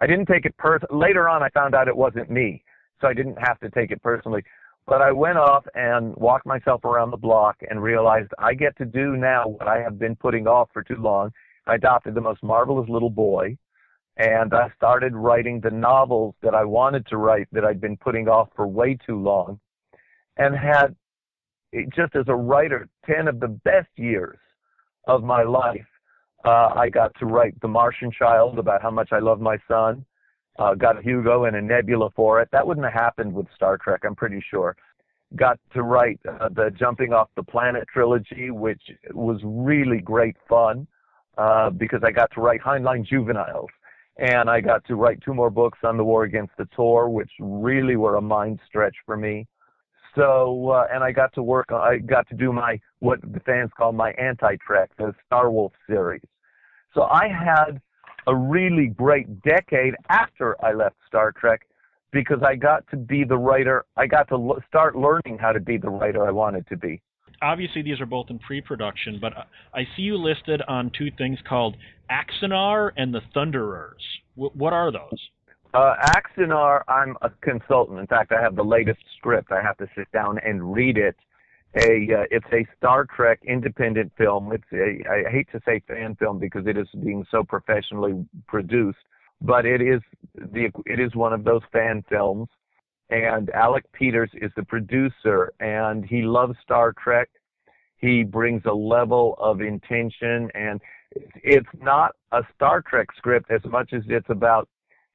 I 0.00 0.06
didn't 0.06 0.26
take 0.26 0.44
it 0.44 0.56
pers- 0.58 0.82
later 0.90 1.28
on. 1.28 1.42
I 1.42 1.48
found 1.50 1.74
out 1.74 1.88
it 1.88 1.96
wasn't 1.96 2.30
me, 2.30 2.62
so 3.00 3.06
I 3.06 3.14
didn't 3.14 3.36
have 3.36 3.58
to 3.60 3.70
take 3.70 3.90
it 3.90 4.02
personally. 4.02 4.42
But 4.86 5.00
I 5.00 5.12
went 5.12 5.38
off 5.38 5.64
and 5.74 6.14
walked 6.16 6.46
myself 6.46 6.84
around 6.84 7.10
the 7.10 7.16
block 7.16 7.56
and 7.68 7.82
realized 7.82 8.30
I 8.38 8.54
get 8.54 8.76
to 8.78 8.84
do 8.84 9.16
now 9.16 9.48
what 9.48 9.66
I 9.66 9.80
have 9.80 9.98
been 9.98 10.14
putting 10.14 10.46
off 10.46 10.68
for 10.72 10.82
too 10.82 10.96
long. 10.96 11.32
I 11.66 11.76
adopted 11.76 12.14
the 12.14 12.20
most 12.20 12.42
marvelous 12.42 12.88
little 12.88 13.10
boy 13.10 13.56
and 14.16 14.52
I 14.54 14.68
started 14.76 15.14
writing 15.14 15.60
the 15.60 15.70
novels 15.70 16.34
that 16.42 16.54
I 16.54 16.64
wanted 16.64 17.06
to 17.06 17.16
write 17.16 17.48
that 17.52 17.64
I'd 17.64 17.80
been 17.80 17.96
putting 17.96 18.28
off 18.28 18.48
for 18.54 18.66
way 18.66 18.96
too 19.06 19.20
long 19.20 19.58
and 20.36 20.54
had 20.54 20.94
just 21.96 22.14
as 22.14 22.26
a 22.28 22.34
writer 22.34 22.88
10 23.06 23.26
of 23.26 23.40
the 23.40 23.48
best 23.48 23.88
years 23.96 24.38
of 25.08 25.22
my 25.24 25.42
life. 25.42 25.86
Uh, 26.44 26.70
I 26.76 26.90
got 26.90 27.12
to 27.18 27.26
write 27.26 27.58
The 27.60 27.68
Martian 27.68 28.12
Child 28.12 28.58
about 28.58 28.82
how 28.82 28.90
much 28.90 29.08
I 29.12 29.18
love 29.18 29.40
my 29.40 29.56
son 29.66 30.04
uh, 30.58 30.74
got 30.74 30.98
a 30.98 31.02
Hugo 31.02 31.44
and 31.44 31.56
a 31.56 31.62
Nebula 31.62 32.10
for 32.14 32.40
it. 32.40 32.48
That 32.52 32.66
wouldn't 32.66 32.86
have 32.86 32.94
happened 32.94 33.32
with 33.32 33.46
Star 33.54 33.78
Trek, 33.78 34.02
I'm 34.04 34.14
pretty 34.14 34.42
sure. 34.50 34.76
Got 35.36 35.58
to 35.72 35.82
write 35.82 36.20
uh, 36.28 36.48
the 36.48 36.70
Jumping 36.78 37.12
Off 37.12 37.28
the 37.34 37.42
Planet 37.42 37.84
trilogy, 37.92 38.50
which 38.50 38.82
was 39.12 39.40
really 39.42 39.98
great 39.98 40.36
fun 40.48 40.86
uh, 41.36 41.70
because 41.70 42.02
I 42.04 42.12
got 42.12 42.30
to 42.32 42.40
write 42.40 42.60
Heinlein 42.60 43.04
Juveniles. 43.04 43.70
And 44.16 44.48
I 44.48 44.60
got 44.60 44.84
to 44.84 44.94
write 44.94 45.20
two 45.24 45.34
more 45.34 45.50
books 45.50 45.78
on 45.82 45.96
the 45.96 46.04
war 46.04 46.22
against 46.22 46.52
the 46.56 46.66
Chtorr, 46.66 47.10
which 47.10 47.30
really 47.40 47.96
were 47.96 48.14
a 48.14 48.20
mind 48.20 48.60
stretch 48.68 48.94
for 49.04 49.16
me. 49.16 49.48
So, 50.14 50.70
uh, 50.70 50.86
and 50.92 51.02
I 51.02 51.10
got 51.10 51.32
to 51.34 51.42
work, 51.42 51.72
I 51.72 51.96
got 51.98 52.28
to 52.28 52.36
do 52.36 52.52
my, 52.52 52.78
what 53.00 53.20
the 53.20 53.40
fans 53.40 53.72
call 53.76 53.90
my 53.90 54.12
anti-Trek, 54.12 54.92
the 54.96 55.12
Star 55.26 55.50
Wolf 55.50 55.72
series. 55.88 56.22
So 56.94 57.02
I 57.02 57.26
had 57.26 57.80
a 58.26 58.34
really 58.34 58.86
great 58.86 59.42
decade 59.42 59.94
after 60.08 60.56
I 60.64 60.72
left 60.72 60.96
Star 61.06 61.32
Trek 61.32 61.62
because 62.12 62.38
I 62.46 62.54
got 62.54 62.88
to 62.90 62.96
be 62.96 63.24
the 63.24 63.36
writer. 63.36 63.84
I 63.96 64.06
got 64.06 64.28
to 64.28 64.34
l- 64.34 64.62
start 64.68 64.96
learning 64.96 65.38
how 65.38 65.52
to 65.52 65.60
be 65.60 65.76
the 65.76 65.90
writer 65.90 66.26
I 66.26 66.30
wanted 66.30 66.66
to 66.68 66.76
be. 66.76 67.02
Obviously, 67.42 67.82
these 67.82 68.00
are 68.00 68.06
both 68.06 68.30
in 68.30 68.38
pre-production, 68.38 69.18
but 69.20 69.32
I 69.74 69.82
see 69.96 70.02
you 70.02 70.16
listed 70.16 70.62
on 70.68 70.90
two 70.96 71.10
things 71.18 71.38
called 71.48 71.76
Axanar 72.10 72.92
and 72.96 73.12
the 73.12 73.20
Thunderers. 73.34 74.02
W- 74.36 74.52
what 74.54 74.72
are 74.72 74.92
those? 74.92 75.18
Uh, 75.74 75.94
Axanar, 76.16 76.82
I'm 76.86 77.16
a 77.22 77.30
consultant. 77.42 77.98
In 77.98 78.06
fact, 78.06 78.32
I 78.32 78.40
have 78.40 78.54
the 78.54 78.62
latest 78.62 79.00
script. 79.18 79.50
I 79.50 79.60
have 79.60 79.76
to 79.78 79.88
sit 79.96 80.10
down 80.12 80.38
and 80.38 80.72
read 80.72 80.96
it 80.96 81.16
a 81.76 82.08
uh, 82.12 82.24
it's 82.30 82.46
a 82.52 82.66
Star 82.76 83.04
Trek 83.04 83.40
independent 83.46 84.12
film. 84.16 84.52
It's 84.52 84.64
a, 84.72 85.08
I 85.10 85.30
hate 85.30 85.48
to 85.52 85.60
say 85.66 85.82
fan 85.86 86.14
film 86.16 86.38
because 86.38 86.66
it 86.66 86.76
is 86.76 86.86
being 87.02 87.26
so 87.30 87.42
professionally 87.42 88.24
produced, 88.46 88.98
but 89.40 89.66
it 89.66 89.80
is 89.80 90.00
the 90.34 90.70
it 90.86 91.00
is 91.00 91.14
one 91.14 91.32
of 91.32 91.44
those 91.44 91.62
fan 91.72 92.04
films. 92.08 92.48
And 93.10 93.50
Alec 93.50 93.84
Peters 93.92 94.30
is 94.34 94.50
the 94.56 94.62
producer, 94.62 95.52
and 95.60 96.04
he 96.04 96.22
loves 96.22 96.54
Star 96.62 96.94
Trek. 97.02 97.28
He 97.96 98.22
brings 98.22 98.62
a 98.66 98.72
level 98.72 99.34
of 99.38 99.60
intention, 99.60 100.50
and 100.54 100.80
it's 101.42 101.68
not 101.80 102.12
a 102.32 102.42
Star 102.54 102.82
Trek 102.82 103.08
script 103.16 103.50
as 103.50 103.60
much 103.70 103.92
as 103.92 104.02
it's 104.08 104.30
about. 104.30 104.68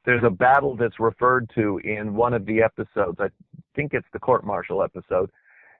There's 0.05 0.23
a 0.23 0.29
battle 0.29 0.75
that's 0.75 0.99
referred 0.99 1.49
to 1.55 1.79
in 1.83 2.15
one 2.15 2.33
of 2.33 2.45
the 2.45 2.61
episodes. 2.61 3.17
I 3.19 3.29
think 3.75 3.93
it's 3.93 4.07
the 4.13 4.19
court 4.19 4.45
martial 4.45 4.81
episode 4.81 5.29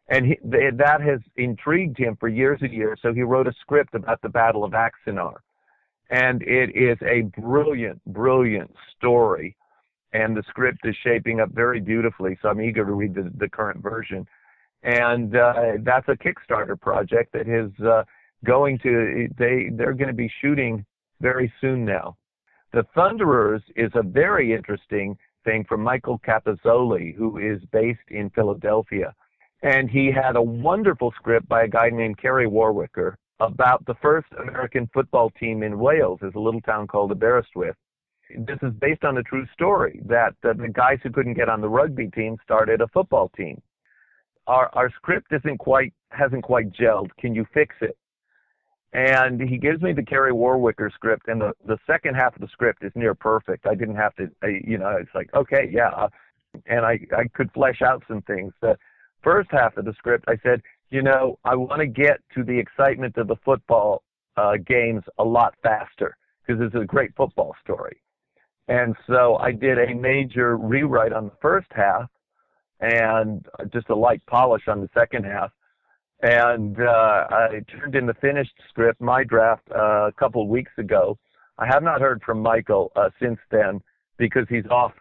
and 0.10 0.26
he, 0.26 0.40
that 0.44 1.02
has 1.02 1.20
intrigued 1.38 1.98
him 1.98 2.18
for 2.20 2.28
years 2.28 2.60
and 2.62 2.74
years. 2.74 3.00
So 3.02 3.14
he 3.14 3.22
wrote 3.22 3.48
a 3.48 3.54
script 3.62 3.96
about 3.96 4.22
the 4.22 4.30
Battle 4.30 4.64
of 4.64 4.72
Axanar, 4.72 5.38
and 6.10 6.42
it 6.42 6.76
is 6.76 6.98
a 7.04 7.22
brilliant, 7.40 8.04
brilliant 8.06 8.74
story. 8.98 9.56
And 10.12 10.36
the 10.36 10.44
script 10.50 10.80
is 10.86 10.96
shaping 11.04 11.40
up 11.40 11.52
very 11.52 11.80
beautifully. 11.80 12.38
So 12.42 12.50
I'm 12.50 12.60
eager 12.60 12.84
to 12.84 12.94
read 12.94 13.14
the, 13.14 13.32
the 13.38 13.48
current 13.48 13.84
version. 13.84 14.26
And 14.82 15.36
uh, 15.36 15.54
that's 15.84 16.08
a 16.08 16.16
Kickstarter 16.16 16.80
project 16.80 17.34
that 17.34 17.48
is 17.48 17.72
uh, 17.86 18.04
going 18.46 18.80
to 18.80 19.28
they 19.38 19.70
they're 19.74 19.94
going 19.94 20.08
to 20.08 20.14
be 20.14 20.32
shooting 20.42 20.86
very 21.22 21.52
soon 21.62 21.86
now. 21.86 22.18
The 22.72 22.86
Thunderers 22.96 23.62
is 23.76 23.92
a 23.96 24.04
very 24.04 24.54
interesting 24.54 25.18
thing 25.44 25.66
from 25.68 25.82
Michael 25.82 26.20
Capozzoli, 26.20 27.16
who 27.16 27.38
is 27.38 27.62
based 27.72 28.00
in 28.10 28.30
Philadelphia. 28.32 29.14
And 29.62 29.90
he 29.90 30.12
had 30.12 30.36
a 30.36 30.42
wonderful 30.42 31.14
script 31.18 31.48
by 31.50 31.64
a 31.64 31.68
guy 31.68 31.90
named 31.90 32.18
Kerry 32.18 32.48
Warwicker 32.48 33.16
about 33.40 33.86
the 33.86 33.96
first 34.02 34.28
American 34.40 34.90
football 34.94 35.32
team 35.32 35.64
in 35.64 35.80
Wales, 35.80 36.20
is 36.22 36.34
a 36.36 36.40
little 36.40 36.62
town 36.62 36.88
called 36.88 37.12
Aberystwyth. 37.12 37.76
This 38.38 38.60
is 38.62 38.74
based 38.80 39.04
on 39.04 39.18
a 39.18 39.24
true 39.24 39.46
story 39.54 40.02
that 40.06 40.36
uh, 40.44 40.54
the 40.54 40.70
guys 40.70 41.00
who 41.02 41.10
couldn't 41.10 41.34
get 41.34 41.50
on 41.50 41.62
the 41.62 41.70
rugby 41.70 42.10
team 42.10 42.38
started 42.44 42.82
a 42.82 42.88
football 42.90 43.32
team. 43.36 43.62
Our 44.46 44.70
our 44.74 44.92
script 44.92 45.32
isn't 45.32 45.58
quite 45.58 45.94
hasn't 46.12 46.44
quite 46.44 46.72
gelled. 46.72 47.10
Can 47.20 47.34
you 47.34 47.46
fix 47.54 47.76
it? 47.82 47.98
And 48.94 49.42
he 49.42 49.58
gives 49.58 49.82
me 49.82 49.94
the 49.94 50.04
Kerry 50.04 50.32
Warwicker 50.32 50.92
script, 50.94 51.28
and 51.28 51.42
the 51.42 51.54
the 51.66 51.78
second 51.88 52.16
half 52.16 52.36
of 52.36 52.42
the 52.42 52.48
script 52.48 52.84
is 52.84 52.92
near 52.96 53.16
perfect. 53.16 53.66
I 53.66 53.76
didn't 53.76 53.96
have 53.96 54.16
to, 54.16 54.30
I, 54.44 54.62
you 54.64 54.78
know, 54.78 54.98
it's 55.00 55.14
like 55.16 55.34
okay, 55.34 55.70
yeah, 55.72 56.08
and 56.68 56.86
I 56.86 57.00
I 57.16 57.28
could 57.34 57.52
flesh 57.52 57.82
out 57.82 58.04
some 58.08 58.22
things. 58.24 58.54
First 59.24 59.50
half 59.52 59.78
of 59.78 59.86
the 59.86 59.94
script, 59.94 60.26
I 60.28 60.38
said, 60.44 60.62
you 60.90 61.02
know, 61.02 61.38
I 61.44 61.56
want 61.56 61.80
to 61.80 61.88
get 61.88 62.20
to 62.36 62.44
the 62.44 62.58
excitement 62.58 63.18
of 63.18 63.28
the 63.28 63.36
football 63.46 64.04
uh, 64.38 64.54
games 64.66 65.04
a 65.18 65.24
lot 65.24 65.54
faster 65.62 66.16
because 66.46 66.62
it's 66.62 66.76
a 66.76 66.86
great 66.86 67.16
football 67.16 67.56
story. 67.64 68.02
And 68.68 68.96
so 69.08 69.36
I 69.38 69.52
did 69.52 69.78
a 69.80 69.94
major 69.94 70.58
rewrite 70.58 71.14
on 71.14 71.26
the 71.26 71.36
first 71.42 71.68
half 71.72 72.10
and 72.80 73.46
just 73.74 73.90
a 73.90 73.96
light 73.96 74.22
polish 74.28 74.68
on 74.68 74.80
the 74.80 74.90
second 74.94 75.26
half. 75.26 75.52
And 76.22 76.80
uh, 76.80 77.28
I 77.30 77.62
turned 77.70 77.96
in 77.96 78.06
the 78.06 78.14
finished 78.16 78.54
script, 78.70 79.00
my 79.02 79.24
draft, 79.24 79.64
uh, 79.72 80.08
a 80.08 80.12
couple 80.18 80.44
of 80.44 80.50
weeks 80.50 80.72
ago. 80.78 81.18
I 81.58 81.66
have 81.68 81.84
not 81.84 82.02
heard 82.02 82.22
from 82.26 82.42
Michael 82.42 82.92
uh, 82.96 83.10
since 83.22 83.40
then 83.52 83.82
because 84.18 84.46
he's 84.50 84.66
off 84.70 84.92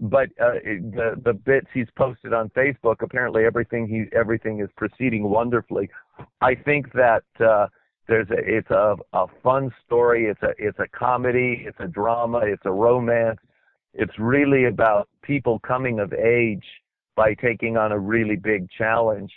but 0.00 0.28
uh, 0.40 0.54
the 0.64 1.20
the 1.24 1.34
bits 1.34 1.66
he's 1.74 1.88
posted 1.96 2.32
on 2.32 2.48
Facebook, 2.50 2.96
apparently 3.02 3.44
everything 3.44 3.86
he 3.86 4.04
everything 4.16 4.60
is 4.60 4.68
proceeding 4.76 5.24
wonderfully. 5.24 5.90
I 6.40 6.54
think 6.54 6.92
that 6.92 7.24
uh, 7.40 7.66
there's 8.08 8.28
a 8.30 8.38
it's 8.38 8.70
a 8.70 8.96
a 9.12 9.26
fun 9.42 9.70
story. 9.84 10.26
It's 10.26 10.42
a 10.42 10.52
it's 10.58 10.78
a 10.78 10.88
comedy. 10.88 11.64
It's 11.66 11.78
a 11.80 11.86
drama. 11.86 12.40
It's 12.44 12.62
a 12.64 12.72
romance. 12.72 13.38
It's 13.94 14.18
really 14.18 14.64
about 14.64 15.08
people 15.22 15.58
coming 15.58 16.00
of 16.00 16.12
age 16.14 16.64
by 17.14 17.34
taking 17.34 17.76
on 17.76 17.92
a 17.92 17.98
really 17.98 18.36
big 18.36 18.70
challenge 18.70 19.30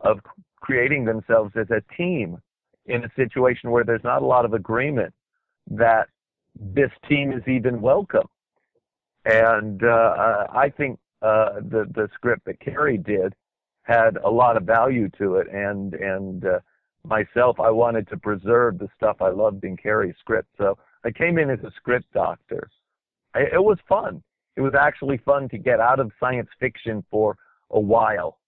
of 0.00 0.18
creating 0.56 1.04
themselves 1.04 1.52
as 1.56 1.66
a 1.70 1.82
team 1.94 2.38
in 2.86 3.04
a 3.04 3.10
situation 3.14 3.70
where 3.70 3.84
there's 3.84 4.04
not 4.04 4.22
a 4.22 4.26
lot 4.26 4.46
of 4.46 4.54
agreement 4.54 5.12
that 5.70 6.08
this 6.58 6.90
team 7.06 7.32
is 7.32 7.46
even 7.46 7.82
welcome 7.82 8.26
and 9.24 9.82
uh, 9.82 10.46
I 10.50 10.72
think 10.76 10.98
uh, 11.22 11.60
the 11.60 11.86
the 11.94 12.08
script 12.14 12.44
that 12.46 12.60
Kerry 12.60 12.98
did 12.98 13.34
had 13.82 14.16
a 14.18 14.30
lot 14.30 14.56
of 14.56 14.64
value 14.64 15.08
to 15.18 15.36
it, 15.36 15.48
and 15.52 15.94
and 15.94 16.44
uh, 16.44 16.60
myself, 17.04 17.58
I 17.58 17.70
wanted 17.70 18.08
to 18.08 18.16
preserve 18.16 18.78
the 18.78 18.88
stuff 18.96 19.16
I 19.20 19.30
loved 19.30 19.64
in 19.64 19.76
Kerry's 19.76 20.16
script, 20.20 20.48
so 20.58 20.78
I 21.04 21.10
came 21.10 21.38
in 21.38 21.50
as 21.50 21.60
a 21.64 21.72
script 21.76 22.12
doctor. 22.12 22.68
I, 23.34 23.40
it 23.52 23.62
was 23.62 23.78
fun. 23.88 24.22
It 24.56 24.60
was 24.60 24.74
actually 24.78 25.18
fun 25.18 25.48
to 25.50 25.58
get 25.58 25.80
out 25.80 26.00
of 26.00 26.10
science 26.20 26.48
fiction 26.60 27.04
for 27.10 27.36
a 27.70 27.80
while, 27.80 28.38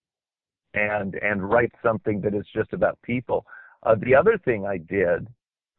and 0.75 1.15
and 1.17 1.49
write 1.49 1.73
something 1.83 2.21
that 2.21 2.35
is 2.35 2.47
just 2.55 2.73
about 2.73 2.99
people. 3.03 3.45
Uh, 3.83 3.95
the 3.95 4.15
other 4.15 4.39
thing 4.45 4.67
I 4.67 4.77
did 4.77 5.27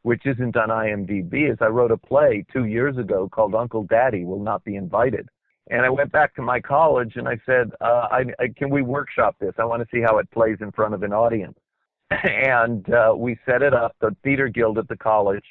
which 0.03 0.25
isn't 0.25 0.57
on 0.57 0.69
IMDb, 0.69 1.51
is 1.51 1.57
I 1.61 1.67
wrote 1.67 1.91
a 1.91 1.97
play 1.97 2.45
two 2.51 2.65
years 2.65 2.97
ago 2.97 3.29
called 3.29 3.53
Uncle 3.53 3.83
Daddy 3.83 4.25
Will 4.25 4.39
Not 4.39 4.63
Be 4.63 4.75
Invited. 4.75 5.29
And 5.69 5.85
I 5.85 5.89
went 5.89 6.11
back 6.11 6.35
to 6.35 6.41
my 6.41 6.59
college 6.59 7.13
and 7.15 7.27
I 7.27 7.39
said, 7.45 7.71
uh, 7.81 8.07
I, 8.11 8.25
I, 8.39 8.47
can 8.57 8.69
we 8.69 8.81
workshop 8.81 9.35
this? 9.39 9.53
I 9.59 9.65
want 9.65 9.81
to 9.83 9.87
see 9.95 10.01
how 10.01 10.17
it 10.17 10.29
plays 10.31 10.57
in 10.59 10.71
front 10.71 10.93
of 10.93 11.03
an 11.03 11.13
audience. 11.13 11.57
and 12.23 12.91
uh, 12.93 13.13
we 13.15 13.37
set 13.45 13.61
it 13.61 13.73
up, 13.73 13.95
the 14.01 14.15
theater 14.23 14.49
guild 14.49 14.77
at 14.79 14.87
the 14.87 14.97
college. 14.97 15.45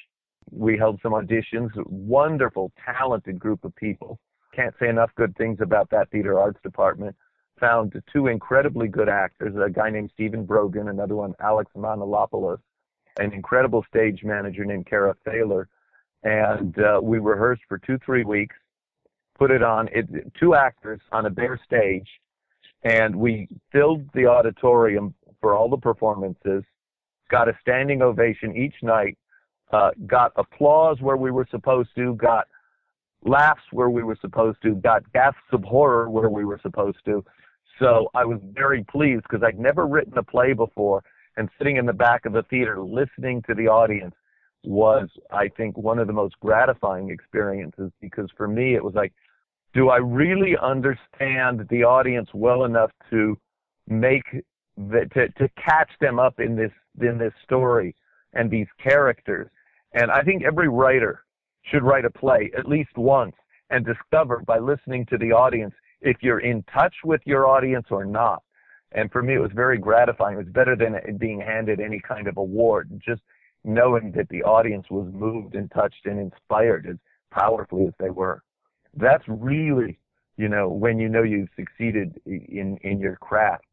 We 0.51 0.77
held 0.77 0.99
some 1.01 1.13
auditions, 1.13 1.69
wonderful, 1.87 2.71
talented 2.85 3.39
group 3.39 3.63
of 3.63 3.75
people. 3.75 4.19
Can't 4.53 4.75
say 4.79 4.89
enough 4.89 5.11
good 5.15 5.35
things 5.37 5.59
about 5.61 5.89
that 5.91 6.11
theater 6.11 6.37
arts 6.37 6.59
department. 6.61 7.15
Found 7.61 7.93
two 8.11 8.27
incredibly 8.27 8.89
good 8.89 9.07
actors, 9.07 9.55
a 9.55 9.69
guy 9.69 9.89
named 9.89 10.11
Stephen 10.13 10.45
Brogan, 10.45 10.89
another 10.89 11.15
one, 11.15 11.33
Alex 11.39 11.71
Manolopoulos 11.75 12.59
an 13.19 13.33
incredible 13.33 13.85
stage 13.89 14.21
manager 14.23 14.65
named 14.65 14.85
Kara 14.85 15.15
Thaler, 15.25 15.67
and 16.23 16.77
uh, 16.79 16.99
we 17.01 17.19
rehearsed 17.19 17.63
for 17.67 17.77
two 17.77 17.97
three 18.05 18.23
weeks, 18.23 18.55
put 19.37 19.51
it 19.51 19.63
on 19.63 19.89
it, 19.91 20.07
two 20.39 20.55
actors 20.55 21.01
on 21.11 21.25
a 21.25 21.29
bare 21.29 21.59
stage, 21.65 22.07
and 22.83 23.15
we 23.15 23.47
filled 23.71 24.03
the 24.13 24.25
auditorium 24.25 25.13
for 25.39 25.55
all 25.55 25.69
the 25.69 25.77
performances, 25.77 26.63
got 27.29 27.49
a 27.49 27.57
standing 27.61 28.01
ovation 28.01 28.55
each 28.55 28.75
night, 28.81 29.17
uh, 29.73 29.91
got 30.05 30.31
applause 30.35 30.97
where 31.01 31.17
we 31.17 31.31
were 31.31 31.47
supposed 31.49 31.89
to, 31.95 32.13
got 32.15 32.47
laughs 33.23 33.61
where 33.71 33.89
we 33.89 34.03
were 34.03 34.17
supposed 34.21 34.57
to, 34.63 34.75
got 34.75 35.01
gasps 35.13 35.39
of 35.51 35.63
horror 35.63 36.09
where 36.09 36.29
we 36.29 36.45
were 36.45 36.59
supposed 36.61 36.97
to. 37.05 37.23
So 37.79 38.09
I 38.13 38.25
was 38.25 38.39
very 38.53 38.83
pleased 38.83 39.23
because 39.23 39.43
I'd 39.43 39.59
never 39.59 39.87
written 39.87 40.17
a 40.17 40.23
play 40.23 40.53
before 40.53 41.03
and 41.37 41.49
sitting 41.57 41.77
in 41.77 41.85
the 41.85 41.93
back 41.93 42.25
of 42.25 42.33
the 42.33 42.43
theater 42.43 42.81
listening 42.81 43.41
to 43.47 43.55
the 43.55 43.67
audience 43.67 44.15
was, 44.63 45.09
I 45.31 45.47
think, 45.49 45.77
one 45.77 45.99
of 45.99 46.07
the 46.07 46.13
most 46.13 46.39
gratifying 46.39 47.09
experiences 47.09 47.91
because 47.99 48.29
for 48.37 48.47
me 48.47 48.75
it 48.75 48.83
was 48.83 48.93
like, 48.93 49.13
do 49.73 49.89
I 49.89 49.97
really 49.97 50.55
understand 50.61 51.67
the 51.69 51.83
audience 51.83 52.29
well 52.33 52.65
enough 52.65 52.91
to 53.09 53.37
make 53.87 54.23
the, 54.77 55.07
to 55.13 55.29
to 55.29 55.49
catch 55.55 55.89
them 55.99 56.19
up 56.19 56.39
in 56.39 56.55
this 56.55 56.71
in 57.01 57.17
this 57.17 57.33
story 57.43 57.95
and 58.33 58.51
these 58.51 58.67
characters? 58.83 59.49
And 59.93 60.11
I 60.11 60.21
think 60.21 60.43
every 60.43 60.67
writer 60.67 61.23
should 61.63 61.83
write 61.83 62.05
a 62.05 62.09
play 62.09 62.51
at 62.57 62.67
least 62.67 62.97
once 62.97 63.35
and 63.69 63.85
discover 63.85 64.43
by 64.45 64.59
listening 64.59 65.05
to 65.07 65.17
the 65.17 65.31
audience 65.31 65.73
if 66.01 66.17
you're 66.21 66.39
in 66.39 66.63
touch 66.63 66.93
with 67.03 67.21
your 67.25 67.47
audience 67.47 67.87
or 67.89 68.05
not. 68.05 68.43
And 68.93 69.11
for 69.11 69.21
me, 69.21 69.35
it 69.35 69.39
was 69.39 69.51
very 69.53 69.77
gratifying. 69.77 70.35
It 70.35 70.45
was 70.45 70.53
better 70.53 70.75
than 70.75 71.17
being 71.17 71.39
handed 71.39 71.79
any 71.79 71.99
kind 71.99 72.27
of 72.27 72.37
award. 72.37 73.01
Just 73.05 73.21
knowing 73.63 74.11
that 74.15 74.27
the 74.29 74.43
audience 74.43 74.85
was 74.89 75.07
moved 75.13 75.55
and 75.55 75.71
touched 75.71 76.05
and 76.05 76.19
inspired 76.19 76.87
as 76.89 76.97
powerfully 77.31 77.85
as 77.87 77.93
they 77.99 78.09
were. 78.09 78.43
That's 78.95 79.23
really, 79.27 79.99
you 80.37 80.49
know, 80.49 80.67
when 80.67 80.99
you 80.99 81.07
know 81.07 81.23
you've 81.23 81.49
succeeded 81.55 82.19
in, 82.25 82.77
in 82.83 82.99
your 82.99 83.15
craft, 83.15 83.65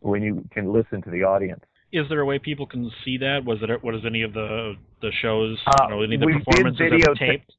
when 0.00 0.22
you 0.22 0.44
can 0.50 0.72
listen 0.72 1.00
to 1.02 1.10
the 1.10 1.22
audience. 1.22 1.62
Is 1.92 2.06
there 2.08 2.20
a 2.20 2.24
way 2.24 2.38
people 2.38 2.66
can 2.66 2.90
see 3.04 3.18
that? 3.18 3.44
Was 3.44 3.58
it 3.62 3.82
what 3.82 3.94
is 3.94 4.02
any 4.06 4.22
of 4.22 4.32
the 4.32 4.74
the 5.02 5.10
shows? 5.20 5.58
Uh, 5.66 5.72
you 5.84 5.90
know, 5.90 6.02
any 6.02 6.14
of 6.14 6.20
the 6.20 6.40
performances 6.44 6.78
did 6.78 6.90
video 6.92 7.14
taped? 7.14 7.52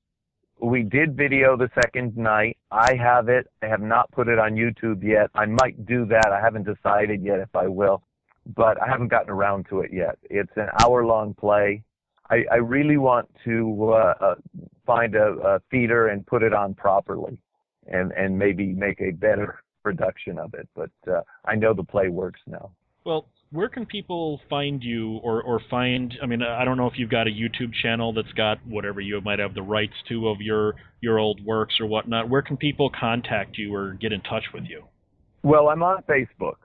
We 0.62 0.84
did 0.84 1.18
video 1.18 1.58
the 1.58 1.70
second 1.84 2.16
night. 2.16 2.58
I 2.72 2.96
have 2.96 3.30
it. 3.30 3.48
I 3.62 3.68
have 3.68 3.82
not 3.82 4.12
put 4.12 4.28
it 4.28 4.38
on 4.38 4.54
YouTube 4.54 5.04
yet. 5.04 5.30
I 5.34 5.46
might 5.46 5.86
do 5.86 6.06
that. 6.06 6.32
I 6.32 6.40
haven't 6.40 6.66
decided 6.66 7.24
yet 7.24 7.40
if 7.40 7.56
I 7.56 7.68
will, 7.68 8.04
but 8.56 8.82
I 8.82 8.88
haven't 8.88 9.08
gotten 9.08 9.32
around 9.32 9.66
to 9.70 9.80
it 9.82 9.92
yet. 9.92 10.18
It's 10.30 10.52
an 10.56 10.70
hour 10.84 11.06
long 11.06 11.34
play. 11.34 11.84
I, 12.30 12.46
I 12.52 12.56
really 12.58 12.98
want 12.98 13.28
to 13.44 13.92
uh, 13.92 14.14
uh, 14.22 14.36
find 14.86 15.16
a, 15.16 15.32
a 15.44 15.60
theater 15.72 16.08
and 16.08 16.26
put 16.26 16.44
it 16.44 16.54
on 16.54 16.74
properly, 16.76 17.38
and 17.88 18.12
and 18.14 18.38
maybe 18.38 18.68
make 18.74 19.02
a 19.02 19.12
better 19.12 19.64
production 19.84 20.38
of 20.38 20.54
it. 20.54 20.70
But 20.76 20.92
uh, 21.12 21.22
I 21.46 21.56
know 21.56 21.74
the 21.74 21.84
play 21.84 22.10
works 22.10 22.40
now. 22.48 22.72
Well, 23.04 23.28
where 23.52 23.68
can 23.68 23.86
people 23.86 24.40
find 24.50 24.82
you 24.82 25.18
or, 25.18 25.44
or 25.44 25.60
find 25.70 26.14
i 26.24 26.26
mean 26.26 26.42
i 26.42 26.64
don't 26.64 26.78
know 26.78 26.88
if 26.88 26.98
you've 26.98 27.10
got 27.10 27.28
a 27.28 27.30
youtube 27.30 27.74
channel 27.82 28.14
that's 28.14 28.32
got 28.34 28.66
whatever 28.66 29.02
you 29.02 29.20
might 29.22 29.40
have 29.40 29.54
the 29.54 29.62
rights 29.62 29.94
to 30.08 30.30
of 30.30 30.40
your 30.42 30.76
your 31.02 31.20
old 31.20 31.44
works 31.44 31.74
or 31.80 31.88
whatnot. 31.88 32.30
Where 32.30 32.44
can 32.44 32.58
people 32.58 32.92
contact 32.98 33.58
you 33.58 33.76
or 33.76 33.94
get 33.94 34.14
in 34.14 34.22
touch 34.22 34.46
with 34.54 34.64
you? 34.68 34.84
Well 35.44 35.68
i'm 35.70 35.84
on 35.84 36.02
facebook. 36.04 36.56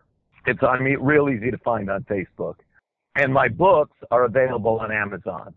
It's 0.46 0.62
i 0.62 0.78
mean 0.78 0.98
real 1.00 1.28
easy 1.28 1.50
to 1.50 1.58
find 1.58 1.90
on 1.90 2.04
facebook. 2.04 2.54
And 3.16 3.32
my 3.32 3.48
books 3.48 3.96
are 4.10 4.24
available 4.24 4.78
on 4.80 4.92
amazon 4.92 5.54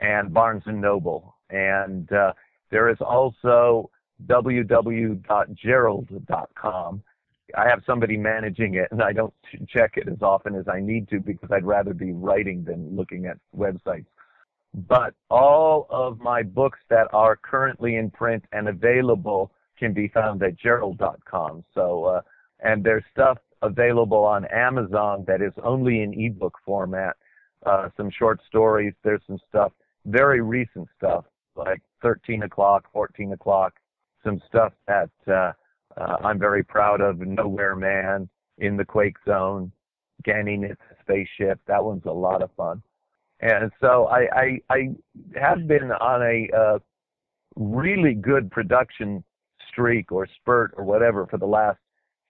and 0.00 0.32
barnes 0.32 0.62
and 0.66 0.80
noble. 0.80 1.36
And 1.50 2.10
uh, 2.12 2.32
there 2.70 2.88
is 2.88 2.98
also 3.00 3.90
www.gerrold.com 4.26 7.02
I 7.56 7.68
have 7.68 7.82
somebody 7.86 8.16
managing 8.16 8.74
it, 8.74 8.88
and 8.90 9.02
I 9.02 9.12
don't 9.12 9.34
check 9.68 9.92
it 9.96 10.08
as 10.08 10.22
often 10.22 10.54
as 10.54 10.66
I 10.68 10.80
need 10.80 11.08
to 11.10 11.20
because 11.20 11.50
I'd 11.52 11.64
rather 11.64 11.94
be 11.94 12.12
writing 12.12 12.64
than 12.64 12.96
looking 12.96 13.26
at 13.26 13.38
websites. 13.56 14.06
But 14.74 15.14
all 15.30 15.86
of 15.90 16.18
my 16.20 16.42
books 16.42 16.80
that 16.90 17.06
are 17.12 17.36
currently 17.36 17.96
in 17.96 18.10
print 18.10 18.44
and 18.52 18.68
available 18.68 19.52
can 19.78 19.92
be 19.92 20.08
found 20.08 20.42
at 20.42 20.56
gerrold.com. 20.56 21.64
So, 21.74 22.04
uh, 22.04 22.20
and 22.60 22.82
there's 22.82 23.04
stuff 23.12 23.38
available 23.62 24.24
on 24.24 24.44
Amazon 24.46 25.24
that 25.26 25.40
is 25.42 25.52
only 25.62 26.02
in 26.02 26.12
ebook 26.14 26.56
format. 26.64 27.16
uh, 27.66 27.88
some 27.96 28.10
short 28.10 28.40
stories. 28.46 28.92
There's 29.02 29.22
some 29.26 29.38
stuff, 29.48 29.72
very 30.06 30.40
recent 30.40 30.88
stuff, 30.96 31.24
like 31.56 31.80
13 32.02 32.42
o'clock, 32.42 32.84
14 32.92 33.32
o'clock, 33.32 33.74
some 34.22 34.40
stuff 34.48 34.72
that 34.86 35.10
uh, 35.26 35.52
uh, 35.96 36.16
I'm 36.24 36.38
very 36.38 36.64
proud 36.64 37.00
of. 37.00 37.18
Nowhere 37.20 37.76
Man, 37.76 38.28
In 38.58 38.76
the 38.76 38.84
Quake 38.84 39.16
Zone, 39.26 39.70
Ganymede 40.24 40.76
Spaceship. 41.00 41.60
That 41.66 41.84
one's 41.84 42.04
a 42.06 42.12
lot 42.12 42.42
of 42.42 42.50
fun. 42.56 42.82
And 43.40 43.70
so 43.80 44.06
I, 44.06 44.26
I, 44.34 44.60
I 44.70 44.88
have 45.38 45.66
been 45.66 45.90
on 45.92 46.22
a 46.22 46.48
uh, 46.56 46.78
really 47.56 48.14
good 48.14 48.50
production 48.50 49.22
streak 49.70 50.12
or 50.12 50.26
spurt 50.40 50.72
or 50.76 50.84
whatever 50.84 51.26
for 51.26 51.38
the 51.38 51.46
last 51.46 51.78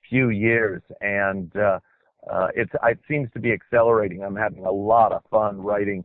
few 0.09 0.31
years, 0.31 0.83
and 1.01 1.55
uh, 1.57 1.79
uh, 2.31 2.49
it 2.55 2.69
seems 3.09 3.29
to 3.33 3.39
be 3.39 3.53
accelerating. 3.53 4.23
I'm 4.23 4.37
having 4.37 4.65
a 4.65 4.71
lot 4.71 5.13
of 5.13 5.23
fun 5.31 5.61
writing 5.61 6.05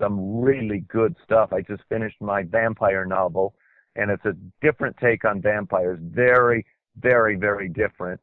some 0.00 0.40
really 0.40 0.80
good 0.88 1.14
stuff. 1.24 1.52
I 1.52 1.60
just 1.60 1.82
finished 1.88 2.20
my 2.20 2.42
vampire 2.42 3.04
novel, 3.04 3.54
and 3.96 4.10
it's 4.10 4.24
a 4.24 4.36
different 4.62 4.96
take 4.96 5.24
on 5.24 5.42
vampires. 5.42 5.98
Very, 6.02 6.64
very, 7.00 7.36
very 7.36 7.68
different. 7.68 8.20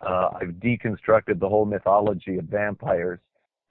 Uh, 0.00 0.30
I've 0.40 0.54
deconstructed 0.60 1.40
the 1.40 1.48
whole 1.48 1.64
mythology 1.64 2.38
of 2.38 2.44
vampires. 2.44 3.18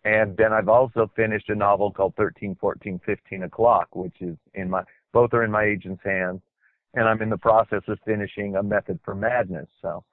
And 0.03 0.37
then 0.37 0.53
I've 0.53 0.69
also 0.69 1.11
finished 1.15 1.49
a 1.49 1.55
novel 1.55 1.91
called 1.91 2.13
13, 2.17 2.55
14, 2.59 2.99
15 3.05 3.43
o'clock, 3.43 3.95
which 3.95 4.15
is 4.21 4.37
in 4.53 4.69
my, 4.69 4.83
both 5.11 5.33
are 5.33 5.43
in 5.43 5.51
my 5.51 5.63
agent's 5.63 6.03
hands. 6.03 6.41
And 6.93 7.07
I'm 7.07 7.21
in 7.21 7.29
the 7.29 7.37
process 7.37 7.81
of 7.87 7.99
finishing 8.05 8.55
a 8.55 8.63
method 8.63 8.99
for 9.03 9.15
madness. 9.15 9.67
So, 9.81 10.03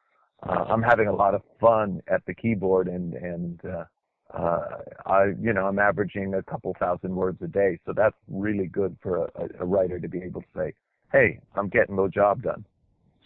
uh, 0.42 0.64
I'm 0.68 0.82
having 0.82 1.08
a 1.08 1.14
lot 1.14 1.34
of 1.34 1.42
fun 1.60 2.02
at 2.08 2.24
the 2.26 2.34
keyboard 2.34 2.88
and, 2.88 3.14
and, 3.14 3.60
uh, 3.64 3.84
uh, 4.32 4.78
I, 5.06 5.26
you 5.40 5.52
know, 5.52 5.66
I'm 5.66 5.78
averaging 5.78 6.34
a 6.34 6.42
couple 6.42 6.74
thousand 6.80 7.14
words 7.14 7.40
a 7.42 7.46
day. 7.46 7.78
So 7.86 7.92
that's 7.92 8.16
really 8.28 8.66
good 8.66 8.96
for 9.00 9.30
a, 9.36 9.48
a 9.60 9.64
writer 9.64 10.00
to 10.00 10.08
be 10.08 10.22
able 10.22 10.40
to 10.40 10.46
say, 10.56 10.74
Hey, 11.12 11.38
I'm 11.54 11.68
getting 11.68 11.94
the 11.94 12.08
job 12.08 12.42
done. 12.42 12.64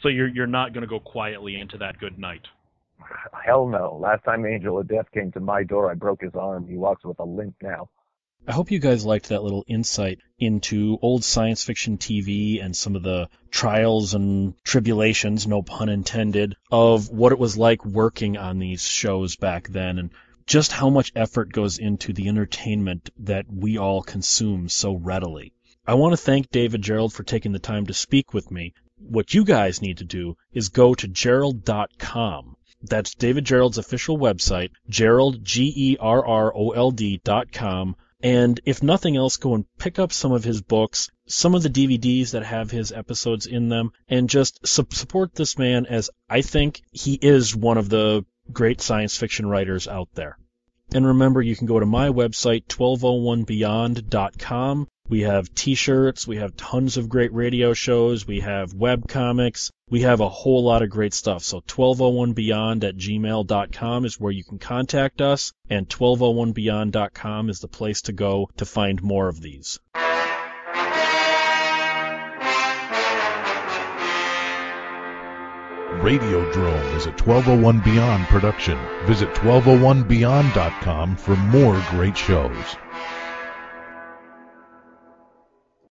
So 0.02 0.08
you're, 0.08 0.28
you're 0.28 0.46
not 0.46 0.72
going 0.72 0.82
to 0.82 0.88
go 0.88 1.00
quietly 1.00 1.58
into 1.60 1.78
that 1.78 1.98
good 1.98 2.18
night. 2.18 2.42
Hell 3.44 3.66
no. 3.68 3.98
Last 4.00 4.24
time 4.24 4.44
Angel 4.46 4.78
of 4.78 4.88
Death 4.88 5.10
came 5.12 5.32
to 5.32 5.40
my 5.40 5.64
door, 5.64 5.90
I 5.90 5.94
broke 5.94 6.22
his 6.22 6.34
arm. 6.34 6.66
He 6.68 6.76
walks 6.76 7.04
with 7.04 7.18
a 7.18 7.24
limp 7.24 7.56
now. 7.62 7.88
I 8.46 8.52
hope 8.52 8.70
you 8.70 8.78
guys 8.78 9.04
liked 9.04 9.28
that 9.28 9.42
little 9.42 9.64
insight 9.66 10.20
into 10.38 10.98
old 11.02 11.24
science 11.24 11.64
fiction 11.64 11.98
TV 11.98 12.64
and 12.64 12.74
some 12.74 12.96
of 12.96 13.02
the 13.02 13.28
trials 13.50 14.14
and 14.14 14.54
tribulations, 14.64 15.46
no 15.46 15.62
pun 15.62 15.88
intended, 15.88 16.54
of 16.70 17.10
what 17.10 17.32
it 17.32 17.38
was 17.38 17.58
like 17.58 17.84
working 17.84 18.36
on 18.36 18.58
these 18.58 18.82
shows 18.82 19.36
back 19.36 19.68
then 19.68 19.98
and 19.98 20.10
just 20.46 20.72
how 20.72 20.88
much 20.88 21.12
effort 21.14 21.52
goes 21.52 21.78
into 21.78 22.12
the 22.14 22.28
entertainment 22.28 23.10
that 23.18 23.44
we 23.52 23.76
all 23.76 24.02
consume 24.02 24.68
so 24.68 24.94
readily. 24.94 25.52
I 25.86 25.94
want 25.94 26.12
to 26.12 26.16
thank 26.16 26.48
David 26.50 26.80
Gerrold 26.80 27.12
for 27.12 27.24
taking 27.24 27.52
the 27.52 27.58
time 27.58 27.86
to 27.86 27.94
speak 27.94 28.32
with 28.32 28.50
me. 28.50 28.72
What 29.00 29.34
you 29.34 29.44
guys 29.44 29.82
need 29.82 29.98
to 29.98 30.04
do 30.04 30.36
is 30.52 30.68
go 30.68 30.94
to 30.94 31.08
gerrold.com. 31.08 32.56
that's 32.82 33.14
David 33.14 33.44
Gerrold's 33.44 33.78
official 33.78 34.18
website, 34.18 34.70
Gerrold, 34.90 35.42
G-E-R-R-O-L-D 35.42 37.20
dot 37.24 37.52
com. 37.52 37.96
And 38.20 38.60
if 38.64 38.82
nothing 38.82 39.16
else, 39.16 39.36
go 39.36 39.54
and 39.54 39.64
pick 39.78 39.98
up 39.98 40.12
some 40.12 40.32
of 40.32 40.42
his 40.42 40.60
books, 40.60 41.10
some 41.26 41.54
of 41.54 41.62
the 41.62 41.70
DVDs 41.70 42.32
that 42.32 42.44
have 42.44 42.70
his 42.70 42.92
episodes 42.92 43.46
in 43.46 43.68
them, 43.68 43.92
and 44.08 44.28
just 44.28 44.66
su- 44.66 44.86
support 44.90 45.34
this 45.34 45.56
man 45.56 45.86
as 45.86 46.10
I 46.28 46.42
think 46.42 46.82
he 46.90 47.14
is 47.14 47.54
one 47.54 47.78
of 47.78 47.88
the 47.88 48.24
great 48.52 48.80
science 48.80 49.16
fiction 49.16 49.46
writers 49.46 49.86
out 49.86 50.08
there. 50.14 50.36
And 50.92 51.06
remember, 51.06 51.42
you 51.42 51.54
can 51.54 51.66
go 51.66 51.78
to 51.78 51.86
my 51.86 52.08
website, 52.08 52.66
1201beyond.com. 52.66 54.88
We 55.08 55.22
have 55.22 55.54
t-shirts, 55.54 56.26
we 56.26 56.36
have 56.36 56.54
tons 56.54 56.98
of 56.98 57.08
great 57.08 57.32
radio 57.32 57.72
shows, 57.72 58.26
we 58.26 58.40
have 58.40 58.74
web 58.74 59.08
comics, 59.08 59.70
we 59.88 60.02
have 60.02 60.20
a 60.20 60.28
whole 60.28 60.62
lot 60.62 60.82
of 60.82 60.90
great 60.90 61.14
stuff. 61.14 61.42
So 61.42 61.62
1201beyond 61.62 62.84
at 62.84 62.96
gmail.com 62.96 64.04
is 64.04 64.20
where 64.20 64.32
you 64.32 64.44
can 64.44 64.58
contact 64.58 65.22
us, 65.22 65.54
and 65.70 65.88
1201beyond.com 65.88 67.48
is 67.48 67.60
the 67.60 67.68
place 67.68 68.02
to 68.02 68.12
go 68.12 68.50
to 68.58 68.66
find 68.66 69.02
more 69.02 69.28
of 69.28 69.40
these. 69.40 69.80
Radiodrome 76.02 76.96
is 76.96 77.06
a 77.06 77.10
1201 77.10 77.80
Beyond 77.80 78.24
production. 78.26 78.78
Visit 79.06 79.30
1201beyond.com 79.34 81.16
for 81.16 81.34
more 81.34 81.82
great 81.90 82.16
shows. 82.16 82.76